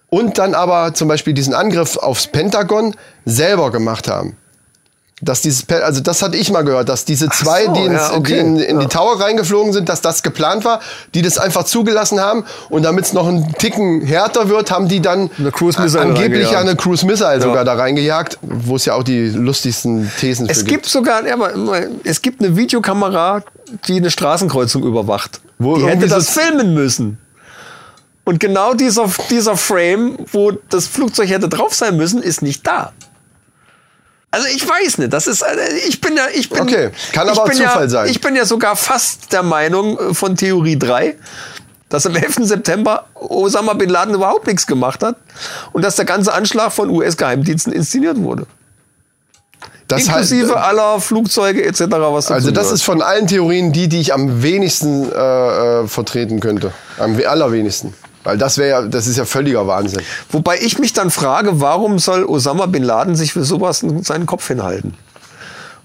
[0.10, 2.96] Und dann aber zum Beispiel diesen Angriff aufs Pentagon
[3.26, 4.38] selber gemacht haben.
[5.22, 8.14] Dass dieses, also das hatte ich mal gehört, dass diese zwei, so, die, ins, ja,
[8.16, 8.34] okay.
[8.34, 8.90] die in, in die Ja.
[8.90, 10.82] Tower reingeflogen sind, dass das geplant war,
[11.14, 15.00] die das einfach zugelassen haben und damit es noch einen Ticken härter wird, haben die
[15.00, 18.94] dann Eine Cruise Missile angeblich ja eine Cruise Missile sogar da reingejagt, wo es ja
[18.96, 21.38] auch die lustigsten Thesen Es für gibt sogar, ja,
[22.04, 23.42] es gibt eine Videokamera,
[23.88, 25.40] die eine Straßenkreuzung überwacht.
[25.60, 27.20] Wo die hätte das- filmen müssen.
[28.26, 32.92] Und genau dieser, dieser Frame, wo das Flugzeug hätte drauf sein müssen, ist nicht da.
[34.36, 35.56] Also ich weiß nicht, das ist, äh,
[35.88, 38.10] ich bin ja, ich bin, Okay, kann aber Zufall ja, sein.
[38.10, 41.16] Ich bin ja sogar fast der Meinung äh, von Theorie 3,
[41.88, 42.40] dass am 11.
[42.42, 45.16] September Osama Bin Laden überhaupt nichts gemacht hat
[45.72, 48.46] und dass der ganze Anschlag von US-Geheimdiensten inszeniert wurde.
[49.88, 51.84] das Inklusive aller Flugzeuge etc.
[51.92, 55.16] Was Also das ist von allen Theorien die, die ich am wenigsten äh,
[55.84, 56.72] äh, vertreten könnte.
[56.98, 57.94] Am we- allerwenigsten.
[58.26, 60.02] Weil das wäre ja, das ist ja völliger Wahnsinn.
[60.32, 64.48] Wobei ich mich dann frage, warum soll Osama Bin Laden sich für sowas seinen Kopf
[64.48, 64.96] hinhalten?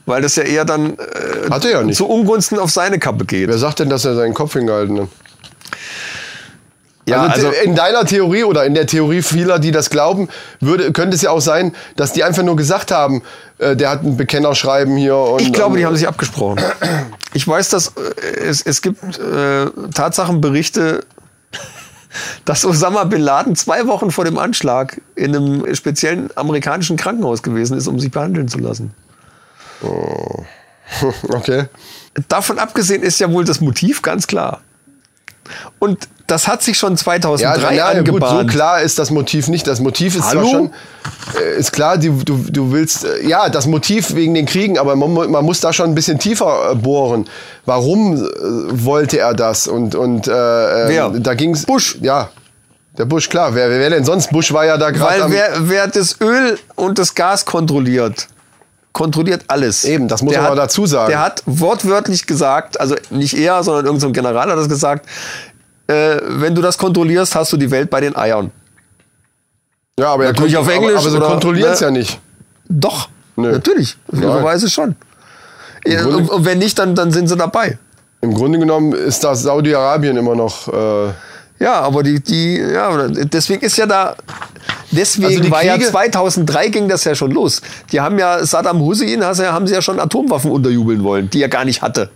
[0.07, 1.97] Weil das ja eher dann äh, Hat er ja nicht.
[1.97, 3.49] zu Ungunsten auf seine Kappe geht.
[3.49, 5.09] Wer sagt denn, dass er seinen Kopf hingehalten hat?
[7.07, 10.29] Ja, also, also, in deiner Theorie oder in der Theorie vieler, die das glauben,
[10.61, 13.23] würde, könnte es ja auch sein, dass die einfach nur gesagt haben,
[13.59, 15.17] äh, der hat ein Bekennerschreiben hier.
[15.17, 16.61] Und, ich glaube, die und, haben sich abgesprochen.
[17.33, 21.05] Ich weiß, dass äh, es, es gibt äh, Tatsachenberichte,
[22.45, 27.77] dass Osama Bin Laden zwei Wochen vor dem Anschlag in einem speziellen amerikanischen Krankenhaus gewesen
[27.77, 28.93] ist, um sich behandeln zu lassen.
[31.29, 31.67] Okay.
[32.29, 34.61] Davon abgesehen ist ja wohl das Motiv ganz klar.
[35.79, 39.67] Und das hat sich schon 2003 ja, ja, gut, so klar ist das Motiv nicht.
[39.67, 40.43] Das Motiv ist Hallo?
[40.43, 40.71] zwar schon,
[41.37, 44.97] äh, ist klar, du, du, du willst, äh, ja, das Motiv wegen den Kriegen, aber
[44.97, 47.29] man, man muss da schon ein bisschen tiefer äh, bohren.
[47.67, 48.21] Warum
[48.71, 49.67] wollte er das?
[49.67, 51.11] Und, und äh, äh, Wer?
[51.11, 51.67] da ging's.
[51.67, 51.99] Bush.
[52.01, 52.31] Ja,
[52.97, 53.55] der Bush, klar.
[53.55, 54.31] Wer, wer denn sonst?
[54.31, 58.29] Bush war ja da gerade Weil wer, wer das Öl und das Gas kontrolliert,
[58.93, 59.85] kontrolliert alles.
[59.85, 61.09] Eben, das muss Der man hat, dazu sagen.
[61.09, 65.07] Der hat wortwörtlich gesagt, also nicht er, sondern irgendein so General hat das gesagt,
[65.91, 68.51] äh, wenn du das kontrollierst, hast du die Welt bei den Eiern.
[69.99, 71.87] ja, aber er Natürlich auf Englisch Aber, aber sie oder- kontrollieren es ne?
[71.87, 72.21] ja nicht.
[72.69, 73.51] Doch, Nö.
[73.53, 73.97] natürlich.
[74.13, 74.45] Auf ihre Nein.
[74.45, 74.97] Weise schon.
[75.87, 77.79] Ja, und, und wenn nicht, dann, dann sind sie dabei.
[78.21, 80.69] Im Grunde genommen ist das Saudi-Arabien immer noch.
[80.69, 81.13] Äh,
[81.59, 84.15] Ja, aber die, die, ja, deswegen ist ja da,
[84.91, 87.61] deswegen Also war ja Kriege- 2003 ging das ja schon los.
[87.93, 91.65] Die haben ja Saddam Hussein, haben sie ja schon Atomwaffen unterjubeln wollen, die er gar
[91.67, 92.11] nicht hatte.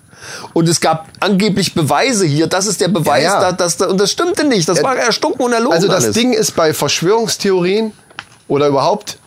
[0.53, 3.41] Und es gab angeblich Beweise hier, das ist der Beweis, Ja, ja.
[3.41, 6.15] Da, dass, da- und das stimmte nicht, das war erstunken und erlogen Also das alles.
[6.17, 7.93] Ding ist bei Verschwörungstheorien
[8.49, 9.19] oder überhaupt,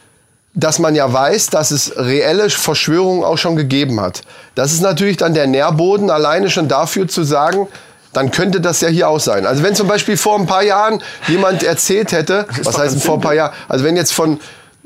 [0.54, 4.22] dass man ja weiß, dass es reelle Verschwörungen auch schon gegeben hat.
[4.56, 7.68] Das ist natürlich dann der Nährboden alleine schon dafür zu sagen,
[8.14, 9.46] dann könnte das ja hier auch sein.
[9.46, 13.22] Also wenn zum Beispiel vor ein paar Jahren jemand erzählt hätte, was heißt vor ein
[13.22, 14.40] paar Jahren, also wenn jetzt von,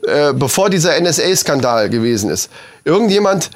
[0.06, 2.50] äh, bevor dieser NSA-Skandal gewesen ist,
[2.84, 3.50] irgendjemand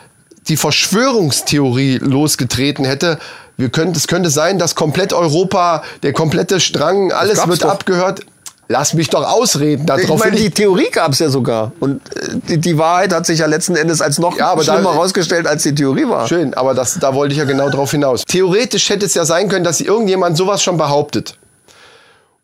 [0.47, 3.19] die Verschwörungstheorie losgetreten hätte,
[3.57, 7.69] wir können, es könnte sein, dass komplett Europa, der komplette Strang, alles wird doch.
[7.69, 8.21] abgehört.
[8.67, 9.81] Lass mich doch ausreden.
[9.81, 11.71] ich Darauf meine, will die ich, Theorie gab es ja sogar.
[11.79, 14.93] Und äh, die, die Wahrheit hat sich ja letzten Endes als noch Ja, aber schlimmer
[14.93, 16.27] herausgestellt, als die Theorie war.
[16.27, 18.23] schön, aber das, da wollte ich ja genau drauf hinaus.
[18.25, 21.37] Theoretisch hätte es ja sein können, dass irgendjemand sowas schon behauptet.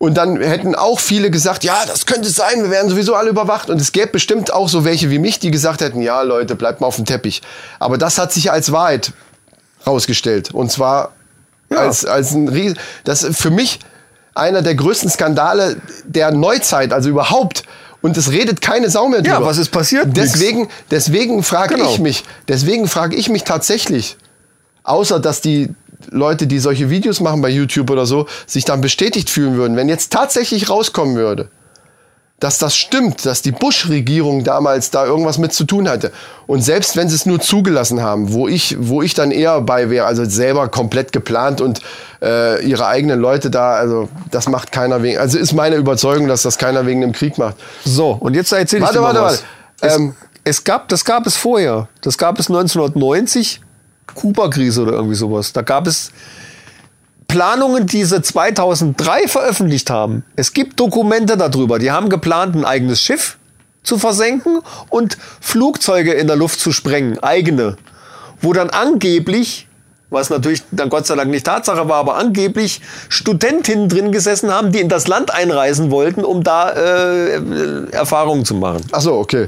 [0.02, 3.70] Und dann hätten auch viele gesagt, ja, das könnte sein, wir werden sowieso alle überwacht.
[3.70, 6.82] Und es gäbe bestimmt auch so welche wie mich, die gesagt hätten, ja, Leute, bleibt
[6.82, 7.44] mal auf dem Teppich.
[7.78, 9.14] Aber das hat sich ja als Wahrheit
[9.86, 10.56] rausgestellt.
[10.56, 11.12] Und zwar
[11.70, 12.74] als, als ein Ries
[13.04, 13.78] Das ist für mich
[14.34, 17.62] einer der größten Skandale der Neuzeit, also überhaupt.
[18.02, 19.36] Und es redet keine Sau mehr drüber.
[19.42, 20.08] Ja, was ist passiert?
[20.18, 21.92] Deswegen, deswegen frage Genau.
[21.92, 24.18] ich mich, deswegen frage ich mich tatsächlich,
[24.82, 25.76] außer dass die
[26.10, 29.90] Leute, die solche Videos machen bei YouTube oder so, sich dann bestätigt fühlen würden, wenn
[29.90, 31.50] jetzt tatsächlich rauskommen würde,
[32.42, 36.12] dass das stimmt, dass die Bush-Regierung damals da irgendwas mit zu tun hatte.
[36.48, 39.92] Und selbst wenn sie es nur zugelassen haben, wo ich, wo ich dann eher bei
[39.92, 41.82] wäre, also selber komplett geplant und
[42.22, 46.42] äh, ihre eigenen Leute da, also das macht keiner wegen, also ist meine Überzeugung, dass
[46.42, 47.58] das keiner wegen dem Krieg macht.
[47.86, 49.44] So, und jetzt erzähle ich Warte, dir mal warte, was.
[49.80, 49.96] warte.
[49.96, 51.88] Es, Ähm, es gab, das gab es vorher.
[52.02, 53.62] Das gab es 1990,
[54.16, 55.54] Kuba-Krise oder irgendwie sowas.
[55.54, 56.12] Da gab es
[57.28, 60.26] Planungen, die sie 2003 veröffentlicht haben.
[60.36, 61.80] Es gibt Dokumente darüber.
[61.80, 63.38] Die haben geplant, ein eigenes Schiff
[63.84, 64.60] zu versenken
[64.90, 67.78] und Flugzeuge in der Luft zu sprengen, eigene.
[68.42, 69.68] Wo dann angeblich,
[70.10, 74.74] was natürlich dann Gott sei Dank nicht Tatsache war, aber angeblich Studentinnen drin gesessen haben,
[74.74, 78.82] die in das Land einreisen wollten, um da äh, Erfahrungen zu machen.
[78.92, 79.48] Ach so, okay.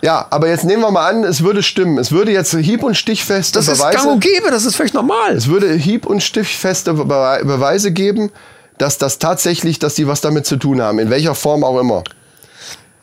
[0.00, 1.98] Ja, aber jetzt nehmen wir mal an, es würde stimmen.
[1.98, 3.96] Es würde jetzt hieb- und stichfeste Das ist Beweise.
[3.98, 5.34] gang und gäbe, das ist völlig normal.
[5.34, 8.30] Es würde hieb- und stichfeste Bewe- Beweise geben,
[8.78, 12.04] dass das tatsächlich, dass die was damit zu tun haben, in welcher Form auch immer.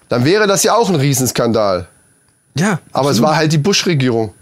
[0.07, 1.87] Dann wäre das ja auch ein Riesenskandal.
[2.57, 4.33] Ja, Aber es war halt die Bush-Regierung.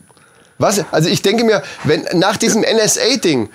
[0.60, 0.86] Was?
[0.92, 3.50] Also ich denke mir, wenn nach diesem NSA-Ding,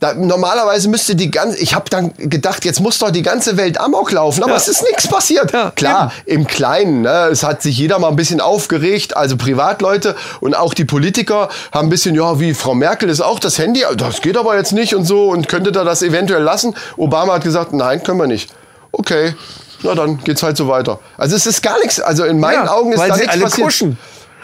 [0.00, 3.78] da, normalerweise müsste die ganze, ich habe dann gedacht, jetzt muss doch die ganze Welt
[3.78, 4.56] Amok laufen, aber Ja.
[4.56, 5.52] es ist nichts passiert.
[5.52, 10.16] Ja, Klar, im Kleinen, ne, es hat sich jeder mal ein bisschen aufgeregt, also Privatleute
[10.40, 13.84] und auch die Politiker haben ein bisschen, ja, wie Frau Merkel ist auch das Handy,
[13.96, 16.74] das geht aber jetzt nicht und so und könnte da das eventuell lassen.
[16.96, 18.50] Obama hat gesagt, nein, können wir nicht.
[18.92, 19.34] Okay,
[19.82, 20.98] na dann geht's halt so weiter.
[21.18, 23.66] Also es ist gar nichts, also in meinen Ja, Augen ist da nichts passiert.
[23.66, 23.98] kuschen.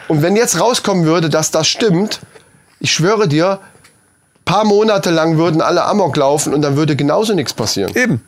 [0.09, 2.21] Und wenn jetzt rauskommen würde, dass das stimmt,
[2.79, 3.59] ich schwöre dir,
[4.47, 7.95] paar Monate lang würden alle Amok laufen und dann würde genauso nichts passieren.
[7.95, 8.23] eben.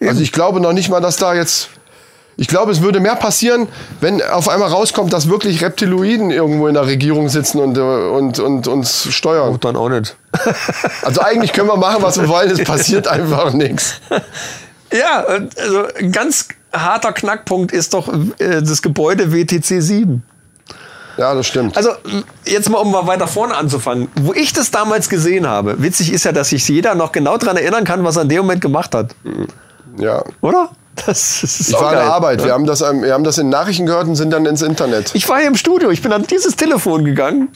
[0.00, 1.68] Also ich glaube noch nicht mal, dass da jetzt.
[2.38, 3.68] Ich glaube, es würde mehr passieren,
[4.00, 8.38] wenn auf einmal rauskommt, dass wirklich Reptiloiden irgendwo in der Regierung sitzen und, äh, und,
[8.38, 9.58] und uns steuern.
[9.60, 10.16] Dann auch nicht.
[11.02, 14.00] Also eigentlich können wir machen, was wir wollen, es passiert einfach nichts.
[14.90, 18.08] Ja, also ein ganz harter Knackpunkt ist doch
[18.38, 20.22] äh, das Gebäude WTC 7.
[21.20, 21.76] Ja, das stimmt.
[21.76, 21.90] Also
[22.46, 24.08] jetzt mal, um mal weiter vorne anzufangen.
[24.22, 27.58] Wo ich das damals gesehen habe, witzig ist ja, dass sich jeder noch genau daran
[27.58, 29.14] erinnern kann, was er in dem Moment gemacht hat.
[29.98, 30.24] Ja.
[30.40, 30.70] Oder?
[31.04, 32.04] Das ist Ich war an der.
[32.04, 32.42] Arbeit.
[32.42, 35.10] Wir haben, das, wir haben das in Nachrichten gehört und sind dann ins Internet.
[35.14, 37.48] Ich war hier im Studio, ich bin an dieses Telefon gegangen.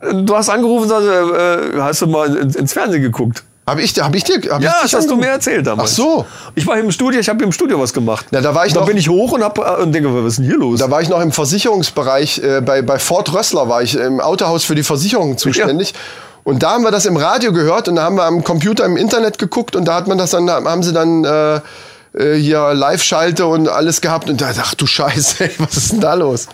[0.00, 3.42] Du hast angerufen und sagst, äh, äh, hast du mal ins Fernsehen geguckt?
[3.64, 5.92] Hab ich, hab ich dir, hab Ja, ich das hast du mir erzählt damals.
[5.92, 6.26] Ach so.
[6.56, 8.26] Ich war im Studio, ich habe im Studio was gemacht.
[8.32, 10.32] Ja, da war ich da noch- bin ich hoch und, hab, äh, und denke, was
[10.32, 10.80] ist denn hier los?
[10.80, 14.64] Da war ich noch im Versicherungsbereich, äh, bei, bei Ford Rössler war ich im Autohaus
[14.64, 15.94] für die Versicherung zuständig.
[16.44, 18.96] Und da haben wir das im Radio gehört und da haben wir am Computer im
[18.96, 21.60] Internet geguckt und da hat man das dann, haben sie dann äh,
[22.14, 25.92] äh, hier Live-Schalte und alles gehabt und da dachte ach du Scheiße, ey, was ist
[25.92, 26.48] denn da los?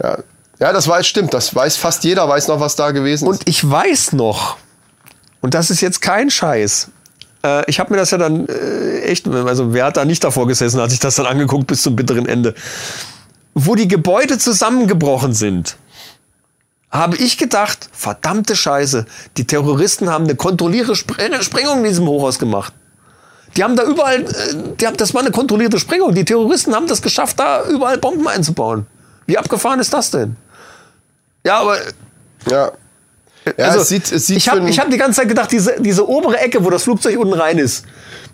[0.00, 0.18] Ja,
[0.60, 3.40] ja das weiß, stimmt, das weiß fast jeder, weiß noch, was da gewesen ist.
[3.40, 4.56] Und ich weiß noch,
[5.44, 6.88] und das ist jetzt kein Scheiß,
[7.44, 10.46] äh, ich habe mir das ja dann äh, echt, also wer hat da nicht davor
[10.46, 12.54] gesessen, hat sich das dann angeguckt bis zum bitteren Ende.
[13.52, 15.76] Wo die Gebäude zusammengebrochen sind,
[16.90, 19.04] habe ich gedacht, verdammte Scheiße,
[19.36, 22.72] die Terroristen haben eine kontrollierte Spre- Sprengung in diesem Hochhaus gemacht.
[23.54, 26.14] Die haben da überall, äh, die haben, das war eine kontrollierte Sprengung.
[26.14, 28.86] Die Terroristen haben das geschafft, da überall Bomben einzubauen.
[29.26, 30.36] Wie abgefahren ist das denn?
[31.44, 31.76] Ja, aber
[32.50, 32.72] ja.
[33.58, 36.08] Ja, also, es sieht, es sieht ich habe hab die ganze Zeit gedacht, diese, diese
[36.08, 37.84] obere Ecke, wo das Flugzeug unten rein ist,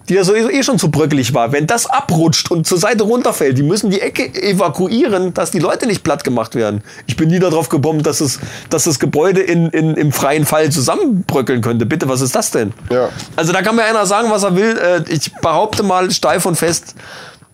[0.09, 3.59] die ja sowieso eh schon zu bröckelig war, wenn das abrutscht und zur Seite runterfällt,
[3.59, 6.82] die müssen die Ecke evakuieren, dass die Leute nicht platt gemacht werden.
[7.07, 8.39] Ich bin nie darauf gebombt, dass, es,
[8.70, 11.87] dass das Gebäude in, in, im freien Fall zusammenbröckeln könnte.
[11.87, 12.73] Bitte, was ist das denn?
[12.91, 13.09] Ja.
[13.37, 14.78] Also da kann mir einer sagen, was er will.
[14.78, 16.95] Äh, Ich behaupte mal steif und fest,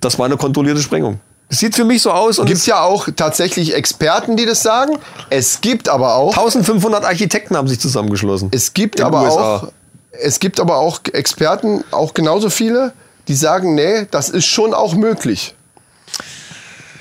[0.01, 1.21] das war eine kontrollierte Sprengung.
[1.49, 4.63] Es sieht für mich so aus und gibt es, ja auch tatsächlich Experten, die das
[4.63, 4.99] sagen.
[5.31, 8.49] Es gibt aber auch 1500 Architekten haben sich zusammengeschlossen.
[8.53, 9.57] Es gibt aber USA.
[9.57, 9.69] auch,
[10.11, 12.93] es gibt aber auch Experten, auch genauso viele,
[13.29, 15.55] die sagen, nee, das ist schon auch möglich.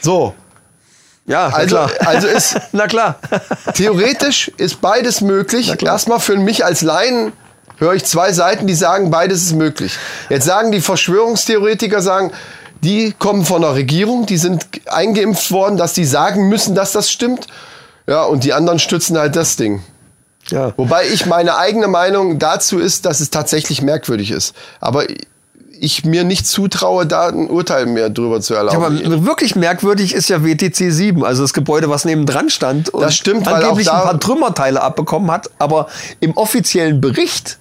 [0.01, 0.35] So,
[1.25, 1.91] Ja, also, klar.
[2.05, 3.17] also ist na klar.
[3.73, 5.81] theoretisch ist beides möglich.
[5.81, 7.33] Erstmal für mich als Laien
[7.77, 9.97] höre ich zwei Seiten, die sagen, beides ist möglich.
[10.29, 12.31] Jetzt sagen die Verschwörungstheoretiker, sagen,
[12.85, 17.09] die kommen von der Regierung, die sind eingeimpft worden, dass die sagen müssen, dass das
[17.11, 17.47] stimmt.
[18.07, 19.81] Ja, und die anderen stützen halt das Ding.
[20.49, 20.73] Ja.
[20.77, 24.55] Wobei ich meine eigene Meinung dazu ist, dass es tatsächlich merkwürdig ist.
[24.79, 25.05] Aber
[25.79, 29.05] ich mir nicht zutraue, da ein Urteil mehr drüber zu Ja, erlauben.
[29.05, 33.01] aber wirklich merkwürdig ist ja WTC 7, also das Gebäude, was neben dran stand und
[33.01, 35.87] Das stimmt, weil angeblich ein paar Trümmerteile abbekommen hat, aber
[36.21, 37.57] im offiziellen Bericht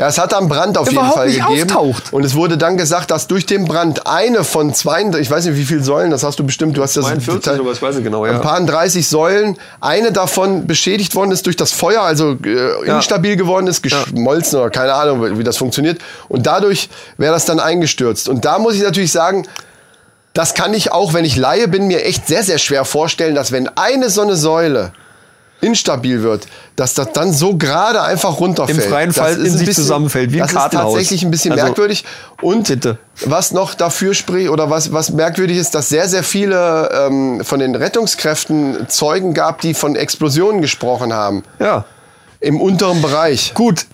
[0.00, 1.70] Ja, es hat einen Brand auf jeden Fall nicht gegeben.
[1.72, 2.12] auftaucht.
[2.12, 5.56] Und es wurde dann gesagt, dass durch den Brand eine von zwei, ich weiß nicht
[5.56, 7.96] wie viele Säulen, das hast du bestimmt, du hast das 42 Detail- oder was weiß
[7.96, 8.34] ich genau, ja.
[8.34, 12.94] Ein paar 30 Säulen, eine davon beschädigt worden ist durch das Feuer, also äh, Ja.
[12.98, 16.00] instabil geworden ist, geschmolzen oder keine Ahnung, wie das funktioniert.
[16.28, 18.28] Und dadurch wäre das dann eingestürzt.
[18.28, 19.48] Und da muss ich natürlich sagen,
[20.32, 23.50] das kann ich auch, wenn ich Laie bin, mir echt sehr, sehr schwer vorstellen, dass
[23.50, 24.92] wenn eine so eine Säule
[25.60, 28.78] instabil wird, dass das dann so gerade einfach runterfällt.
[28.84, 30.92] Im freien Fall ist in sich bisschen- zusammenfällt, wie ein Das ist Kartenhaus.
[30.94, 32.04] tatsächlich ein bisschen Also, merkwürdig.
[32.40, 32.98] Und bitte.
[33.24, 37.58] was noch dafür spricht oder was, was merkwürdig ist, dass sehr, sehr viele ähm, von
[37.60, 41.42] den Rettungskräften Zeugen gab, die von Explosionen gesprochen haben.
[41.58, 41.84] ja.
[42.40, 43.52] Im unteren Bereich.
[43.54, 43.86] Gut,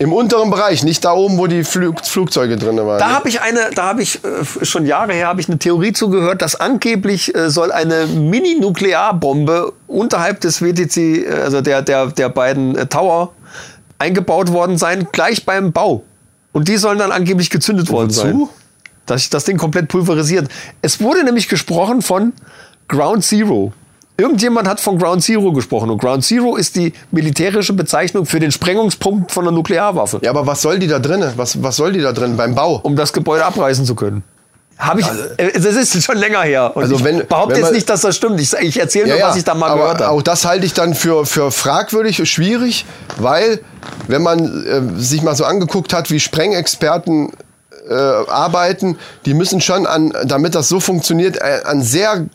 [0.00, 3.00] Im unteren Bereich, nicht da oben, wo die Flug Flugzeuge drin waren.
[3.00, 5.92] da habe ich eine, da habe ich äh, schon Jahre her habe ich eine Theorie
[5.92, 12.28] zugehört, dass angeblich äh, soll eine Mini-Nuklearbombe unterhalb des WTC, äh, also der der der
[12.28, 13.32] beiden äh, Tower
[13.98, 16.04] eingebaut worden sein, gleich beim Bau.
[16.52, 18.20] Und die sollen dann angeblich gezündet worden Wozu?
[18.20, 18.48] sein.
[19.06, 20.48] Dass sich das Ding komplett pulverisiert.
[20.80, 22.34] Es wurde nämlich gesprochen von
[22.86, 23.72] Ground Zero.
[24.20, 28.50] Irgendjemand hat von Ground Zero gesprochen und Ground Zero ist die militärische Bezeichnung für den
[28.50, 31.24] Sprengungspunkt von einer Nuklearwaffe ja, aber was soll die da drin?
[31.36, 32.80] Was, was soll die da drin beim Bau?
[32.82, 34.24] um das Gebäude abreißen zu können.
[34.76, 35.06] Habe ich,
[35.38, 36.72] äh, das ist schon länger her.
[36.76, 38.40] Und Also ich wenn- behaupte wenn jetzt man- nicht, dass das stimmt.
[38.40, 40.10] Ich, ich erzähle nur, was ich da mal aber gehört habe.
[40.10, 42.86] Auch das halte ich dann für, für fragwürdig, schwierig,
[43.18, 43.60] weil
[44.08, 47.30] wenn man äh, sich mal so angeguckt hat, wie Sprengexperten
[47.88, 52.26] äh, arbeiten, die müssen schon an, damit das so funktioniert, äh, an sehr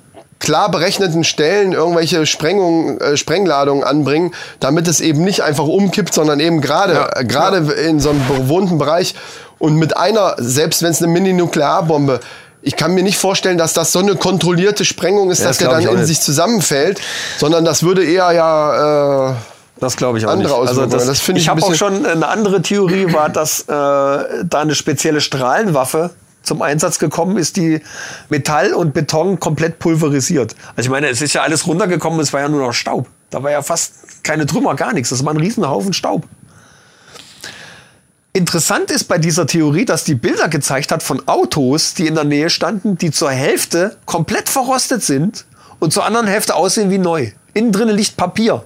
[0.44, 6.40] klar berechneten Stellen irgendwelche Sprengungen, äh, Sprengladungen anbringen, damit es eben nicht einfach umkippt, sondern
[6.40, 9.16] eben gerade Ja, äh, gerade in so einem bewohnten Bereich.
[9.58, 12.20] Und mit einer, selbst wenn es eine Mini-Nuklearbombe,
[12.62, 15.70] ich kann mir nicht vorstellen, dass das so eine kontrollierte Sprengung ist, Ja, dass das
[15.70, 17.00] der dann in sich zusammenfällt,
[17.38, 19.34] sondern das würde eher ja äh,
[19.80, 20.70] Das glaube ich auch andere nicht.
[20.70, 24.60] Also das, Das ich ich habe auch schon eine andere Theorie, war, dass äh, da
[24.60, 26.12] eine spezielle Strahlenwaffe
[26.44, 27.82] zum Einsatz gekommen ist, die
[28.30, 30.56] Metall und Beton komplett pulverisiert.
[30.76, 33.08] Also ich meine, es ist ja alles runtergekommen, es war ja nur noch Staub.
[33.30, 35.10] Da war ja fast keine Trümmer, gar nichts.
[35.10, 36.28] Das war ein Riesenhaufen Staub.
[38.34, 42.24] Interessant ist bei dieser Theorie, dass die Bilder gezeigt hat von Autos, die in der
[42.24, 45.46] Nähe standen, die zur Hälfte komplett verrostet sind
[45.80, 47.32] und zur anderen Hälfte aussehen wie neu.
[47.54, 48.64] Innen drinnen liegt Papier.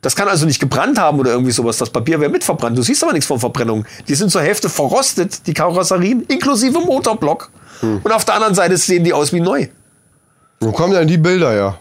[0.00, 1.76] Das kann also nicht gebrannt haben oder irgendwie sowas.
[1.76, 2.78] Das Papier wäre mit verbrannt.
[2.78, 3.84] Du siehst aber nichts von Verbrennung.
[4.06, 7.50] Die sind zur Hälfte verrostet, die Karosserien, inklusive Motorblock.
[7.82, 9.66] Und auf der anderen Seite sehen die aus wie neu.
[10.60, 11.78] wo kommen denn die Bilder her?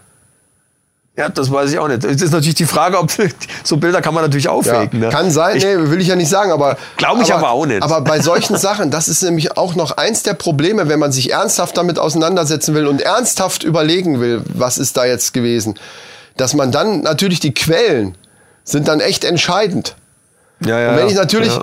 [1.15, 2.03] Ja, das weiß ich auch nicht.
[2.03, 3.09] Es ist natürlich die Frage, ob
[3.63, 4.99] so Bilder kann man natürlich Ja, auffaken.
[4.99, 5.09] ne?
[5.09, 6.77] Kann sein, nee, will ich ja nicht sagen, aber.
[6.97, 7.81] Glaub ich aber auch nicht.
[7.81, 11.31] Aber bei solchen Sachen, das ist nämlich auch noch eins der Probleme, wenn man sich
[11.31, 15.73] ernsthaft damit auseinandersetzen will und ernsthaft überlegen will, was ist da jetzt gewesen,
[16.37, 18.15] dass man dann natürlich die Quellen
[18.63, 19.95] sind dann echt entscheidend.
[20.65, 21.53] Ja, ja, Und wenn ich natürlich.
[21.53, 21.61] Ja.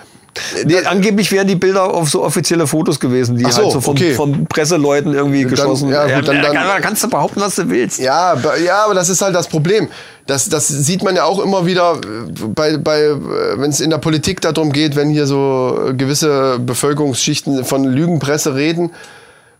[0.64, 3.92] Nee, angeblich wären die Bilder auf so offizielle Fotos gewesen, die so, halt so von,
[3.96, 4.14] okay.
[4.14, 7.54] von Presseleuten irgendwie geschossen ja, gut, dann- da dann- kann- da kannst du behaupten, was
[7.54, 8.00] du willst.
[8.00, 8.34] Ja,
[8.64, 9.86] ja, aber das ist halt das Problem.
[10.26, 13.10] Das, das sieht man ja auch immer wieder äh, bei, bei
[13.56, 18.56] wenn es in der Politik darum geht, wenn hier so äh, gewisse Bevölkerungsschichten von Lügenpresse
[18.56, 18.90] reden.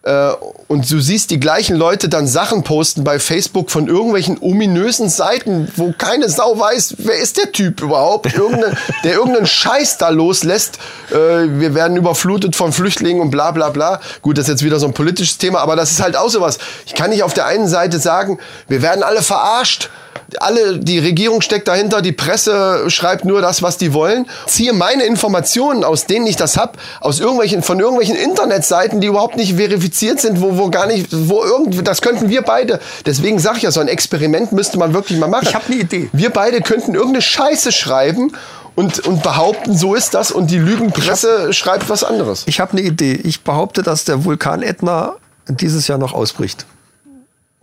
[0.04, 0.32] Äh,
[0.68, 5.68] und du siehst die gleichen Leute dann Sachen posten bei Facebook von irgendwelchen ominösen Seiten,
[5.76, 10.78] wo keine Sau weiß, wer ist der Typ überhaupt, Irgendeine, der irgendeinen Scheiß da loslässt.
[11.10, 14.00] Äh, wir werden überflutet von Flüchtlingen und bla bla bla.
[14.20, 16.58] Gut, das ist jetzt wieder so ein politisches Thema, aber das ist halt auch sowas.
[16.84, 19.90] Ich kann nicht auf der einen Seite sagen, wir werden alle verarscht.
[20.38, 24.26] Alle, die Regierung steckt dahinter, die Presse schreibt nur das, was die wollen.
[24.46, 29.36] Ziehe meine Informationen, aus denen ich das hab, aus irgendwelchen, von irgendwelchen Internetseiten, die überhaupt
[29.36, 32.80] nicht verifiziert sind, wo, wo gar nicht, wo irgend, das könnten wir beide.
[33.06, 35.46] Deswegen sage ich ja, so ein Experiment müsste man wirklich mal machen.
[35.48, 36.08] Ich hab ne Idee.
[36.12, 38.32] Wir beide könnten irgendeine Scheiße schreiben
[38.74, 42.44] und, und behaupten, so ist das und die Lügenpresse schreibt was anderes.
[42.46, 43.14] Ich habe eine Idee.
[43.14, 45.16] Ich behaupte, dass der Vulkan Ätna
[45.48, 46.66] dieses Jahr noch ausbricht.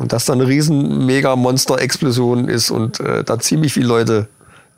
[0.01, 4.27] Und dass da eine riesen Mega-Monster-Explosion ist und äh, da ziemlich viele Leute.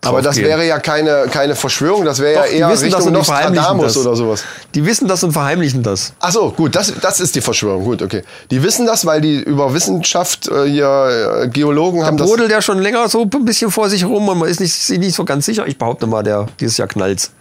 [0.02, 0.50] Aber das draufgehen.
[0.50, 4.06] wäre ja keine, keine Verschwörung, das wäre ja eher wissen Richtung Nostradamus das.
[4.06, 4.44] oder sowas.
[4.76, 6.12] Die wissen das und verheimlichen das.
[6.20, 7.86] Ach so, gut, das, das ist die Verschwörung.
[7.86, 8.24] Gut, okay.
[8.52, 12.28] Die wissen das, weil die über Wissenschaft äh, hier äh, Geologen haben das.
[12.28, 15.00] Brodelt ja schon länger so ein bisschen vor sich rum und man ist nicht, sich
[15.00, 15.66] nicht so ganz sicher.
[15.68, 17.32] Ich behaupte mal, der dieses Jahr knallt's.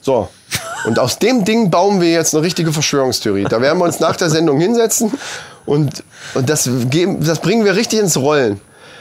[0.00, 0.30] So.
[0.86, 3.44] Und aus dem Ding bauen wir jetzt eine richtige Verschwörungstheorie.
[3.44, 5.12] Da werden wir uns nach der Sendung hinsetzen
[5.66, 8.60] und, und das, geben, das bringen wir richtig ins Rollen.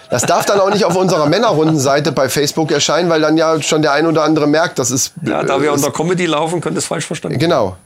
[0.10, 3.82] Das darf dann auch nicht auf unserer Männerrundenseite bei Facebook erscheinen, weil dann ja schon
[3.82, 5.14] der ein oder andere merkt, das ist.
[5.26, 7.78] Ja, da äh, wir unter Comedy laufen, könnte es falsch verstanden Genau.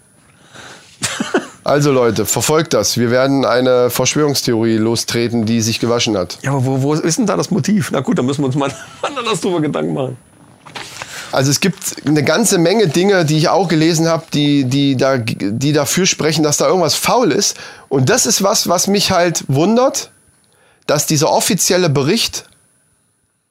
[1.63, 2.97] Also Leute, verfolgt das.
[2.97, 6.37] Wir werden eine Verschwörungstheorie lostreten, die sich gewaschen hat.
[6.43, 7.89] Ja, aber wo, wo ist denn da das Motiv?
[7.91, 8.71] Na gut, da müssen wir uns mal
[9.01, 10.17] anders drüber Gedanken machen.
[11.31, 15.17] Also es gibt eine ganze Menge Dinge, die ich auch gelesen habe, die, die, da,
[15.17, 17.57] die dafür sprechen, dass da irgendwas faul ist.
[17.89, 20.11] Und das ist was, was mich halt wundert,
[20.87, 22.45] dass dieser offizielle Bericht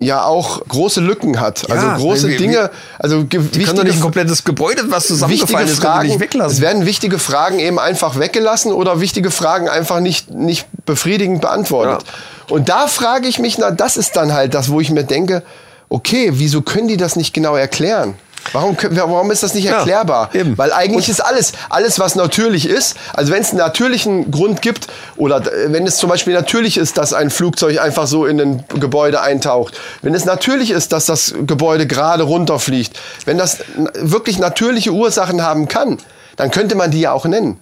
[0.01, 1.66] ja auch große Lücken hat.
[1.68, 5.06] Ja, also große wir- Dinge, also Die können doch wichtige, nicht ein komplettes Gebäude, was
[5.06, 6.60] zusammengefallen ist, können Fragen, nicht es weglassen.
[6.60, 12.05] werden wichtige Fragen eben einfach weggelassen oder wichtige Fragen einfach nicht, nicht befriedigend beantwortet.
[12.51, 15.42] Und da frage ich mich, na, das ist dann halt das, wo ich mir denke,
[15.89, 18.15] okay, wieso können die das nicht genau erklären?
[18.52, 20.28] Warum, warum ist das nicht Ja, erklärbar?
[20.35, 20.59] eben.
[20.59, 24.86] Weil eigentlich ist alles, alles, was natürlich ist, also wenn es einen natürlichen Grund gibt,
[25.16, 29.23] oder wenn es zum Beispiel natürlich ist, dass ein Flugzeug einfach so in ein Gebäude
[29.23, 33.61] eintaucht, wenn es natürlich ist, dass das Gebäude gerade runterfliegt, wenn das
[33.94, 35.97] wirklich natürliche Ursachen haben kann,
[36.36, 37.59] dann könnte man die ja auch nennen.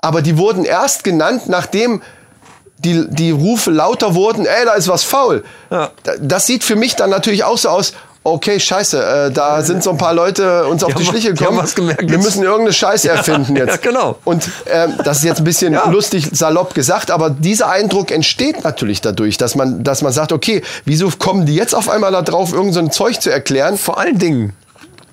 [0.00, 2.02] Aber die wurden erst genannt, nachdem
[2.78, 5.44] die, die Rufe lauter wurden, ey, da ist was faul.
[5.70, 5.90] Ja.
[6.02, 7.92] Da- Das sieht für mich dann natürlich auch so aus,
[8.22, 11.58] okay, scheiße, äh, da sind so ein paar Leute uns auf die Schliche die gekommen.
[11.58, 13.70] haben was gemerkt Wir müssen irgendeine Scheiße erfinden jetzt.
[13.84, 14.18] ja, genau.
[14.24, 15.88] Und ähm, das ist jetzt ein bisschen Ja.
[15.88, 20.62] lustig salopp gesagt, aber dieser Eindruck entsteht natürlich dadurch, dass man, dass man sagt, okay,
[20.84, 23.78] wieso kommen die jetzt auf einmal da drauf, irgend so ein Zeug zu erklären?
[23.78, 24.54] Vor allen Dingen,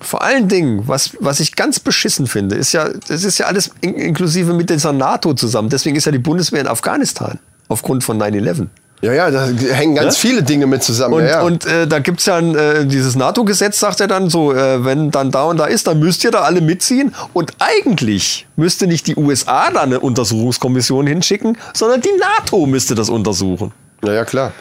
[0.00, 3.70] vor allen Dingen, was, was ich ganz beschissen finde, ist ja, das ist ja alles
[3.80, 5.68] in, inklusive mit dieser NATO zusammen.
[5.70, 7.38] Deswegen ist ja die Bundeswehr in Afghanistan.
[7.68, 8.66] Aufgrund von 9-11.
[9.00, 10.20] Ja, ja, da hängen ganz Ja?
[10.20, 11.14] viele Dinge mit zusammen.
[11.14, 11.42] Und, ja, ja.
[11.42, 15.10] und äh, da gibt's ja ein, äh, dieses NATO-Gesetz, sagt er dann so, äh, wenn
[15.10, 17.14] dann da und da ist, dann müsst ihr da alle mitziehen.
[17.34, 23.10] Und eigentlich müsste nicht die USA da eine Untersuchungskommission hinschicken, sondern die NATO müsste das
[23.10, 23.72] untersuchen.
[24.04, 24.52] ja, ja, klar.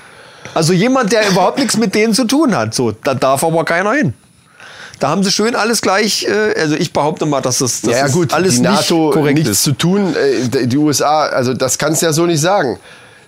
[0.53, 2.73] Also jemand, der überhaupt nichts mit denen zu tun hat.
[2.73, 4.13] So, da darf aber keiner hin.
[4.99, 7.97] Da haben sie schön alles gleich, äh, also ich behaupte mal, dass das, dass ja,
[7.97, 9.63] ja, das gut, alles die NATO nicht korrekt nichts ist.
[9.63, 12.79] zu tun, äh, die USA, also das kannst du ja so nicht sagen.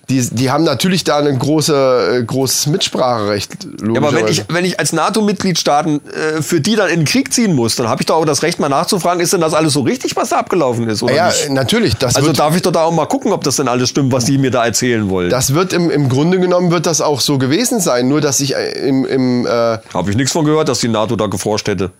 [0.09, 3.67] Die, die haben natürlich da ein große, äh, großes Mitspracherecht.
[3.81, 7.33] Ja, aber wenn ich, wenn ich als NATO-Mitgliedstaaten äh, für die dann in den Krieg
[7.33, 9.73] ziehen muss, dann habe ich doch auch das Recht, mal nachzufragen, ist denn das alles
[9.73, 11.01] so richtig, was da abgelaufen ist?
[11.01, 11.49] Oder ja, nicht?
[11.49, 11.95] natürlich.
[11.95, 14.25] Das Also darf ich doch da auch mal gucken, ob das denn alles stimmt, was
[14.25, 15.29] die mir da erzählen wollen.
[15.29, 18.07] das wird im, im Grunde genommen wird das auch so gewesen sein.
[18.07, 21.15] Nur dass ich äh, im, im äh, Habe ich nichts von gehört, dass die NATO
[21.15, 21.91] da geforscht hätte.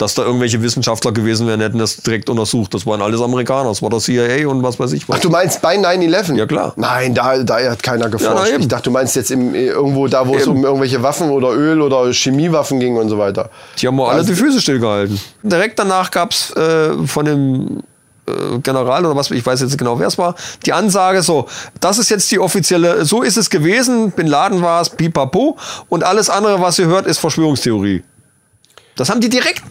[0.00, 2.72] Dass da irgendwelche Wissenschaftler gewesen wären, hätten das direkt untersucht.
[2.72, 5.16] Das waren alles Amerikaner, das war der CIA und was weiß ich was.
[5.18, 6.36] Ach, du meinst bei 9-11?
[6.36, 6.72] Ja, klar.
[6.76, 8.50] Nein, da, da hat keiner geforscht.
[8.50, 8.62] eben.
[8.62, 10.52] ich dachte, du meinst jetzt im, irgendwo da, wo es Eben.
[10.56, 13.50] um irgendwelche Waffen oder Öl oder Chemiewaffen ging und so weiter.
[13.78, 15.20] Die haben mal alle Also- die Füße stillgehalten.
[15.42, 17.82] Direkt danach gab's äh, von dem
[18.26, 21.46] äh, General oder was, ich weiß jetzt nicht genau, wer es war, die Ansage so,
[21.78, 25.58] das ist jetzt die offizielle, so ist es gewesen, Bin Laden war es, pipapo
[25.90, 28.02] und alles andere, was ihr hört, ist Verschwörungstheorie.
[28.96, 29.62] Das haben die direkt,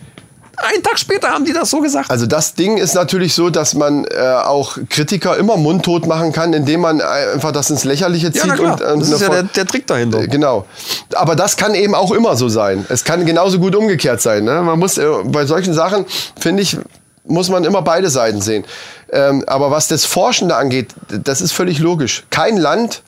[0.61, 2.10] einen Tag später haben die das so gesagt.
[2.10, 6.53] Also das Ding ist natürlich so, dass man äh, auch Kritiker immer mundtot machen kann,
[6.53, 8.45] indem man einfach das ins Lächerliche zieht.
[8.45, 10.19] ja, und, und das ist ja der, der Trick dahinter.
[10.22, 10.65] Äh, Genau.
[11.15, 12.86] Aber das kann eben auch immer so sein.
[12.90, 14.44] Es kann genauso gut umgekehrt sein.
[14.44, 14.61] Ne?
[14.61, 16.06] Man muss äh, bei solchen Sachen,
[16.40, 16.77] finde ich,
[17.26, 18.64] muss man immer beide Seiten sehen.
[19.11, 22.26] Ähm, aber was das Forschende angeht, das ist völlig logisch.
[22.30, 23.02] Kein Land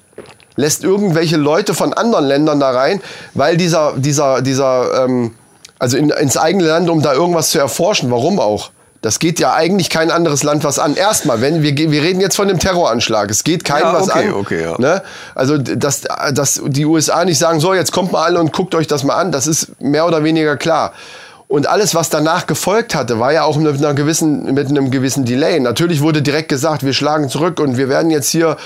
[0.55, 3.01] lässt irgendwelche Leute von anderen Ländern da rein,
[3.33, 5.33] weil dieser, dieser, dieser, ähm,
[5.81, 8.11] also in, ins eigene Land, um da irgendwas zu erforschen.
[8.11, 8.69] Warum auch?
[9.01, 10.95] Das geht ja eigentlich kein anderes Land was an.
[10.95, 13.31] Erstmal, wenn wir, wir reden jetzt von dem Terroranschlag.
[13.31, 14.33] Es geht keinem Ja, was okay, an.
[14.35, 14.75] okay, ja.
[14.77, 15.01] Ne?
[15.33, 16.01] Also, dass,
[16.33, 19.15] dass die USA nicht sagen, so, jetzt kommt mal alle und guckt euch das mal
[19.15, 20.93] an, das ist mehr oder weniger klar.
[21.47, 25.25] Und alles, was danach gefolgt hatte, war ja auch mit, einer gewissen, mit einem gewissen
[25.25, 25.59] Delay.
[25.59, 28.57] Natürlich wurde direkt gesagt, wir schlagen zurück und wir werden jetzt hier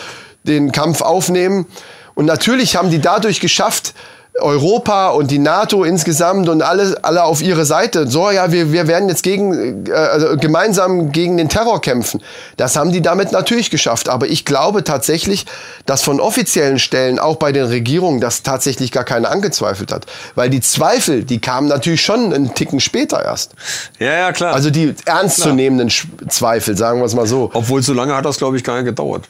[0.44, 1.66] den Kampf aufnehmen.
[2.14, 3.94] Und natürlich haben die dadurch geschafft,
[4.42, 8.08] Europa und die NATO insgesamt und alle, alle auf ihre Seite.
[8.08, 12.22] So, ja, wir, wir werden jetzt gegen, äh, also gemeinsam gegen den Terror kämpfen.
[12.58, 14.10] Das haben die damit natürlich geschafft.
[14.10, 15.46] Aber ich glaube tatsächlich,
[15.86, 20.06] dass von offiziellen Stellen, auch bei den Regierungen, das tatsächlich gar keiner angezweifelt hat.
[20.36, 23.54] Weil die Zweifel, die kamen natürlich schon einen Ticken später erst.
[24.00, 24.54] Ja, ja, klar.
[24.54, 27.52] Also die ernstzunehmenden Sch- Zweifel, sagen wir es mal so.
[27.54, 29.30] Obwohl, so lange hat das, glaube ich, gar nicht gedauert.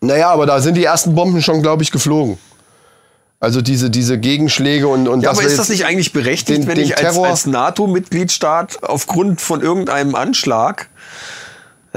[0.00, 2.36] Naja, aber da sind die ersten Bomben schon, glaube ich, geflogen.
[3.44, 6.66] Also diese, diese Gegenschläge und, und Ja, dass aber ist das nicht eigentlich berechtigt, den-
[6.66, 10.88] wenn den ich als, als NATO-Mitgliedstaat aufgrund von irgendeinem Anschlag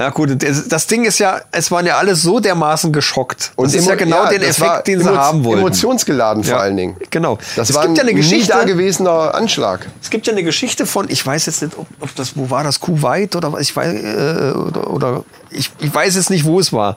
[0.00, 3.50] ja gut, das das Ding ist ja, es waren ja alle so dermaßen geschockt.
[3.56, 5.58] Das ist ja genau den das war Effekt, den sie haben wollten.
[5.58, 6.96] Emotionsgeladen vor Ja, allen Dingen.
[7.10, 7.36] Genau.
[7.56, 8.52] Das es war gibt ja eine ein nie Geschichte.
[8.52, 9.88] dagewesener Anschlag.
[10.00, 12.62] Es gibt ja eine Geschichte von, ich weiß jetzt nicht, ob, ob das, wo war
[12.62, 16.60] das, Kuwait oder was, ich weiß, äh, oder, oder ich, ich weiß jetzt nicht, wo
[16.60, 16.96] es war.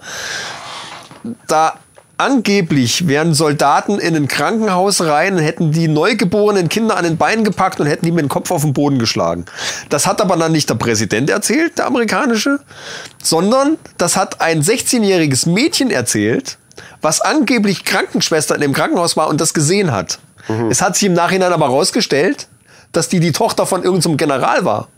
[1.47, 1.73] Da
[2.21, 7.79] angeblich wären Soldaten in ein Krankenhaus rein, hätten die neugeborenen Kinder an den Beinen gepackt
[7.79, 9.45] und hätten die mit dem Kopf auf den Boden geschlagen.
[9.89, 12.59] Das hat aber dann nicht der Präsident erzählt, der amerikanische,
[13.21, 16.57] sondern das hat ein 16-jähriges Mädchen erzählt,
[17.01, 20.19] was angeblich Krankenschwester in dem Krankenhaus war und das gesehen hat.
[20.47, 20.69] Mhm.
[20.69, 22.47] Es hat sich im Nachhinein aber herausgestellt,
[22.91, 24.89] dass die die Tochter von irgendeinem General war.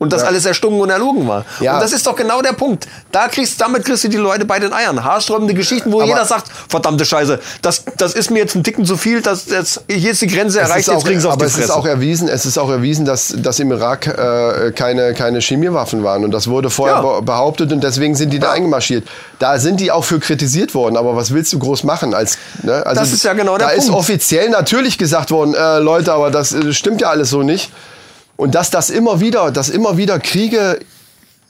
[0.00, 0.28] Und das Ja.
[0.28, 1.44] alles erstunken und erlogen war.
[1.58, 1.74] Ja.
[1.74, 2.86] Und das ist doch genau der Punkt.
[3.10, 5.02] Da kriegst, damit kriegst du die Leute bei den Eiern.
[5.02, 8.84] Haarsträubende Geschichten, wo Aber- jeder sagt, verdammte Scheiße, das, das ist mir jetzt ein Ticken
[8.84, 11.32] zu viel, das, das, hier ist die Grenze erreicht, ist jetzt auch, kriegen sie auf
[11.32, 11.64] aber es Fresse.
[11.64, 16.04] ist auch erwiesen, es ist auch erwiesen, dass, dass im Irak äh, keine, keine Chemiewaffen
[16.04, 16.22] waren.
[16.24, 17.02] Und das wurde vorher Ja.
[17.02, 19.02] be- behauptet und deswegen sind die da eingemarschiert.
[19.40, 20.96] Da sind die auch für kritisiert worden.
[20.96, 22.14] Aber was willst du groß machen?
[22.14, 22.86] Als, ne?
[22.86, 23.98] also, Das ist ja genau der Da ist Punkt.
[24.00, 27.72] offiziell natürlich gesagt worden, äh, Leute, aber das äh, stimmt ja alles so nicht.
[28.38, 30.78] Und dass das immer wieder, dass immer wieder Kriege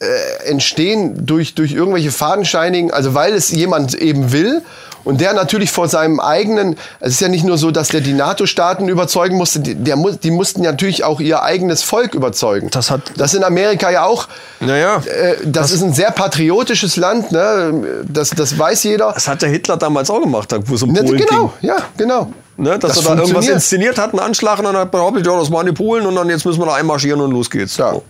[0.00, 4.62] äh, entstehen durch, durch irgendwelche Fadenscheinigen, also weil es jemand eben will
[5.04, 8.12] und der natürlich vor seinem eigenen, es ist ja nicht nur so, dass der die
[8.14, 12.70] NATO-Staaten überzeugen musste, die, der, die mussten ja natürlich auch ihr eigenes Volk überzeugen.
[12.70, 14.28] Das hat- das in Amerika ja auch.
[14.60, 18.02] Naja, Äh, das, ist ein sehr patriotisches Land, ne?
[18.08, 19.12] das, das weiß jeder.
[19.12, 21.68] das hat der Hitler damals auch gemacht, wo es um Ne, Polen genau, ging.
[21.68, 22.32] ja, genau.
[22.60, 25.38] Ne, dass Das er da irgendwas inszeniert hat, einen Anschlag und dann hat behauptet, ja,
[25.38, 27.76] das waren die Polen und dann jetzt müssen wir da einmarschieren und los geht's.
[27.76, 27.92] Ja.
[27.92, 28.02] So.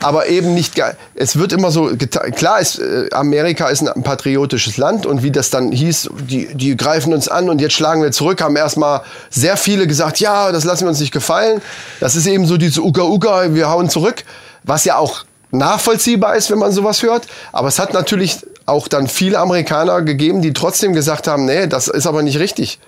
[0.00, 0.84] aber eben nicht ge-
[1.14, 1.90] es wird immer so
[2.34, 6.76] klar ist äh, Amerika ist ein patriotisches Land und wie das dann hieß die die
[6.76, 10.64] greifen uns an und jetzt schlagen wir zurück haben erstmal sehr viele gesagt ja das
[10.64, 11.62] lassen wir uns nicht gefallen
[12.00, 14.24] das ist eben so diese Uga Uga wir hauen zurück
[14.64, 19.06] was ja auch nachvollziehbar ist wenn man sowas hört aber es hat natürlich auch dann
[19.06, 22.80] viele Amerikaner gegeben die trotzdem gesagt haben nee das ist aber nicht richtig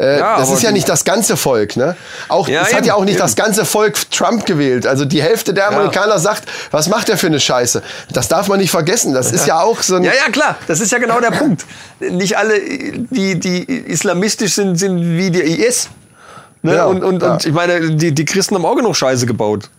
[0.00, 1.96] äh, Ja, das ist ja nicht das ganze Volk, ne?
[2.28, 3.22] Auch Ja, es hat ja auch nicht eben.
[3.22, 4.86] das ganze Volk Trump gewählt.
[4.86, 7.82] Also die Hälfte der Amerikaner sagt, was macht der für eine Scheiße?
[8.12, 9.14] Das darf man nicht vergessen.
[9.14, 10.56] Das ist ja auch so ein Ja, ja, klar.
[10.66, 11.66] Das ist ja genau der Punkt.
[12.00, 15.90] Nicht alle, die, die islamistisch sind, sind wie der IS.
[16.62, 16.74] Ne?
[16.74, 17.32] Ja, und, und, ja.
[17.32, 19.70] und ich meine, die, die Christen haben auch genug Scheiße gebaut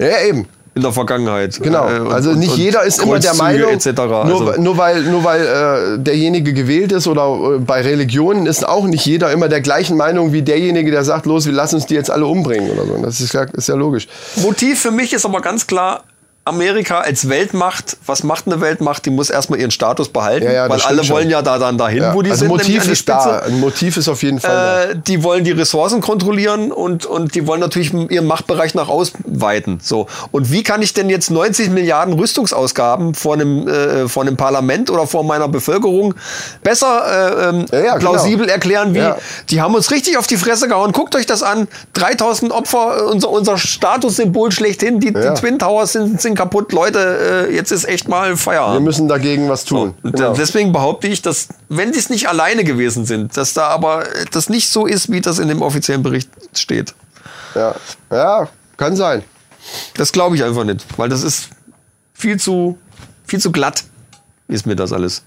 [0.00, 0.48] ja, eben.
[0.78, 1.58] In der Vergangenheit.
[1.60, 1.88] Genau.
[1.88, 3.86] Äh, und- also nicht und jeder ist immer der Meinung, etc.
[3.96, 8.66] nur, Also, nur weil, nur weil äh, derjenige gewählt ist oder äh, bei Religionen ist
[8.66, 11.86] auch nicht jeder immer der gleichen Meinung wie derjenige, der sagt, los, wir lassen uns
[11.86, 12.96] die jetzt alle umbringen oder so.
[13.02, 14.08] Das ist ja, ist ja logisch.
[14.36, 16.02] Motiv für mich ist aber ganz klar,
[16.48, 19.06] Amerika als Weltmacht, was macht eine Weltmacht?
[19.06, 21.16] Die muss erstmal ihren Status behalten, Ja, ja, weil alle schon.
[21.16, 22.14] wollen ja da dann dahin, Ja.
[22.14, 22.48] wo die also sind.
[22.48, 23.40] Motiv ist da.
[23.40, 24.82] Ein Motiv ist auf jeden Fall da.
[24.90, 29.78] Äh, die wollen die Ressourcen kontrollieren und, und die wollen natürlich ihren Machtbereich nach ausweiten.
[29.82, 30.06] So.
[30.32, 34.90] Und wie kann ich denn jetzt 90 Milliarden Rüstungsausgaben vor einem, äh, vor einem Parlament
[34.90, 36.14] oder vor meiner Bevölkerung
[36.62, 37.96] besser äh, ähm, genau.
[37.96, 39.08] plausibel erklären, wie
[39.50, 40.92] die haben uns richtig auf die Fresse gehauen.
[40.92, 41.68] Guckt euch das an.
[41.94, 45.00] 3000 Opfer, unser, unser Statussymbol schlechthin.
[45.00, 48.84] Die, die Twin Towers sind, sind kaputt, Leute, äh, jetzt ist echt mal Wir Feierabend.
[48.84, 49.94] müssen dagegen was tun.
[50.02, 50.32] Und Genau.
[50.32, 54.24] deswegen behaupte ich, dass, wenn die es nicht alleine gewesen sind, dass da aber äh,
[54.30, 56.94] das nicht so ist, wie das in dem offiziellen Bericht steht.
[57.54, 57.74] Ja.
[58.10, 59.22] ja, kann sein.
[59.94, 61.48] Das glaube ich einfach nicht, weil das ist
[62.14, 62.78] viel zu,
[63.26, 63.84] viel zu glatt,
[64.46, 65.24] ist mir das alles.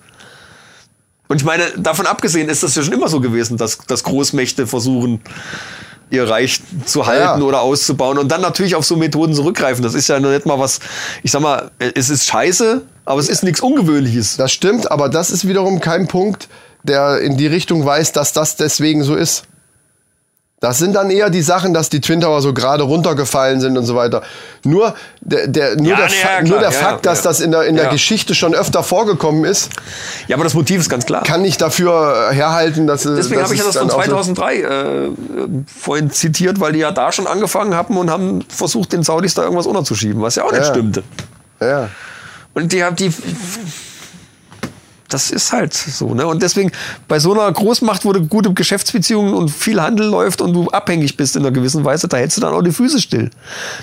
[1.28, 4.66] Und ich meine, davon abgesehen ist das ja schon immer so gewesen, dass, dass Großmächte
[4.68, 5.22] versuchen,
[6.12, 7.46] ihr Reich zu halten Ja.
[7.46, 9.82] oder auszubauen und dann natürlich auf so Methoden zurückgreifen.
[9.82, 10.80] Das ist ja noch nicht mal was,
[11.24, 14.38] ich sag mal, es ist scheiße, aber es ist nichts Ungewöhnliches.
[14.38, 16.50] Das stimmt, aber das ist wiederum kein Punkt,
[16.84, 19.44] der in die Richtung weist, dass das deswegen so ist.
[20.62, 23.86] Das sind dann eher die Sachen, dass die Twin Tower so gerade runtergefallen sind und
[23.86, 24.22] so weiter.
[24.64, 27.50] Nur der, der, nur Ja, der, nee, ja, nur der ja, Fakt, dass das in
[27.50, 27.88] der, in der.
[27.88, 29.72] Geschichte schon öfter vorgekommen ist,
[30.28, 31.24] Ja, aber das Motiv ist ganz klar.
[31.24, 34.04] kann nicht dafür äh, herhalten, dass äh, Deswegen habe ich ja das von dann auch
[34.04, 35.10] so- 2003 äh,
[35.82, 39.42] vorhin zitiert, weil die ja da schon angefangen haben und haben versucht, den Saudis da
[39.42, 41.02] irgendwas unterzuschieben, was ja auch nicht stimmte.
[41.60, 41.90] Ja.
[42.54, 43.12] Und die haben die.
[45.12, 46.26] Das ist halt so, ne?
[46.26, 46.72] Und deswegen,
[47.08, 51.18] bei so einer Großmacht, wo du gute Geschäftsbeziehungen und viel Handel läuft und du abhängig
[51.18, 53.30] bist in einer gewissen Weise, da hältst du dann auch die Füße still.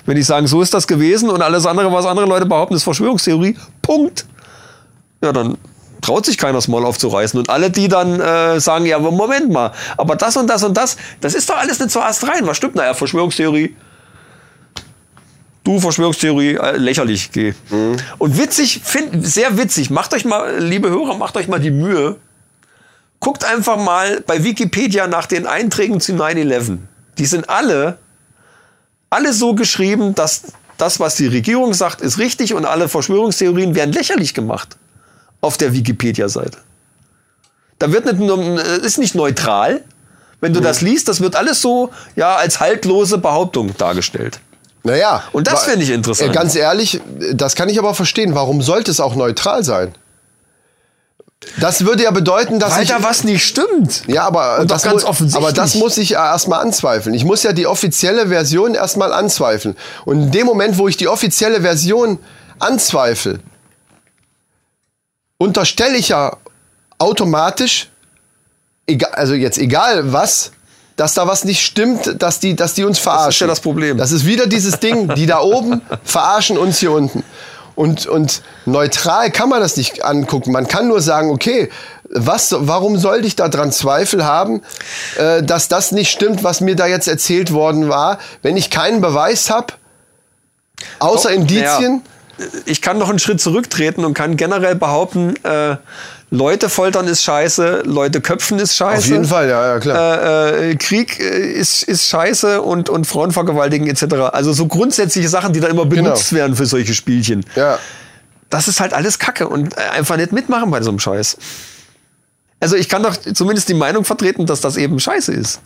[0.07, 2.85] Wenn die sagen, so ist das gewesen und alles andere, was andere Leute behaupten, ist
[2.85, 4.25] Verschwörungstheorie, Punkt.
[5.23, 5.59] Ja, dann
[6.01, 7.39] traut sich keiner das Maul aufzureißen.
[7.39, 10.77] Und alle, die dann äh, sagen, ja, aber Moment mal, aber das und das und
[10.77, 12.47] das, das ist doch alles nicht so erst rein.
[12.47, 12.77] Was stimmt?
[12.77, 13.77] Naja, Verschwörungstheorie,
[15.69, 17.53] Du Verschwörungstheorie, äh, lächerlich, geh.
[18.16, 19.90] Und witzig, find, sehr witzig.
[19.90, 22.16] Macht euch mal, liebe Hörer, macht euch mal die Mühe.
[23.20, 26.78] Guckt einfach mal bei Wikipedia nach den Einträgen zu 9-11.
[27.19, 27.99] Die sind alle,
[29.11, 30.45] alle so geschrieben, dass
[30.78, 34.78] das, was die Regierung sagt, ist richtig und alle Verschwörungstheorien werden lächerlich gemacht.
[35.43, 36.57] Auf der Wikipedia-Seite.
[37.78, 39.85] Da wird nicht nur, äh, ist nicht neutral.
[40.40, 44.40] Wenn du das liest, das wird alles so, ja, als haltlose Behauptung dargestellt.
[44.89, 45.23] Naja.
[45.32, 46.31] Und das finde ich interessant.
[46.31, 47.01] äh, Ganz ehrlich,
[47.32, 48.35] das kann ich aber verstehen.
[48.35, 49.94] Warum sollte es auch neutral sein?
[51.60, 52.89] Das würde ja bedeuten, dass Weil ich...
[52.89, 54.02] da was nicht stimmt.
[54.09, 55.47] Ja, aber das, ganz offensichtlich.
[55.47, 57.15] aber das muss ich ja erstmal anzweifeln.
[57.15, 59.77] Ich muss ja die offizielle Version erstmal anzweifeln.
[60.05, 62.19] Und in dem Moment, wo ich die offizielle Version
[62.59, 63.39] anzweifle,
[65.39, 66.36] unterstelle ich ja
[66.98, 67.89] automatisch,
[68.86, 70.51] egal, also jetzt egal was,
[70.99, 73.47] dass da was nicht stimmt, dass die, dass die uns verarschen.
[73.47, 73.97] ja das Problem.
[73.97, 77.23] Das ist wieder dieses Ding, die da oben verarschen uns hier unten.
[77.77, 80.51] Und, und neutral kann man das nicht angucken.
[80.51, 81.70] Man kann nur sagen, okay,
[82.11, 84.62] was, warum sollte ich da dran Zweifel haben,
[85.16, 89.01] äh, dass das nicht stimmt, was mir da jetzt erzählt worden war, wenn ich keinen
[89.01, 89.75] Beweis habe,
[90.99, 92.03] außer Oh, Indizien?
[92.66, 95.77] Ich kann noch einen Schritt zurücktreten und kann generell behaupten, äh,
[96.31, 98.99] Leute foltern ist scheiße, Leute köpfen ist scheiße.
[98.99, 100.23] Auf jeden Fall, ja, ja klar.
[100.23, 104.15] Äh, äh, Krieg äh, ist, ist scheiße und, und Frauen vergewaltigen etc.
[104.33, 107.45] Also so grundsätzliche Sachen, die da immer benutzt werden für solche Spielchen.
[107.57, 107.79] ja.
[108.51, 111.37] Das ist halt alles Kacke und äh, einfach nicht mitmachen bei so einem Scheiß.
[112.61, 115.61] Also ich kann doch zumindest die Meinung vertreten, dass das eben scheiße ist.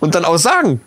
[0.00, 0.80] Und dann auch sagen,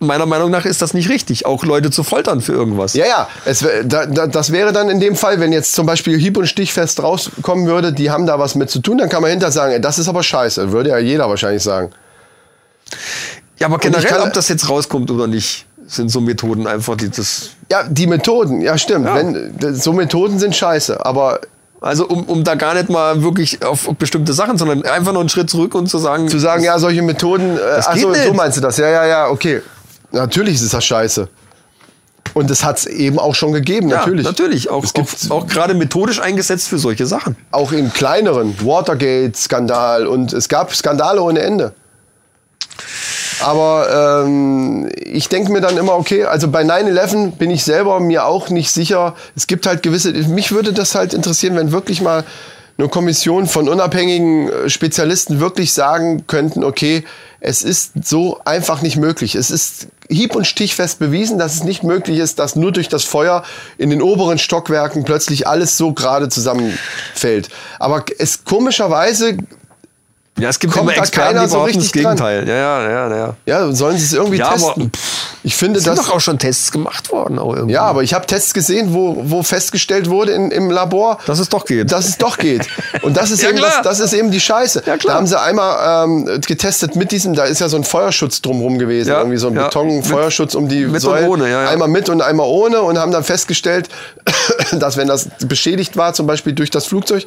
[0.00, 2.94] meiner Meinung nach ist das nicht richtig, auch Leute zu foltern für irgendwas.
[2.94, 6.18] Ja, ja, es, da, da, das wäre dann in dem Fall, wenn jetzt zum Beispiel
[6.18, 9.30] hieb- und stichfest rauskommen würde, die haben da was mit zu tun, dann kann man
[9.30, 10.72] hinterher sagen, das ist aber scheiße.
[10.72, 11.90] Würde ja jeder wahrscheinlich sagen.
[13.58, 16.96] Ja, aber ich generell, kann- ob das jetzt rauskommt oder nicht, sind so Methoden einfach,
[16.96, 17.50] die das.
[17.70, 19.06] Ja, die Methoden, ja stimmt.
[19.06, 19.14] Ja.
[19.16, 21.40] Wenn, so Methoden sind scheiße, aber
[21.82, 25.28] Also um, um da gar nicht mal wirklich auf bestimmte Sachen, sondern einfach noch einen
[25.30, 26.28] Schritt zurück und zu sagen.
[26.28, 28.76] zu sagen, ja, solche Methoden, äh, ach geht so, meinst du das?
[28.76, 29.62] Ja, ja, ja, okay.
[30.12, 31.28] Natürlich ist das scheiße.
[32.34, 34.24] Und es hat es eben auch schon gegeben, ja, natürlich.
[34.24, 34.70] natürlich.
[34.70, 37.36] Auch, Es gibt auch, auch gerade methodisch eingesetzt für solche Sachen.
[37.50, 41.74] auch in kleineren, Watergate-Skandal und es gab Skandale ohne Ende.
[43.42, 48.26] Aber ähm, ich denke mir dann immer, okay, also bei 9-11 bin ich selber mir
[48.26, 49.16] auch nicht sicher.
[49.34, 52.24] Es gibt halt gewisse, mich würde das halt interessieren, wenn wirklich mal
[52.78, 57.04] eine Kommission von unabhängigen äh, Spezialisten wirklich sagen könnten, okay,
[57.40, 59.34] es ist so einfach nicht möglich.
[59.34, 63.04] Es ist hieb- und stichfest bewiesen, dass es nicht möglich ist, dass nur durch das
[63.04, 63.44] Feuer
[63.78, 67.48] in den oberen Stockwerken plötzlich alles so gerade zusammenfällt.
[67.78, 69.38] Aber es komischerweise
[70.38, 72.16] Ja, es gibt Kommt immer da Experten, keiner die so behaupten das richtig dran?
[72.16, 72.48] Gegenteil.
[72.48, 73.36] Ja, ja, ja, ja.
[73.46, 74.92] Ja, sollen sie es irgendwie Ja, aber, testen?
[75.42, 77.68] Ich finde Es sind doch auch schon Tests gemacht worden.
[77.68, 81.48] Ja, aber ich habe Tests gesehen, wo, wo festgestellt wurde in, im Labor, Dass es
[81.48, 81.90] doch geht.
[81.92, 82.66] dass es doch geht.
[83.02, 84.82] Und das ist, Ja, eben, das, das ist eben die Scheiße.
[84.86, 84.96] Ja.
[84.96, 88.78] Da haben sie einmal ähm, getestet mit diesem, da ist ja so ein Feuerschutz drumherum
[88.78, 89.64] gewesen, Ja, irgendwie so ein ja.
[89.64, 91.28] Betonfeuerschutz um die Mit und Säulen.
[91.28, 91.70] ohne, ja, ja.
[91.70, 93.88] Einmal mit und einmal ohne und haben dann festgestellt,
[94.72, 97.24] dass wenn das beschädigt war, zum Beispiel durch das Flugzeug,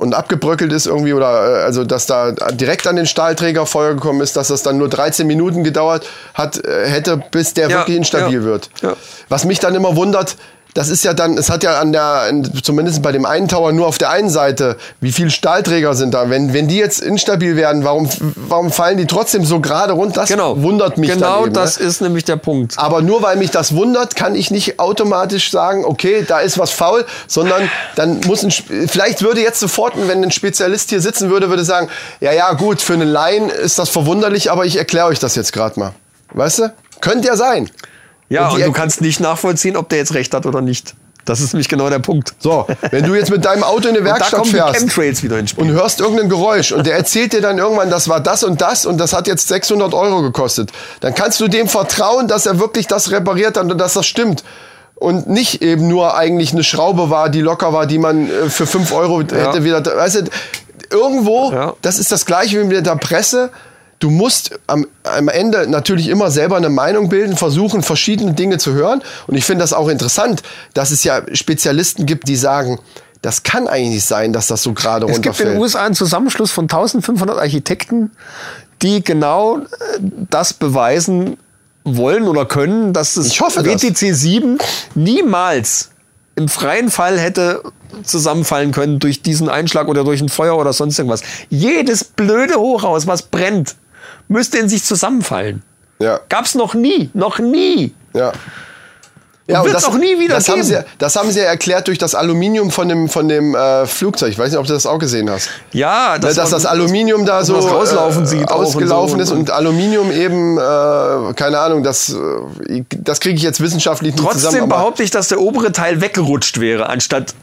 [0.00, 4.22] und abgebröckelt ist irgendwie oder äh, also dass da direkt an den Stahlträger Feuer gekommen
[4.22, 7.98] ist, dass das dann nur 13 Minuten gedauert hat, äh, hätte, bis der Ja, wirklich
[7.98, 8.70] instabil ja, wird.
[8.80, 8.94] ja.
[9.28, 10.36] Was mich dann immer wundert,
[10.74, 12.30] das ist ja dann, es hat ja an der,
[12.62, 16.30] zumindest bei dem einen Tower nur auf der einen Seite, wie viele Stahlträger sind da?
[16.30, 20.20] Wenn, wenn die jetzt instabil werden, warum, warum fallen die trotzdem so gerade runter?
[20.20, 20.60] Das Genau.
[20.62, 21.86] wundert mich Genau eben, das ne?
[21.86, 22.74] ist nämlich der Punkt.
[22.78, 26.70] Aber nur weil mich das wundert, kann ich nicht automatisch sagen, okay, da ist was
[26.70, 31.48] faul, sondern dann muss ein, vielleicht würde jetzt sofort, wenn ein Spezialist hier sitzen würde,
[31.48, 31.88] würde sagen,
[32.20, 35.52] ja, ja, gut, für einen Laien ist das verwunderlich, aber ich erkläre euch das jetzt
[35.52, 35.92] gerade mal.
[36.32, 36.72] Weißt du?
[37.00, 37.70] Könnte ja sein.
[38.30, 40.94] Ja, Und und, du kannst nicht nachvollziehen, ob der jetzt recht hat oder nicht.
[41.26, 42.34] Das ist nämlich genau der Punkt.
[42.38, 45.58] So, wenn du jetzt mit deinem Auto in eine Und da Werkstatt kommen die fährst
[45.58, 48.86] und hörst irgendein Geräusch und der erzählt dir dann irgendwann, das war das und das
[48.86, 50.70] und das hat jetzt 600 Euro gekostet,
[51.00, 54.44] dann kannst du dem vertrauen, dass er wirklich das repariert hat und dass das stimmt.
[54.94, 58.66] Und nicht eben nur eigentlich eine Schraube war, die locker war, die man äh, für
[58.66, 59.84] 5 Euro hätte wieder.
[59.84, 60.24] Weißt du,
[60.90, 61.74] irgendwo, Ja.
[61.82, 63.50] das ist das gleiche wie mit der Presse.
[64.00, 68.72] Du musst am, am Ende natürlich immer selber eine Meinung bilden, versuchen, verschiedene Dinge zu
[68.72, 69.02] hören.
[69.26, 70.42] Und ich finde das auch interessant,
[70.74, 72.78] dass es ja Spezialisten gibt, die sagen,
[73.22, 75.60] das kann eigentlich nicht sein, dass das so gerade Es gibt in den runterfällt.
[75.60, 78.10] USA einen Zusammenschluss von 1500 Architekten,
[78.80, 79.64] die genau äh,
[80.30, 81.36] das beweisen
[81.84, 83.82] wollen oder können, dass das Ich hoffe das.
[83.82, 84.58] WTC 7
[84.94, 85.90] niemals
[86.36, 87.62] im freien Fall hätte
[88.04, 91.22] zusammenfallen können durch diesen Einschlag oder durch ein Feuer oder sonst irgendwas.
[91.50, 93.76] Jedes blöde Hochhaus, was brennt,
[94.28, 95.62] müsste in sich zusammenfallen.
[95.98, 96.20] Ja.
[96.28, 97.94] Gab's noch nie, noch nie.
[98.14, 98.32] Ja.
[99.48, 100.68] Und wird's auch nie wieder das haben, geben.
[100.68, 104.30] sie, das haben sie ja erklärt durch das Aluminium von dem, von dem äh, Flugzeug.
[104.30, 105.50] Ich weiß nicht, ob du das auch gesehen hast.
[105.72, 109.16] Ja, Das dass das Aluminium da dass so das rauslaufen äh, sieht auch und ausgelaufen
[109.16, 109.22] so.
[109.24, 110.60] ist und Aluminium eben, äh,
[111.34, 112.10] keine Ahnung, das,
[112.68, 114.62] äh, das kriege ich jetzt wissenschaftlich nicht Trotzdem zusammen.
[114.72, 117.34] aber- behaupte ich, dass der obere Teil weggerutscht wäre, anstatt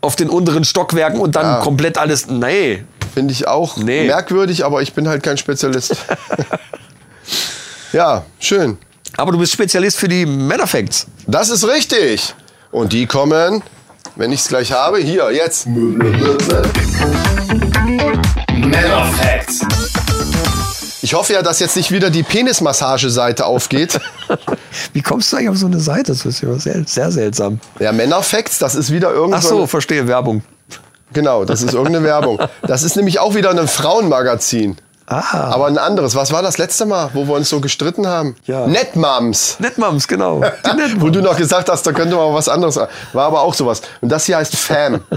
[0.00, 1.60] auf den unteren Stockwerken und dann Ja.
[1.60, 2.26] komplett alles.
[2.28, 2.84] Nee.
[3.14, 4.06] Finde ich auch Nee.
[4.06, 5.96] merkwürdig, aber ich bin halt kein Spezialist.
[7.92, 8.78] ja, schön.
[9.16, 11.06] Aber du bist Spezialist für die Männerfacts.
[11.26, 12.34] Das ist richtig.
[12.70, 13.62] Und die kommen,
[14.16, 15.66] wenn ich es gleich habe, hier, jetzt.
[18.48, 19.60] Männerfacts.
[21.02, 23.98] Ich hoffe ja, dass jetzt nicht wieder die Penismassage-Seite aufgeht.
[24.92, 26.12] Wie kommst du eigentlich auf so eine Seite?
[26.12, 27.60] Das ist ja sehr, sehr seltsam.
[27.78, 30.42] Ja, Männerfacts, das ist wieder irgend Ach so verstehe, Werbung.
[31.12, 32.38] Genau, das ist irgendeine Werbung.
[32.62, 34.76] Das ist nämlich auch wieder ein Frauenmagazin.
[35.06, 35.50] Ah.
[35.50, 36.14] Aber ein anderes.
[36.14, 38.36] Was war das letzte Mal, wo wir uns so gestritten haben?
[38.44, 38.68] Ja.
[38.68, 39.56] Netmoms.
[39.58, 40.40] Netmoms, genau.
[40.40, 42.76] Die Wo du noch gesagt hast, da könnte man was anderes.
[42.76, 43.82] War aber auch sowas.
[44.00, 45.00] Und das hier heißt Fam.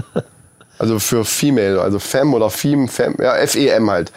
[0.76, 4.10] Also für Female, also Fem oder Fem, Fem, ja, F-E-M halt.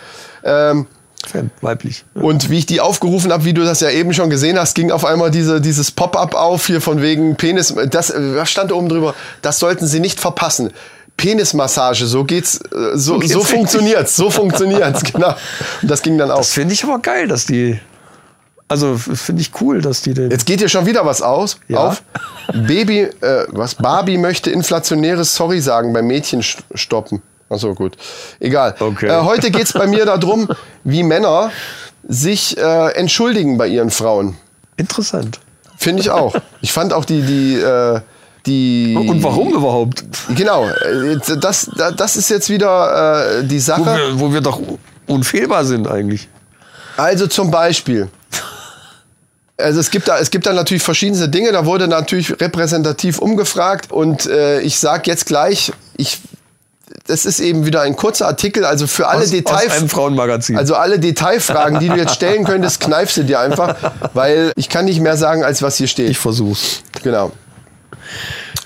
[0.43, 0.87] Ähm,
[1.27, 2.05] Fan, weiblich.
[2.15, 4.91] und wie ich die aufgerufen habe, wie du das ja eben schon gesehen hast, ging
[4.91, 7.73] auf einmal diese, dieses Pop-up auf hier von wegen Penis.
[7.89, 9.13] Das äh, was stand da oben drüber.
[9.41, 10.71] Das sollten Sie nicht verpassen.
[11.17, 13.57] Penismassage, so geht's, äh, so, geht's so richtig.
[13.57, 15.35] funktioniert's, so funktioniert's, genau.
[15.81, 16.47] Und das ging dann Das auf.
[16.47, 17.79] finde ich aber geil, dass die.
[18.69, 20.29] Also finde ich cool, dass die den.
[20.29, 21.87] Jetzt geht hier schon wieder was aus, Ja.
[21.87, 22.03] auf.
[22.53, 23.75] Baby, äh, was?
[23.75, 27.21] Barbie möchte inflationäres Sorry sagen beim Mädchen st- stoppen.
[27.49, 27.95] Ach so, gut.
[28.39, 28.75] Egal.
[28.79, 29.07] Okay.
[29.07, 30.49] Äh, heute geht's bei mir darum,
[30.83, 31.51] wie Männer
[32.07, 34.37] sich äh, entschuldigen bei ihren Frauen.
[34.75, 35.39] Interessant.
[35.77, 36.35] Finde ich auch.
[36.61, 38.01] Ich fand auch die, die, äh,
[38.45, 38.95] die.
[38.95, 40.03] Und warum überhaupt?
[40.35, 40.67] Genau.
[40.67, 43.95] äh, Das, das, ist jetzt wieder äh, die Wo Sache.
[43.95, 44.59] wir, wo wir doch
[45.05, 46.27] unfehlbar sind eigentlich.
[46.97, 48.09] Also zum Beispiel.
[49.59, 51.51] Also es gibt da, es gibt da natürlich verschiedenste Dinge.
[51.51, 56.19] Da wurde natürlich repräsentativ umgefragt und äh, ich sag jetzt gleich, ich,
[57.05, 58.65] das ist eben wieder ein kurzer Artikel.
[58.65, 60.57] Also für alle Aus, Details, aus einem Frauenmagazin.
[60.57, 63.75] also alle Detailfragen, die du jetzt stellen könntest, kneif sie dir einfach,
[64.13, 66.09] weil ich kann nicht mehr sagen, als was hier steht.
[66.09, 66.81] ich versuch's.
[67.03, 67.31] Genau.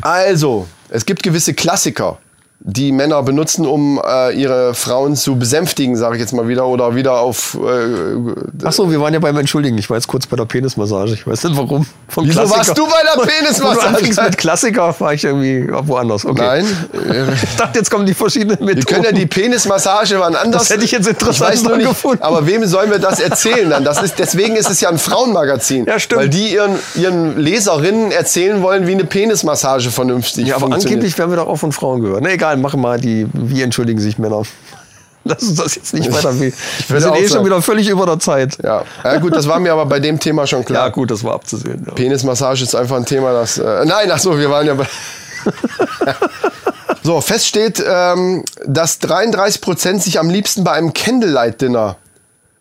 [0.02, 2.18] Also, es gibt gewisse Klassiker,
[2.64, 6.96] die Männer benutzen, um äh, ihre Frauen zu besänftigen, sage ich jetzt mal wieder, oder
[6.96, 7.58] wieder auf.
[7.60, 8.34] Äh,
[8.64, 9.78] Ach so, wir waren ja beim Entschuldigen.
[9.80, 11.14] Ich war jetzt kurz bei der Penismassage.
[11.14, 11.88] Ich weiß nicht warum.
[12.08, 12.58] Vom Wieso Klassiker.
[12.60, 14.24] warst du bei der Penismassage?
[14.24, 16.24] mit Klassiker, war ich irgendwie woanders.
[16.24, 16.40] Okay.
[16.42, 16.66] Nein,
[17.44, 18.78] Ich dachte, jetzt kommen die verschiedenen Methoden.
[18.78, 20.64] wir können ja die Penismassage wann anders.
[20.64, 22.22] Das hätte ich jetzt interessant ich nicht, gefunden.
[22.22, 23.84] Aber wem sollen wir das erzählen dann?
[23.84, 25.86] Das ist, deswegen ist es ja ein Frauenmagazin.
[25.86, 26.22] Ja, stimmt.
[26.22, 31.00] Weil die ihren, ihren Leserinnen erzählen wollen, wie eine Penismassage vernünftig ja, aber funktioniert.
[31.00, 32.22] angeblich werden wir doch auch von Frauen gehört.
[32.22, 34.44] Na egal, machen mal die, wie entschuldigen sich Männer.
[35.24, 36.40] Lass uns das jetzt nicht weiter.
[36.40, 36.52] Wir
[37.02, 38.58] sind eh schon wieder völlig über der Zeit.
[38.64, 38.84] ja.
[39.04, 40.88] ja, gut, das war mir aber bei dem Thema schon klar.
[40.88, 41.84] Ja, gut, das war abzusehen.
[41.86, 41.94] Ja.
[41.94, 43.60] Penismassage ist einfach ein Thema, das.
[43.60, 44.88] Äh, nein, ach so, wir waren ja bei.
[47.04, 51.98] so, fest steht, ähm, dass 33 Prozent sich am liebsten bei einem Candlelight-Dinner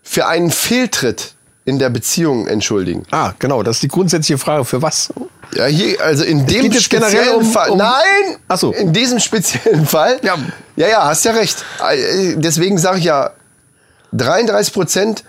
[0.02, 1.34] für einen Fehltritt
[1.64, 3.04] in der Beziehung entschuldigen.
[3.10, 4.64] Ah, genau, das ist die grundsätzliche Frage.
[4.64, 5.12] Für was?
[5.55, 7.70] Ja, hier, also in dem generell speziellen um- Fall.
[7.70, 8.36] um- Nein!
[8.48, 8.72] Ach so.
[8.72, 10.18] In diesem speziellen Fall.
[10.22, 10.36] Ja.
[10.77, 11.64] ja, ja, hast ja recht.
[11.90, 13.31] Äh, Deswegen sage ich ja,
[14.12, 15.24] 33 Prozent.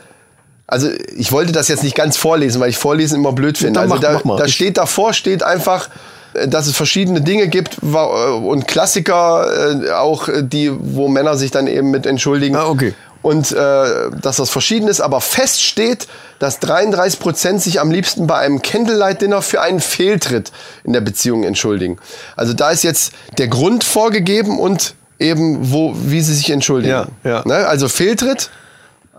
[0.68, 3.80] Also ich wollte das jetzt nicht ganz vorlesen, weil ich Vorlesen immer blöd finde.
[3.80, 4.38] Also mach- da, mach mal.
[4.38, 5.90] da steht davor, steht einfach,
[6.34, 11.68] äh, dass es verschiedene Dinge gibt äh, und Klassiker auch, die, wo Männer sich dann
[11.68, 12.56] eben mit entschuldigen.
[12.56, 12.94] Ah, okay.
[13.22, 16.08] Und äh, dass das verschieden ist, aber fest steht,
[16.40, 20.52] dass 33 Prozent sich am liebsten bei einem Candlelight-Dinner für einen Fehltritt
[20.84, 21.98] in der Beziehung entschuldigen.
[22.36, 26.94] Also da ist jetzt der Grund vorgegeben und eben, wo, wie sie sich entschuldigen.
[26.94, 27.44] Ja, ja.
[27.46, 27.68] Ne?
[27.68, 28.50] Also Fehltritt,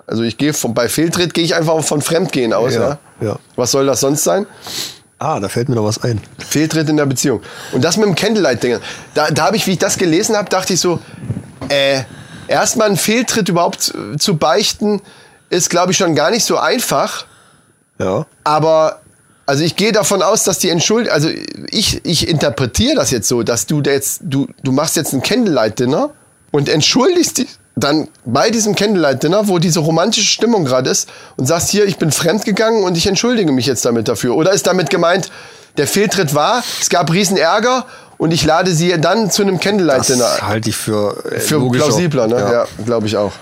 [0.07, 2.75] also ich gehe von, bei Fehltritt gehe ich einfach von Fremdgehen aus.
[2.75, 3.39] Ja, Ja, ja.
[3.55, 4.47] Was soll das sonst sein?
[5.21, 6.21] Ah, da fällt mir noch was ein.
[6.39, 7.41] Fehltritt in der Beziehung.
[7.71, 8.79] Und das mit dem Candlelight-Ding.
[9.15, 10.99] Da, da habe ich, wie ich das gelesen habe, dachte ich so,
[11.69, 12.03] äh,
[12.53, 15.01] erstmal einen Fehltritt überhaupt zu beichten,
[15.51, 17.27] ist, glaube ich, schon gar nicht so einfach.
[17.99, 18.27] Ja.
[18.45, 19.01] Aber,
[19.47, 21.29] also ich gehe davon aus, dass die Entschuldigung, also
[21.71, 25.23] ich, ich interpretiere das jetzt so, dass du da jetzt, du, du machst jetzt ein
[25.23, 26.11] Candlelight-Dinner
[26.51, 31.71] und entschuldigst dich dann bei diesem Candlelight-Dinner, wo diese romantische Stimmung gerade ist und sagst
[31.71, 34.37] hier, ich bin fremdgegangen und ich entschuldige mich jetzt damit dafür.
[34.37, 35.31] Oder ist damit gemeint,
[35.79, 37.87] der Fehltritt war, es gab riesen Ärger
[38.19, 40.43] und ich lade sie dann zu einem Das Candlelight-Dinner.
[40.43, 41.85] halte ich für, äh, Für logischer.
[41.87, 42.37] plausibler, ne?
[42.37, 42.53] Ja.
[42.53, 43.33] Ja, glaube ich auch.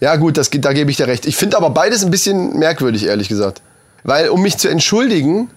[0.00, 1.26] Ja, gut, das, da gebe ich dir recht.
[1.26, 3.62] Ich finde aber beides ein bisschen merkwürdig, ehrlich gesagt.
[4.02, 5.48] Weil, um mich zu entschuldigen,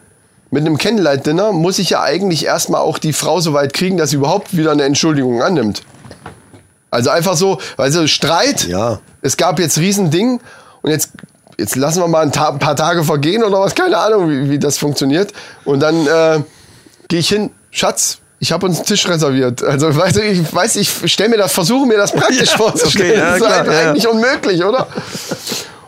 [0.52, 4.12] mit einem Candlelight-Dinner muss ich ja eigentlich erstmal auch die Frau so weit kriegen, dass
[4.12, 5.82] sie überhaupt wieder eine Entschuldigung annimmt.
[6.92, 9.00] Also einfach so, weil so Streit, Ja.
[9.22, 10.40] es gab jetzt Riesending
[10.82, 11.10] und jetzt,
[11.58, 14.50] jetzt lassen wir mal ein, Ta ein paar Tage vergehen oder was, keine Ahnung, wie,
[14.52, 15.34] wie das funktioniert.
[15.66, 16.40] Und dann äh,
[17.08, 19.62] gehe ich hin, Schatz, ich habe uns einen Tisch reserviert.
[19.62, 23.12] Also weißt du, ich weiß, ich stelle mir das, versuche mir das praktisch Ja, vorzustellen.
[23.12, 24.88] okay, ja, das ist klar, halt ja, eigentlich unmöglich, oder?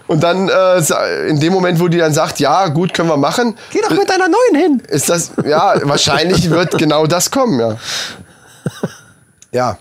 [0.07, 3.57] Und dann äh, in dem Moment, wo die dann sagt, ja, gut, können wir machen,
[3.71, 4.83] Geh doch mit deiner neuen hin.
[4.89, 7.77] ist das, ja, wahrscheinlich wird genau das kommen, ja.
[9.53, 9.77] Ja.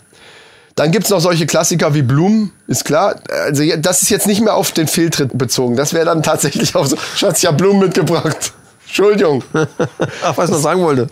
[0.76, 3.16] Dann gibt's noch solche Klassiker wie Blumen, ist klar.
[3.46, 5.74] Also das ist jetzt nicht mehr auf den Fehltritt bezogen.
[5.74, 8.52] Das wäre dann tatsächlich auch so, Schatz, ich habe Blumen mitgebracht.
[8.86, 9.42] Entschuldigung.
[10.22, 11.08] Ach, was ich noch sagen wollte.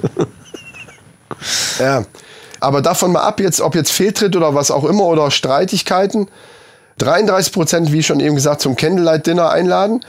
[1.78, 2.05] Ja.
[2.61, 6.28] Aber davon mal ab, jetzt, ob jetzt Fehltritt oder was auch immer oder Streitigkeiten.
[6.98, 10.01] 33 Prozent, wie schon eben gesagt, zum Candlelight-Dinner einladen.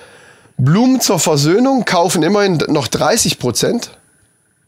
[0.57, 3.91] Blumen zur Versöhnung kaufen immerhin noch 30 Prozent.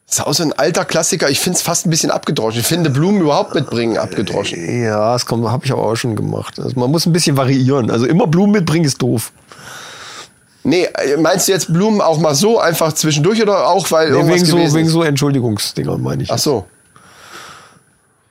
[0.09, 1.29] Ist auch so ein alter Klassiker.
[1.29, 2.61] Ich finde es fast ein bisschen abgedroschen.
[2.61, 4.81] Ich finde Blumen überhaupt mitbringen abgedroschen.
[4.81, 6.59] Ja, das habe ich aber auch schon gemacht.
[6.59, 7.91] Also man muss ein bisschen variieren.
[7.91, 9.33] Also immer Blumen mitbringen ist doof.
[10.67, 14.17] Nee, äh, meinst du jetzt Blumen auch mal so einfach zwischendurch oder auch weil Nee,
[14.17, 16.31] irgendwas wegen so, wegen so Entschuldigungsdinger meine ich.
[16.31, 16.65] Ach so.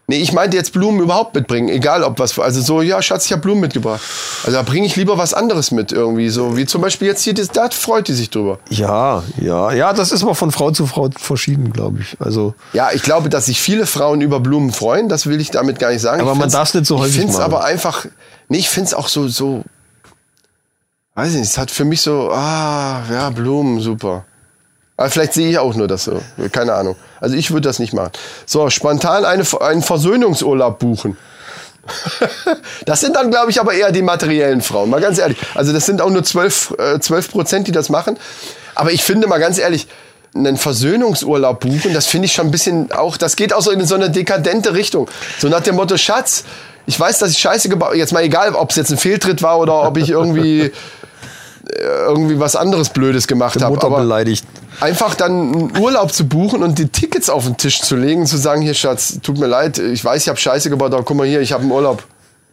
[0.09, 2.39] Nee, ich meinte jetzt Blumen überhaupt mitbringen, egal ob was.
[2.39, 4.03] Also so, ja, Schatz, ich habe Blumen mitgebracht.
[4.45, 6.29] Also da bringe ich lieber was anderes mit irgendwie.
[6.29, 8.59] So wie zum Beispiel jetzt hier, das, da freut die sich drüber.
[8.69, 12.17] Ja, ja, ja, das ist aber von Frau zu Frau verschieden, glaube ich.
[12.21, 15.09] Also Ja, ich glaube, dass sich viele Frauen über Blumen freuen.
[15.09, 16.21] Das will ich damit gar nicht sagen.
[16.21, 18.05] Aber man find's- darf's nicht so häufig Ich finde es aber einfach,
[18.49, 19.65] nee, ich finde es auch so, so,
[21.17, 24.25] weiß ich nicht, es hat für mich so, ah, ja, Blumen, super.
[24.97, 26.23] Aber vielleicht sehe ich auch nur das so.
[26.53, 26.97] Keine Ahnung.
[27.21, 28.13] Also ich würde das nicht machen.
[28.47, 31.17] So, spontan eine, einen Versöhnungsurlaub buchen.
[32.85, 34.91] Das sind dann, glaube ich, aber eher die materiellen Frauen.
[34.91, 35.39] Mal ganz ehrlich.
[35.55, 38.17] Also das sind auch nur 12, äh, 12 Prozent, die das machen.
[38.75, 39.89] Aber ich finde mal ganz ehrlich,
[40.35, 43.85] einen Versöhnungsurlaub buchen, das finde ich schon ein bisschen auch, das geht auch so in
[43.87, 45.09] so eine dekadente Richtung.
[45.39, 46.45] So nach dem Motto, Schatz,
[46.87, 49.59] ich weiß, dass ich Scheiße gebaut Jetzt mal egal, ob es jetzt ein Fehltritt war
[49.59, 50.73] oder ob ich irgendwie,
[51.81, 53.75] irgendwie was anderes Blödes gemacht habe.
[53.75, 54.45] Mutter Aber beleidigt.
[54.81, 58.37] einfach dann einen Urlaub zu buchen und die Tickets auf den Tisch zu legen, zu
[58.37, 61.27] sagen, hier Schatz, tut mir leid, ich weiß, ich habe Scheiße gebaut, aber guck mal
[61.27, 62.05] hier, ich habe einen Urlaub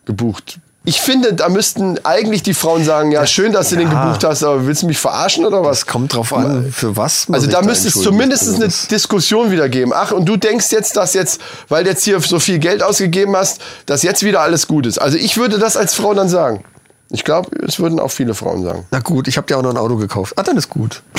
[0.05, 0.59] gebucht.
[0.85, 4.03] Ich finde, da müssten eigentlich die Frauen sagen, ja, schön, dass du den ja.
[4.03, 5.77] gebucht hast, aber willst du mich verarschen oder was?
[5.77, 8.87] Es kommt drauf an, für was man Also da müsste es zumindest Also eine das-
[8.89, 9.93] Diskussion wieder geben.
[9.95, 13.33] Ach, und du denkst jetzt, dass jetzt, weil du jetzt hier so viel Geld ausgegeben
[13.37, 14.97] hast, dass jetzt wieder alles gut ist.
[14.97, 16.65] Also ich würde das als Frau dann sagen.
[17.13, 18.85] Ich glaube, es würden auch viele Frauen sagen.
[18.89, 20.33] Na gut, ich habe dir auch noch ein Auto gekauft.
[20.35, 21.01] Ah, dann ist gut.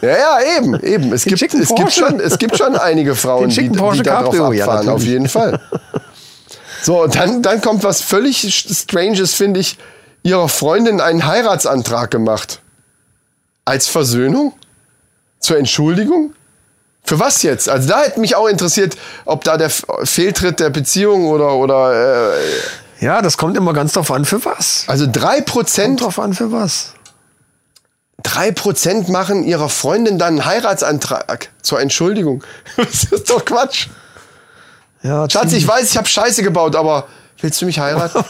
[0.00, 1.12] Ja, ja, eben, eben.
[1.12, 4.50] Es gibt, es gibt schon, es gibt schon einige Frauen, die, die da drauf Cabrio,
[4.50, 5.60] ja, abfahren, auf jeden Fall.
[6.82, 9.78] So, und dann, dann kommt was völlig Stranges, finde ich,
[10.24, 12.58] ihrer Freundin einen Heiratsantrag gemacht.
[13.64, 14.52] Als Versöhnung?
[15.38, 16.34] Zur Entschuldigung?
[17.04, 17.68] Für was jetzt?
[17.68, 22.40] Also da hätte mich auch interessiert, ob da der Fehltritt der Beziehung oder, oder äh,
[23.02, 24.84] Ja, das kommt immer ganz drauf an, für was.
[24.86, 26.94] also drei Kommt Prozent drauf an, für was.
[28.22, 32.44] drei Prozent machen ihrer Freundin dann einen Heiratsantrag zur Entschuldigung.
[32.76, 33.88] Das ist doch Quatsch.
[35.02, 37.08] Ja, Schatz, ich weiß, ich habe Scheiße gebaut, aber
[37.40, 38.18] willst du mich heiraten?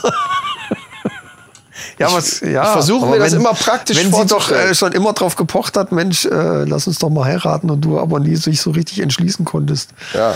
[1.99, 5.13] ja, was, ja, ich versuche mir das immer praktisch Wenn sie doch äh, schon immer
[5.13, 8.63] drauf gepocht hat, Mensch, äh, lass uns doch mal heiraten und du aber nie sich
[8.63, 10.35] so richtig entschließen konntest, ja.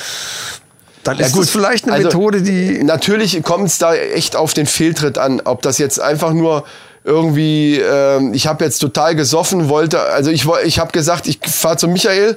[1.07, 1.43] Dann Ja, ist gut.
[1.43, 5.41] das vielleicht eine Also, Methode, die Natürlich kommt es da echt auf den Fehltritt an.
[5.45, 6.65] Ob das jetzt einfach nur
[7.05, 11.77] irgendwie, ähm, ich habe jetzt total gesoffen, wollte, also ich, ich habe gesagt, ich fahre
[11.77, 12.37] zu Michael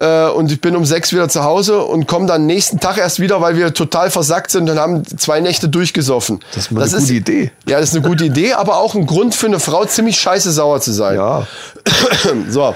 [0.00, 3.20] äh, und ich bin um sechs wieder zu Hause und komme dann nächsten Tag erst
[3.20, 6.40] wieder, weil wir total versackt sind und haben zwei Nächte durchgesoffen.
[6.54, 7.52] Das ist mal eine gute Idee.
[7.68, 10.50] Ja, das ist eine gute Idee, aber auch ein Grund für eine Frau, ziemlich scheiße
[10.50, 11.14] sauer zu sein.
[11.16, 11.46] Ja,
[12.50, 12.74] So.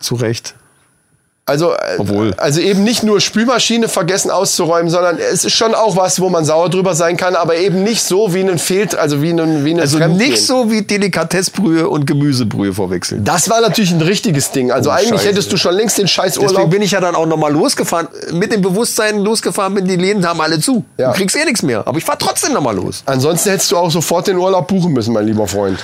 [0.00, 0.54] zu Recht.
[1.44, 2.34] Also, äh, Obwohl.
[2.36, 6.44] also eben nicht nur Spülmaschine vergessen auszuräumen, sondern es ist schon auch was, wo man
[6.44, 9.72] sauer drüber sein kann, aber eben nicht so wie ein Fehlt, also wie ein, wie
[9.74, 13.24] ein Also nicht so wie Delikatessbrühe und Gemüsebrühe verwechseln.
[13.24, 14.70] Das war natürlich ein richtiges Ding.
[14.70, 15.28] Also Oh, eigentlich Scheiße.
[15.30, 18.52] hättest du schon längst den scheiß Deswegen bin ich ja dann auch nochmal losgefahren, mit
[18.52, 20.84] dem Bewusstsein losgefahren bin, die Läden haben alle zu.
[20.96, 21.10] Ja.
[21.10, 21.84] Du kriegst eh nichts mehr.
[21.88, 23.02] Aber ich fahr trotzdem nochmal los.
[23.06, 25.80] Ansonsten hättest du auch sofort den Urlaub buchen müssen, mein lieber Freund.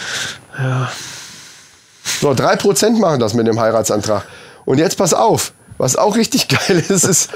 [2.20, 4.24] So, 3% machen das mit dem Heiratsantrag.
[4.68, 7.30] Und jetzt pass auf, was auch richtig geil ist, ist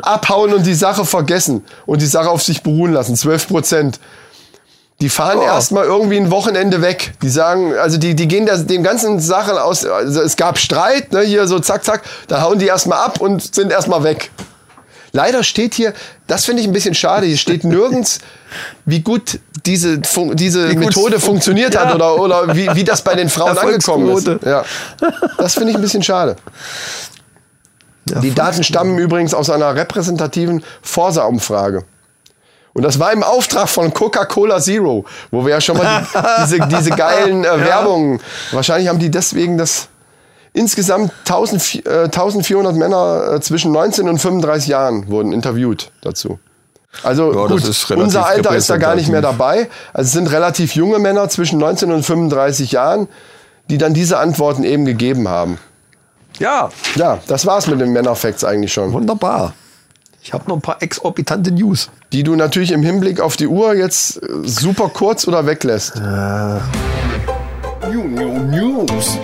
[0.00, 3.16] abhauen und die Sache vergessen und die Sache auf sich beruhen lassen.
[3.16, 3.94] 12%.
[5.00, 5.42] Die fahren Oh.
[5.42, 7.14] erstmal irgendwie ein Wochenende weg.
[7.22, 9.84] Die sagen, also die, die gehen der, dem ganzen Sachen aus.
[9.84, 12.02] Also es gab Streit, ne, hier so zack, zack.
[12.28, 14.30] Da hauen die erstmal ab und sind erstmal weg.
[15.16, 15.94] Leider steht hier,
[16.26, 18.18] das finde ich ein bisschen schade, hier steht nirgends,
[18.84, 21.86] wie gut diese, Fun diese gut Methode fun- funktioniert Ja.
[21.86, 24.26] hat oder, oder wie, wie das bei den Frauen angekommen ist.
[24.44, 24.62] Ja.
[25.38, 26.36] Das finde ich ein bisschen schade.
[28.22, 31.84] Die Daten stammen übrigens aus einer repräsentativen Forsa-Umfrage.
[32.74, 36.58] Und das war im Auftrag von Coca-Cola Zero, wo wir ja schon mal die, diese,
[36.68, 38.20] diese geilen äh, Werbungen,
[38.52, 39.88] wahrscheinlich haben die deswegen das
[40.56, 46.38] insgesamt 1000, äh, 1400 Männer äh, zwischen 19 und 35 Jahren wurden interviewt dazu.
[47.02, 49.68] Also Ja, das gut, unser Alter ist da gar nicht mehr dabei.
[49.92, 53.06] Also es sind relativ junge Männer zwischen 19 und 35 Jahren,
[53.68, 55.58] die dann diese Antworten eben gegeben haben.
[56.38, 58.92] Ja, Ja, das war's mit den Männerfacts eigentlich schon.
[58.92, 59.52] wunderbar.
[60.22, 61.90] Ich habe noch ein paar exorbitante News.
[62.12, 65.96] Die du natürlich im Hinblick auf die Uhr jetzt äh, super kurz oder weglässt.
[65.96, 69.18] New, new News.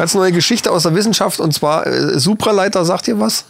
[0.00, 3.44] Ganz neue Geschichte aus der Wissenschaft und zwar äh, Supraleiter, sagt ihr was?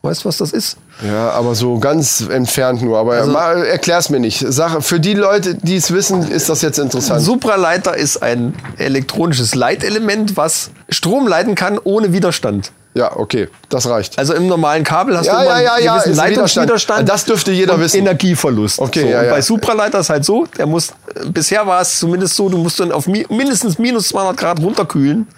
[0.00, 0.78] Weißt du, was das ist?
[1.06, 2.96] Ja, aber so ganz entfernt nur.
[2.96, 4.42] Aber Also- mal, erklär's mir nicht.
[4.48, 7.20] Sag, für die Leute, die es wissen, ist das jetzt interessant.
[7.20, 12.72] Supraleiter ist ein elektronisches Leitelement, was Strom leiten kann ohne Widerstand.
[12.92, 14.18] Ja, okay, das reicht.
[14.18, 17.08] Also im normalen Kabel hast Ja, du immer ja, ja, einen gewissen Leitungswiderstand.
[17.08, 17.98] Das dürfte jeder und wissen.
[17.98, 18.80] Energieverlust.
[18.80, 19.30] Okay, so, ja, und ja.
[19.30, 22.80] bei Supraleiter ist halt so, der muss, äh, bisher war es zumindest so, du musst
[22.80, 25.28] dann auf mi mindestens minus 200 Grad runterkühlen.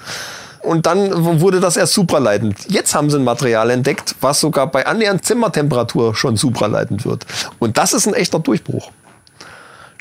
[0.63, 2.57] Und dann wurde das erst supraleitend.
[2.69, 7.27] Jetzt haben sie ein Material entdeckt, was sogar bei annähernd Zimmertemperatur schon supraleitend wird.
[7.59, 8.91] Und das ist ein echter Durchbruch.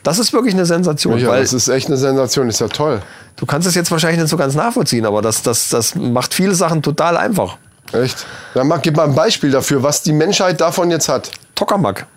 [0.03, 3.01] Das ist wirklich eine Sensation, Ja, weil das ist echt eine Sensation, ist ja toll.
[3.35, 6.55] du kannst es jetzt wahrscheinlich nicht so ganz nachvollziehen, aber das, das, das macht viele
[6.55, 7.57] Sachen total einfach.
[7.93, 8.25] Echt?
[8.53, 11.29] Dann mach, gib mal ein Beispiel dafür, was die Menschheit davon jetzt hat.
[11.55, 12.07] Tokamak.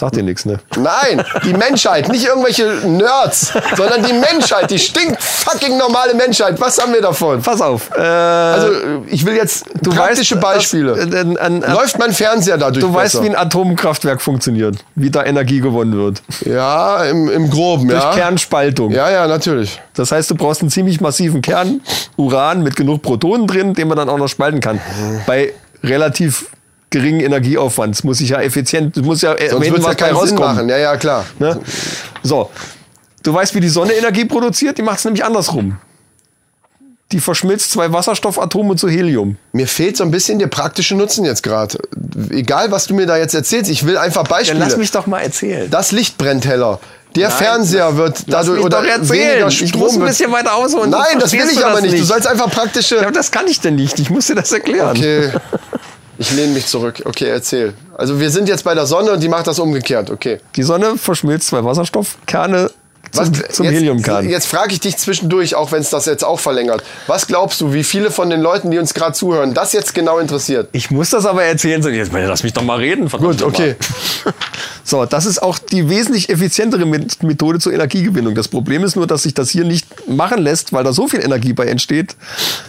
[0.00, 0.58] Sagt dir nichts, ne?
[0.78, 6.58] Nein, die Menschheit, nicht irgendwelche Nerds, sondern die Menschheit, die stinkt fucking normale Menschheit.
[6.58, 7.42] Was haben wir davon?
[7.42, 7.90] Pass auf.
[7.94, 8.68] Äh, Also,
[9.08, 11.06] ich will jetzt du praktische weißt, Beispiele.
[11.06, 13.24] Dass, äh, ein, Läuft mein Fernseher dadurch du weißt, besser?
[13.24, 16.22] wie ein Atomkraftwerk funktioniert, wie da Energie gewonnen wird.
[16.46, 18.14] Ja, im, im Groben, Durch ja.
[18.14, 18.92] Kernspaltung.
[18.92, 19.82] Ja, ja, natürlich.
[19.92, 21.82] Das heißt, du brauchst einen ziemlich massiven Kern,
[22.16, 24.76] Uran mit genug Protonen drin, den man dann auch noch spalten kann.
[24.76, 25.20] Mhm.
[25.26, 25.52] Bei
[25.84, 26.46] relativ
[26.90, 27.94] geringen Energieaufwand.
[27.94, 30.08] Es muss sich ja effizient, es muss ja äh, Sonst wenn ja was bei keinen
[30.08, 30.54] Sinn rauskommen.
[30.56, 30.68] machen.
[30.68, 31.24] Ja, ja, klar.
[31.38, 31.60] Ne?
[32.22, 32.50] So.
[33.22, 34.78] Du weißt, wie die Sonne Energie produziert?
[34.78, 35.76] Die macht es nämlich andersrum.
[37.12, 39.36] Die verschmilzt zwei Wasserstoffatome zu Helium.
[39.52, 41.76] Mir fehlt so ein bisschen der praktische Nutzen jetzt gerade.
[42.30, 44.60] Egal, was du mir da jetzt erzählst, ich will einfach Dann Beispiele.
[44.60, 45.68] lass mich doch mal erzählen.
[45.70, 46.78] das Licht brennt heller.
[47.16, 49.30] Der Nein, Fernseher wird dadurch oder doch erzählen.
[49.32, 50.90] weniger Ich Strom muss ein bisschen weiter ausholen.
[50.90, 51.98] Nein, das will ich aber das nicht.
[51.98, 52.96] Du sollst einfach praktische.
[53.02, 53.98] Ja, das kann ich denn nicht.
[53.98, 54.96] Ich muss dir das erklären.
[54.96, 55.32] Okay.
[56.20, 57.00] Ich lehne mich zurück.
[57.06, 57.72] Okay, erzähl.
[57.96, 60.10] Also wir sind jetzt bei der Sonne und die macht das umgekehrt.
[60.10, 60.38] Okay.
[60.54, 62.70] Die Sonne verschmilzt zwei Wasserstoffkerne
[63.10, 64.28] zum, zum jetzt, Heliumkern.
[64.28, 66.84] Jetzt frage ich dich zwischendurch, auch wenn es das jetzt auch verlängert.
[67.06, 70.18] Was glaubst du, wie viele von den Leuten, die uns gerade zuhören, das jetzt genau
[70.18, 70.68] interessiert?
[70.72, 71.82] Ich muss das aber erzählen.
[71.82, 73.08] sonst- Jetzt lass mich doch mal reden.
[73.08, 73.76] Gut, okay.
[74.84, 78.34] So, das ist auch die wesentlich effizientere Met- Methode zur Energiegewinnung.
[78.34, 81.20] Das Problem ist nur, dass sich das hier nicht machen lässt, weil da so viel
[81.24, 82.16] Energie bei entsteht,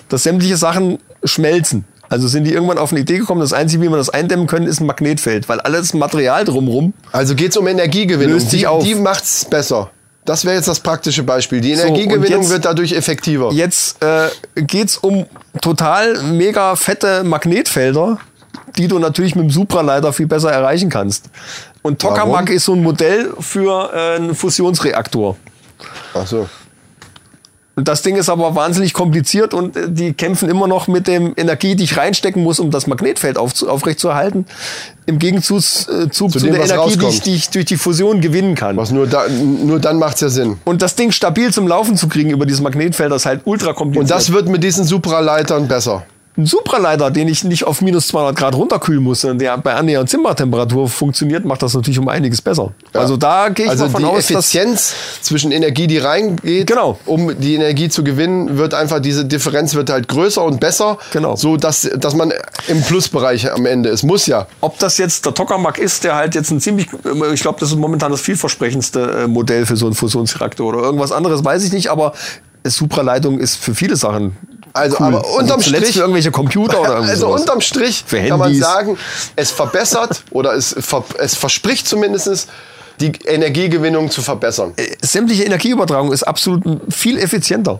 [0.10, 1.84] dass sämtliche Sachen schmelzen.
[2.11, 4.67] Also sind die irgendwann auf eine Idee gekommen, das Einzige, wie man das eindämmen können,
[4.67, 8.33] ist ein Magnetfeld, weil alles Material drumrum Also geht es um Energiegewinnung.
[8.33, 8.83] Löst sich die auf.
[8.83, 9.89] die macht es besser.
[10.25, 11.61] Das wäre jetzt das praktische Beispiel.
[11.61, 13.51] Die So, Energiegewinnung jetzt- wird dadurch effektiver.
[13.53, 15.25] Jetzt äh, geht's um
[15.61, 18.19] total mega fette Magnetfelder,
[18.77, 21.25] die du natürlich mit dem Supraleiter viel besser erreichen kannst.
[21.81, 22.47] Und Tokamak Warum?
[22.47, 25.38] ist so ein Modell für äh, einen Fusionsreaktor.
[26.13, 26.47] Ach so.
[27.84, 31.76] Das Ding ist aber wahnsinnig kompliziert und äh, die kämpfen immer noch mit dem Energie,
[31.76, 34.45] die ich reinstecken muss, um das Magnetfeld auf, aufrechtzuerhalten.
[35.06, 38.22] Im Gegenzug äh, Zug zu, dem, der Energie, die ich, die ich durch die Fusion
[38.22, 38.78] gewinnen kann.
[38.78, 40.58] Was nur, da, nur dann macht's ja Sinn.
[40.66, 43.74] Und das Ding stabil zum Laufen zu kriegen über dieses Magnetfeld, das ist halt ultra
[43.74, 44.03] kompliziert.
[44.03, 46.03] Und das wird mit diesen Supraleitern besser.
[46.38, 50.10] Ein Supraleiter, den ich nicht auf minus 200 Grad runterkühlen muss, sondern der bei annähernd
[50.10, 52.72] Zimmertemperatur funktioniert, macht das natürlich um einiges besser.
[52.94, 56.98] Also da gehe ich Also davon die aus, dass Effizienz zwischen Energie, die reingeht, Genau.
[57.06, 61.36] um die Energie zu gewinnen, wird einfach diese Differenz wird halt größer und besser, Genau.
[61.36, 62.32] so dass, dass man
[62.68, 64.03] im Plusbereich am Ende ist.
[64.03, 64.48] Muss ja.
[64.62, 66.88] ob das jetzt der Tokamak ist, der halt jetzt ein ziemlich,
[67.34, 71.12] ich glaube, das ist momentan das vielversprechendste äh, Modell für so einen Fusionsreaktor oder irgendwas
[71.12, 72.14] anderes, weiß ich nicht, aber
[72.64, 74.38] Supraleitung ist für viele Sachen
[74.73, 75.07] Also, cool.
[75.07, 77.41] aber unterm also Strich- für irgendwelche Computer oder Also sowas.
[77.41, 78.98] unterm Strich Für kann man sagen,
[79.35, 82.48] es verbessert oder es, ver, es verspricht zumindest
[82.99, 84.73] die Energiegewinnung zu verbessern.
[85.02, 87.80] sämtliche Energieübertragung ist absolut viel effizienter,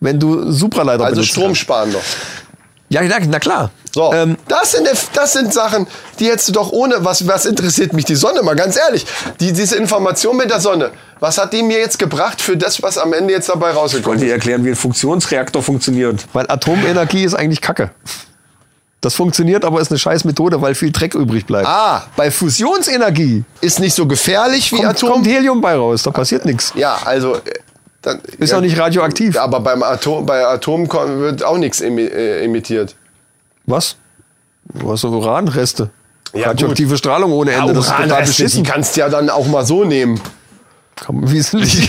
[0.00, 1.30] wenn du Supraleiter Also benutzt.
[1.32, 1.98] stromsparender.
[2.90, 3.70] Ja, na, na klar.
[3.94, 5.86] So, Ähm, das, sind, das sind Sachen,
[6.18, 9.04] die hättest du doch ohne, was, was interessiert mich die Sonne, mal ganz ehrlich.
[9.40, 10.90] Die, diese Information mit der Sonne,
[11.20, 14.06] was hat die mir jetzt gebracht für das, was am Ende jetzt dabei Ich rausgekommen
[14.06, 14.32] wollte dir ist?
[14.40, 16.26] erklären, wie ein Funktionsreaktor funktioniert.
[16.32, 17.90] Weil Atomenergie ist eigentlich Kacke.
[19.00, 21.68] Das funktioniert, aber ist eine scheiß Methode, weil viel Dreck übrig bleibt.
[21.68, 22.04] Ah.
[22.16, 25.10] Bei Fusionsenergie Ist nicht so gefährlich wie kommt, Atom?
[25.10, 26.72] kommt Helium bei raus, da passiert nichts.
[26.74, 27.38] ja, also...
[28.08, 29.36] Dann, Ist ja, auch nicht radioaktiv.
[29.36, 32.96] Aber beim Atom, bei Atom wird auch nichts äh, emittiert.
[33.66, 33.96] Was?
[34.64, 35.90] Was so Uranreste?
[36.32, 38.64] Ja, Radioaktive Strahlung ohne Ende, das ist total Uranreste, die beschissen.
[38.64, 40.18] kannst du ja dann auch mal so nehmen.
[41.08, 41.88] Man- Wie sind die?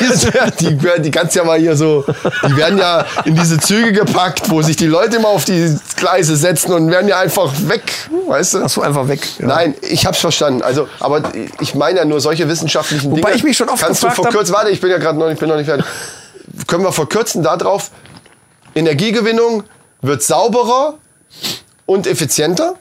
[0.77, 2.06] die, die kannst ja mal hier so,
[2.48, 6.36] die werden ja in diese Züge gepackt, wo sich die Leute immer auf die Gleise
[6.36, 7.84] setzen und werden ja einfach weg,
[8.27, 8.64] weißt du?
[8.64, 9.22] Ach so, einfach weg.
[9.40, 9.48] Ja.
[9.48, 10.61] Nein, ich hab's verstanden.
[10.61, 11.23] Also, aber
[11.60, 13.36] ich meine ja nur solche wissenschaftlichen Wobei Dinge.
[13.36, 14.53] ich mich schon oft kannst du verkürzen?
[14.56, 15.86] Warte, ich bin ja gerade noch, ich bin noch nicht fertig.
[16.68, 17.91] Können wir verkürzen darauf?
[18.76, 19.64] Energiegewinnung
[20.02, 20.95] wird sauberer
[21.86, 22.76] und effizienter.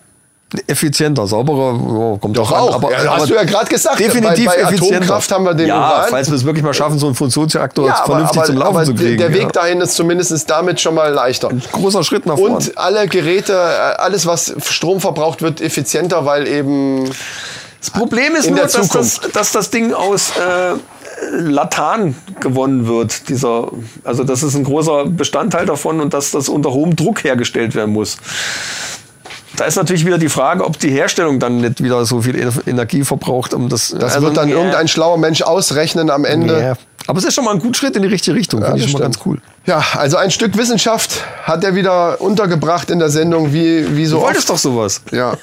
[0.67, 2.75] Effizienter, sauberer, ja, kommt Doch auch, an.
[2.75, 3.99] Aber, Ja, aber hast du ja gerade gesagt.
[3.99, 4.97] Definitiv bei, bei effizienter.
[4.97, 6.07] Atomkraft haben wir den ja, Uran.
[6.09, 8.95] falls wir es wirklich mal schaffen, so einen Fusionsreaktor jetzt vernünftig zum Laufen aber zu
[8.95, 9.19] kriegen.
[9.19, 9.49] Der Weg ja.
[9.49, 11.51] dahin ist zumindest damit schon mal leichter.
[11.73, 12.57] Großer Schritt nach vorne.
[12.57, 17.05] Und alle Geräte, äh, alles was Strom verbraucht, wird effizienter, weil eben
[17.81, 20.77] Das Problem ist nur, dass das, dass das Ding aus äh,
[21.31, 23.29] Latan gewonnen wird.
[23.29, 23.71] Dieser,
[24.03, 27.93] also das ist ein großer Bestandteil davon und dass das unter hohem Druck hergestellt werden
[27.93, 28.17] muss.
[29.59, 32.67] Da ist natürlich wieder die Frage, ob die Herstellung dann nicht wieder so viel Ener-
[32.67, 33.91] Energie verbraucht, um das.
[33.91, 36.63] das also, wird dann ja, irgendein schlauer Mensch ausrechnen am Ende.
[36.63, 36.75] Ja.
[37.09, 38.63] Aber es ist schon mal ein guter Schritt in die richtige Richtung.
[38.63, 39.39] Finde ich schon mal ganz cool.
[39.67, 44.19] Ja, also ein Stück Wissenschaft hat er wieder untergebracht in der Sendung, wie, wie so
[44.19, 44.65] Du wolltest oft.
[44.65, 45.03] doch sowas.
[45.11, 45.35] Ja.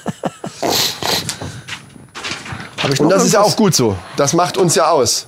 [2.98, 3.96] Und das ist ja auch gut so.
[4.16, 5.26] Das macht uns ja aus.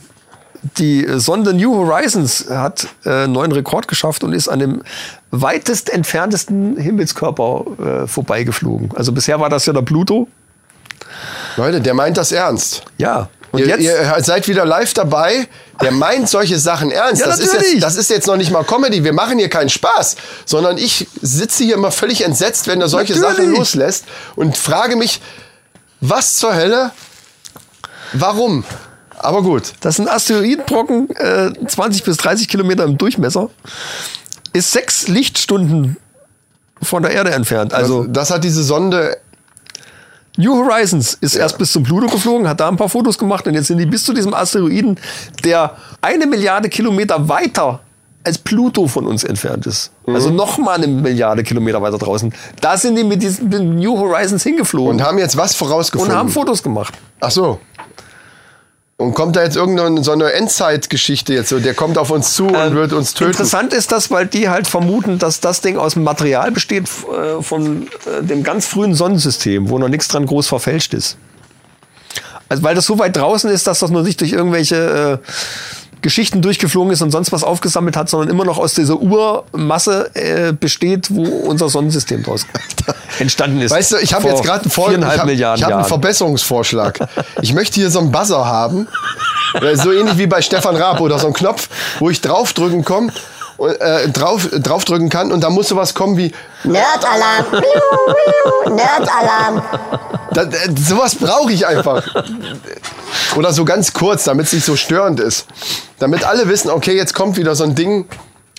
[0.79, 4.83] Die Sonde New Horizons hat äh, einen neuen Rekord geschafft und ist an dem
[5.31, 8.91] weitest entferntesten Himmelskörper äh, vorbeigeflogen.
[8.95, 10.29] Also bisher war das ja der Pluto.
[11.57, 12.85] Leute, der meint das ernst.
[12.99, 13.29] Ja.
[13.51, 13.81] Und Ihr, jetzt?
[13.81, 15.49] ihr seid wieder live dabei.
[15.81, 17.21] Der meint solche Sachen ernst.
[17.21, 19.05] Ja, das, ist jetzt, das ist jetzt noch nicht mal Comedy.
[19.05, 23.15] Wir machen hier keinen Spaß, sondern ich sitze hier immer völlig entsetzt, wenn er solche
[23.15, 23.37] Natürlich.
[23.37, 25.21] Sachen loslässt und frage mich,
[26.01, 26.91] was zur Hölle?
[28.13, 28.65] Warum?
[29.19, 29.73] Aber gut.
[29.81, 33.51] das ein Asteroidenbrocken, äh, 20 bis 30 Kilometer im Durchmesser.
[34.53, 35.97] Ist sechs Lichtstunden
[36.83, 37.75] von der Erde entfernt.
[37.75, 39.17] Also das, das hat diese Sonde.
[40.37, 43.55] New Horizons ist erst bis zum Pluto geflogen, hat da ein paar Fotos gemacht und
[43.55, 44.97] jetzt sind die bis zu diesem Asteroiden,
[45.43, 47.81] der eine Milliarde Kilometer weiter
[48.23, 49.91] als Pluto von uns entfernt ist.
[50.07, 50.15] Mhm.
[50.15, 52.33] Also noch mal eine Milliarde Kilometer weiter draußen.
[52.61, 56.13] Da sind die mit diesen New Horizons hingeflogen Und haben jetzt was vorausgefunden.
[56.13, 56.95] und haben Fotos gemacht.
[57.21, 57.59] Ach so.
[59.01, 61.61] Und kommt da jetzt irgendeine so eine Endzeitgeschichte jetzt so?
[61.61, 63.27] Der kommt auf uns zu und wird uns töten.
[63.27, 66.89] Ähm, Interessant ist das, weil die halt vermuten, dass das Ding aus dem Material besteht
[66.89, 71.17] äh, von äh, dem ganz frühen Sonnensystem, wo noch nichts dran groß verfälscht ist.
[72.49, 76.43] Also weil das so weit draußen ist, dass das nur nicht durch irgendwelche äh, Geschichten
[76.43, 81.09] durchgeflogen ist und sonst was aufgesammelt hat, sondern immer noch aus dieser Urmasse äh, besteht,
[81.11, 82.47] wo unser Sonnensystem draus
[83.19, 83.71] entstanden ist.
[83.73, 85.85] Weißt du, ich habe jetzt gerade einen, Vor- ich hab, Milliarden ich hab einen.
[85.85, 87.09] Verbesserungsvorschlag.
[87.43, 88.89] Ich möchte hier so einen Buzzer haben,
[89.61, 91.69] äh, so ähnlich wie bei Stefan Raab oder so einen Knopf,
[91.99, 93.11] wo ich draufdrücken komm,
[93.59, 96.33] äh, drauf, draufdrücken kann und da muss sowas kommen wie
[96.65, 97.47] Nerdalarm.
[98.67, 99.63] Nerdalarm.
[100.33, 102.07] da, äh, sowas brauche ich einfach.
[103.37, 105.47] Oder so ganz kurz, damit es nicht so störend ist.
[105.99, 108.07] Damit alle wissen, okay, jetzt kommt wieder so ein Ding.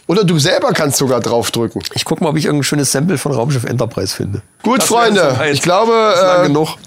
[0.08, 1.84] Oder du selber kannst sogar draufdrücken.
[1.94, 4.42] Ich guck mal, ob ich irgendein schönes Sample von Raumschiff Enterprise finde.
[4.64, 5.94] Gut, Das Freunde, ich glaube,
[6.42, 6.78] äh, genug.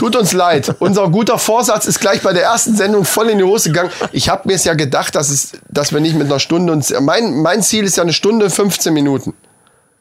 [0.00, 0.76] Tut uns leid.
[0.78, 3.90] Unser guter Vorsatz ist gleich bei der ersten Sendung voll in die Hose gegangen.
[4.12, 6.90] Ich habe mir es ja gedacht, dass, es, dass wir nicht mit einer Stunde uns.
[7.00, 9.34] Mein, mein Ziel ist ja eine Stunde 15 Minuten.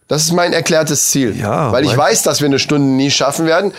[0.07, 1.37] Das ist mein erklärtes Ziel.
[1.37, 3.73] Ja, Weil ich weiß, dass wir eine Stunde nie schaffen werden.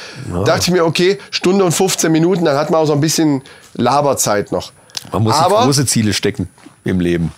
[0.44, 3.42] Dachte ich mir, okay, Stunde und 15 Minuten, dann hat man auch so ein bisschen
[3.72, 4.72] Laberzeit noch.
[5.12, 6.50] Man muss Aber, große Ziele stecken
[6.84, 7.32] im Leben.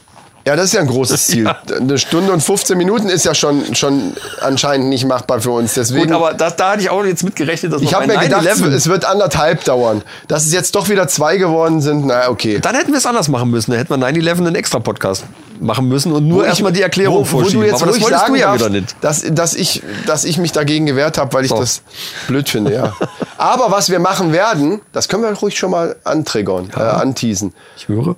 [0.47, 1.49] Ja, das ist ja ein großes Ziel.
[1.77, 5.75] Eine Stunde und 15 Minuten ist ja schon, schon anscheinend nicht machbar für uns.
[5.75, 8.43] Deswegen, Gut, aber das, da hatte ich auch jetzt mitgerechnet, dass ich habe mir gedacht,
[8.47, 10.03] 9/11 es wird anderthalb dauern.
[10.29, 12.59] Dass es jetzt doch wieder zwei geworden sind, naja, okay.
[12.61, 13.71] Dann hätten wir es anders machen müssen.
[13.73, 15.25] Da hätten wir 9-11 einen extra Podcast
[15.61, 17.61] machen müssen und nur Wo ich- erstmal die Erklärung wo, wo vorschieben.
[17.61, 18.97] du jetzt Aber das ruhig wolltest sagen du ja wieder nicht.
[19.01, 21.61] Dass, dass, ich, dass ich mich dagegen gewehrt habe, weil ich So.
[21.61, 21.83] das
[22.27, 22.93] blöd finde, ja.
[23.39, 27.55] Aber was wir machen werden, das können wir ruhig schon mal antriggern, äh, anteasen.
[27.77, 28.17] Ich höre.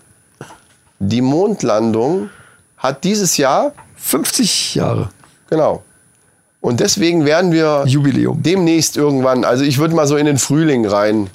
[1.08, 2.30] Die Mondlandung
[2.76, 5.08] hat dieses Jahr, 50 Jahre
[5.54, 5.82] genau.
[6.60, 8.42] Und deswegen werden wir Jubiläum.
[8.42, 11.28] demnächst irgendwann, also ich würde mal so in den Frühling rein,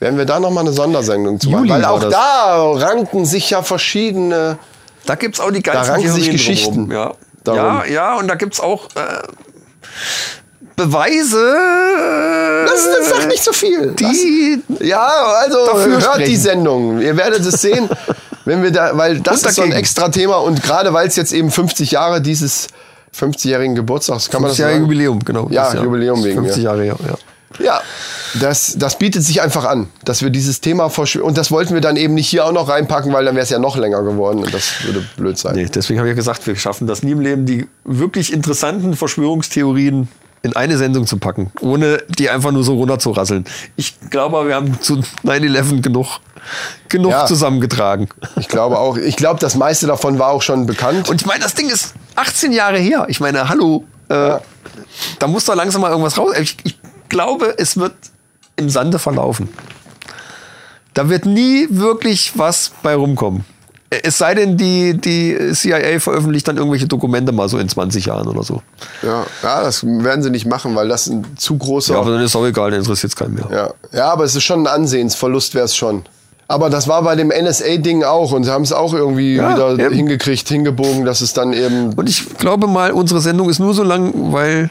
[0.00, 1.66] werden wir da nochmal eine Sondersendung zu machen.
[1.66, 2.12] Juli Weil auch das.
[2.12, 4.58] da ranken sich ja verschiedene.
[5.06, 6.90] Da gibt es auch die ganzen ranken sich Geschichten.
[6.90, 7.12] Ja.
[7.46, 9.22] ja, ja, und da gibt es auch äh,
[10.76, 11.54] Beweise.
[12.66, 13.92] Das, das sagt nicht so viel.
[13.92, 15.06] Die das, ja,
[15.42, 16.30] also dafür hört sprechen.
[16.30, 17.00] die Sendung.
[17.00, 17.88] Ihr werdet es sehen,
[18.44, 21.32] wenn wir da, weil das ist so ein extra Thema und gerade weil es jetzt
[21.32, 22.68] eben 50 Jahre dieses
[23.16, 24.82] 50-jährigen Geburtstags, kann man das 50 Jahre?
[24.82, 25.48] Jubiläum, genau.
[25.50, 25.84] Ja, Jahr.
[25.84, 26.70] Jubiläum wegen, 50 ja.
[26.70, 26.96] Jahre, ja.
[27.06, 27.14] ja.
[27.60, 27.80] Ja,
[28.40, 31.80] das, das bietet sich einfach an, dass wir dieses Thema verschw- und das wollten wir
[31.80, 34.40] dann eben nicht hier auch noch reinpacken, weil dann wäre es ja noch länger geworden
[34.40, 35.54] und das würde blöd sein.
[35.54, 38.94] Nee, deswegen habe ich ja gesagt, wir schaffen das nie im Leben, die wirklich interessanten
[38.94, 40.08] Verschwörungstheorien
[40.44, 43.46] in eine Sendung zu packen, ohne die einfach nur so runterzurasseln.
[43.76, 46.20] Ich glaube, wir haben zu 9-11 genug,
[46.90, 47.24] genug Ja.
[47.26, 48.08] zusammengetragen.
[48.38, 51.08] Ich glaube auch, ich glaube, das meiste davon war auch schon bekannt.
[51.08, 53.06] Und ich meine, das Ding ist 18 Jahre her.
[53.08, 54.36] Ich meine, hallo, äh,
[55.18, 56.36] da muss doch langsam mal irgendwas raus.
[56.38, 57.94] Ich, ich glaube, es wird
[58.56, 59.48] im Sande verlaufen.
[60.92, 63.44] Da wird nie wirklich was bei rumkommen.
[64.02, 68.26] Es sei denn, die, die CIA veröffentlicht dann irgendwelche Dokumente mal so in 20 Jahren
[68.28, 68.62] oder so.
[69.02, 71.94] Ja, ja, das werden sie nicht machen, weil das ein zu großer.
[71.94, 73.48] Ja, aber dann ist auch egal, dann interessiert es keinen mehr.
[73.50, 76.04] Ja, ja aber es ist schon ein Ansehensverlust, wäre es schon.
[76.46, 79.86] Aber das war bei dem NSA-Ding auch und sie haben es auch irgendwie Ja, wieder
[79.86, 79.94] eben.
[79.94, 81.94] hingekriegt, hingebogen, dass es dann eben.
[81.94, 84.70] Und ich glaube mal, unsere Sendung ist nur so lang, weil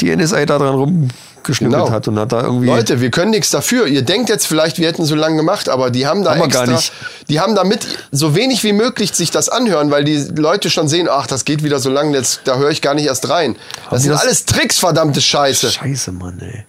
[0.00, 1.08] die NSA da dran
[1.42, 1.90] rumgeschnippelt Genau.
[1.90, 2.66] hat und hat da irgendwie.
[2.66, 3.86] Leute, wir können nichts dafür.
[3.86, 6.66] Ihr denkt jetzt vielleicht, wir hätten so lange gemacht, aber die haben da Haben extra,
[6.66, 6.92] gar nicht.
[7.28, 11.08] die haben damit so wenig wie möglich sich das anhören, weil die Leute schon sehen,
[11.10, 13.56] ach, das geht wieder so lang, jetzt da höre ich gar nicht erst rein.
[13.90, 15.70] Das die sind das- alles Tricks, verdammte Scheiße.
[15.70, 16.64] Scheiße, Mann, ey.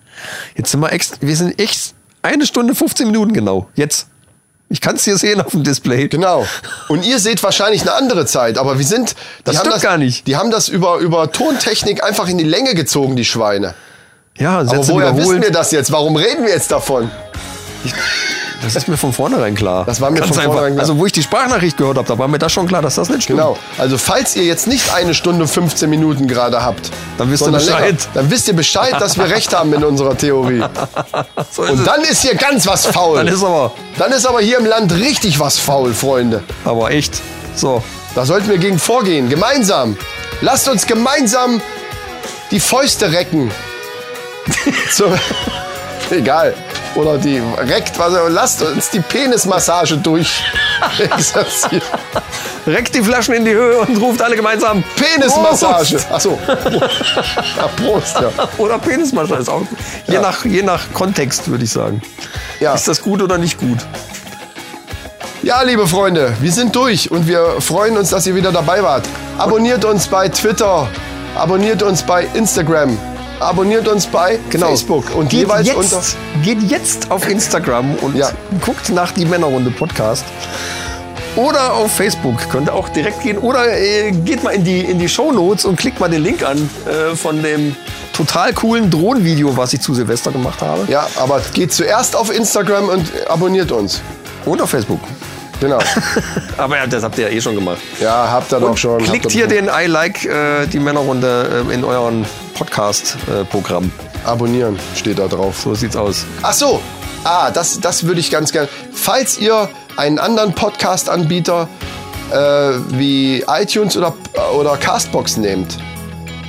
[0.55, 3.67] Jetzt sind wir echt, wir sind echt eine Stunde 15 Minuten genau.
[3.75, 4.07] Jetzt.
[4.69, 6.07] Ich kann es hier sehen auf dem Display.
[6.07, 6.47] Genau.
[6.87, 9.11] Und ihr seht wahrscheinlich eine andere Zeit, aber wir sind.
[9.11, 10.25] Die Das haben stimmt gar nicht.
[10.25, 13.75] Die haben das über, über Tontechnik einfach in die Länge gezogen, die Schweine.
[14.37, 15.91] Ja, Aber Sätze woher wissen wir das jetzt?
[15.91, 17.09] Warum reden wir jetzt davon?
[18.63, 19.83] Das ist mir von vornherein klar.
[19.85, 20.81] Das war mir Ganz von vornherein klar.
[20.83, 23.09] Also, wo ich die Sprachnachricht gehört habe, da war mir das schon klar, dass das
[23.09, 23.39] nicht stimmt.
[23.39, 23.57] Genau.
[23.77, 27.81] Also falls ihr jetzt nicht eine Stunde 15 Minuten gerade habt, Dann wisst ihr Bescheid.
[27.85, 30.63] länger, dann wisst ihr Bescheid, dass wir recht haben in unserer Theorie.
[31.51, 31.83] So Und es.
[31.83, 33.17] dann ist hier ganz was faul.
[33.17, 36.41] Dann ist aber, Dann ist aber hier im Land richtig was faul, Freunde.
[36.63, 37.21] aber echt.
[37.55, 37.83] So.
[38.15, 39.97] Da sollten wir gegen vorgehen, gemeinsam.
[40.41, 41.61] Lasst uns gemeinsam
[42.51, 43.51] die Fäuste recken.
[44.91, 45.13] so,
[46.11, 46.53] egal.
[46.95, 50.43] Oder die reckt, was, lasst uns die Penismassage durch.
[52.67, 55.97] Reckt die Flaschen in die Höhe und ruft alle gemeinsam Penismassage.
[56.11, 56.37] Achso.
[56.47, 58.29] Ja, Prost, ja.
[58.57, 59.63] Oder Penismassage ist auch.
[60.07, 60.21] Je, Ja.
[60.21, 62.01] nach, je nach Kontext, würde ich sagen.
[62.59, 62.73] Ja.
[62.75, 63.79] Ist das gut oder nicht gut?
[65.41, 69.03] ja, liebe Freunde, wir sind durch und wir freuen uns, dass ihr wieder dabei wart.
[69.37, 70.87] Abonniert uns bei Twitter,
[71.35, 72.97] abonniert uns bei Instagram,
[73.45, 76.01] abonniert uns bei Facebook und geht jeweils jetzt, unter.
[76.43, 78.29] geht jetzt auf Instagram und Ja.
[78.61, 80.23] guckt nach die Männerrunde Podcast.
[81.35, 83.39] Oder auf Facebook könnt ihr auch direkt gehen.
[83.39, 86.69] Oder äh, geht mal in die, in die Shownotes und klickt mal den Link an
[86.85, 87.75] äh, von dem
[88.15, 90.85] total coolen Drohnenvideo, was ich zu Silvester gemacht habe.
[90.91, 94.01] Ja, aber geht zuerst auf Instagram und abonniert uns.
[94.45, 94.99] Und auf Facebook.
[95.59, 95.79] Genau.
[96.57, 97.77] Aber ja, das habt ihr ja eh schon gemacht.
[98.01, 99.01] Ja, habt ihr doch schon.
[99.01, 103.91] klickt hier den I like äh, die Männerrunde äh, in euren Podcast-Programm.
[104.25, 105.59] Abonnieren steht da drauf.
[105.63, 106.25] so sieht's aus.
[106.41, 106.81] Ach so.
[107.23, 108.67] Ah, das, das würde ich ganz gerne.
[108.93, 111.67] Falls ihr einen anderen Podcast-Anbieter
[112.31, 112.35] äh,
[112.89, 114.13] wie iTunes oder,
[114.57, 115.77] oder Castbox nehmt,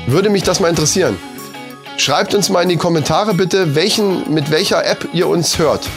[0.06, 1.16] würde mich das mal interessieren.
[1.96, 5.88] Schreibt uns mal in die Kommentare bitte, welchen, mit welcher App ihr uns hört.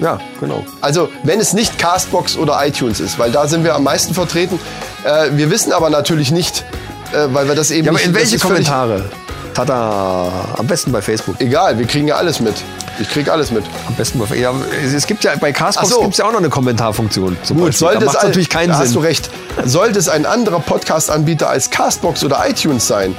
[0.00, 0.64] Ja, genau.
[0.80, 4.60] Also, wenn es nicht Castbox oder iTunes ist, weil da sind wir am meisten vertreten.
[5.04, 6.64] Äh, wir wissen aber natürlich nicht,
[7.12, 8.08] äh, weil wir das eben Ja, aber nicht.
[8.08, 9.10] in welche Kommentare?
[9.58, 10.30] Tada!
[10.56, 11.34] Am besten bei Facebook.
[11.40, 12.54] Egal, wir kriegen ja alles mit.
[13.00, 13.64] Ich krieg alles mit.
[13.88, 14.52] Am besten bei Ja,
[14.84, 16.00] es, gibt ja bei Castbox so.
[16.00, 17.36] gibt's ja auch noch eine Kommentarfunktion.
[17.48, 19.00] Gut, sollte es natürlich keinen da hast Sinn.
[19.00, 19.30] du recht.
[19.64, 23.16] Sollte es ein anderer Podcast-Anbieter als Castbox oder iTunes sein,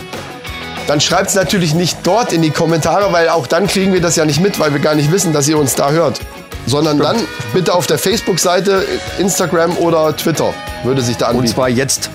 [0.87, 4.15] dann schreibt es natürlich nicht dort in die Kommentare, weil auch dann kriegen wir das
[4.15, 6.21] ja nicht mit, weil wir gar nicht wissen, dass ihr uns da hört.
[6.65, 7.17] Sondern dann
[7.53, 8.85] bitte auf der Facebook-Seite,
[9.17, 10.53] Instagram oder Twitter
[10.83, 11.53] würde sich da Und anbieten.
[11.53, 12.09] zwar jetzt.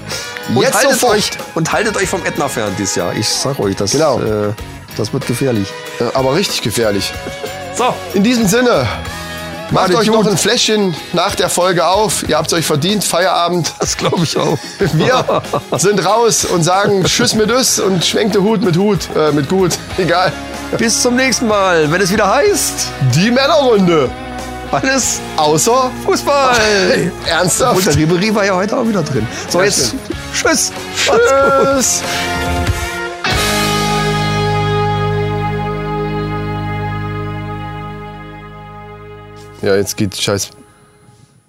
[0.48, 1.14] Und Jetzt haltet sofort.
[1.16, 3.14] euch und haltet euch vom Ätna fern dieses Jahr.
[3.14, 4.20] Ich sag euch, das, Genau.
[4.20, 4.52] äh,
[4.96, 5.68] das wird gefährlich.
[6.00, 7.12] Äh, Aber richtig gefährlich.
[7.76, 8.86] So, In diesem Sinne,
[9.70, 10.22] macht Macht euch gut.
[10.24, 12.28] noch ein Fläschchen nach der Folge auf.
[12.28, 13.02] Ihr habt es euch verdient.
[13.04, 13.72] Feierabend.
[13.80, 14.58] das glaube ich auch.
[14.78, 15.34] Wir
[15.78, 19.72] sind raus und sagen Tschüss mit Üss und schwenkte Hut mit Hut, äh, mit Gut.
[19.98, 20.32] Egal.
[20.78, 24.10] Bis zum nächsten Mal, wenn es wieder heißt, Die Männerrunde.
[24.74, 27.10] Alles Außer Fußball.
[27.26, 27.76] ernsthaft.
[27.76, 29.26] Und der Ribery war ja heute auch wieder drin.
[29.48, 30.02] So, Ja, jetzt stimmt.
[30.34, 30.72] tschüss.
[30.96, 32.02] Tschüss.
[39.62, 40.50] Ja, jetzt geht scheiß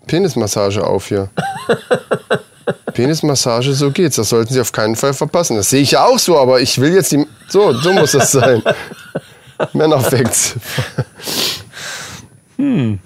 [0.07, 1.29] Penismassage auf hier.
[2.93, 4.15] Penismassage, so geht's.
[4.15, 5.57] Das sollten Sie auf keinen Fall verpassen.
[5.57, 7.25] Das sehe ich ja auch so, aber ich will jetzt die.
[7.49, 8.61] So, so muss das sein.
[9.73, 10.55] Männerfacts.
[12.57, 12.99] Hm.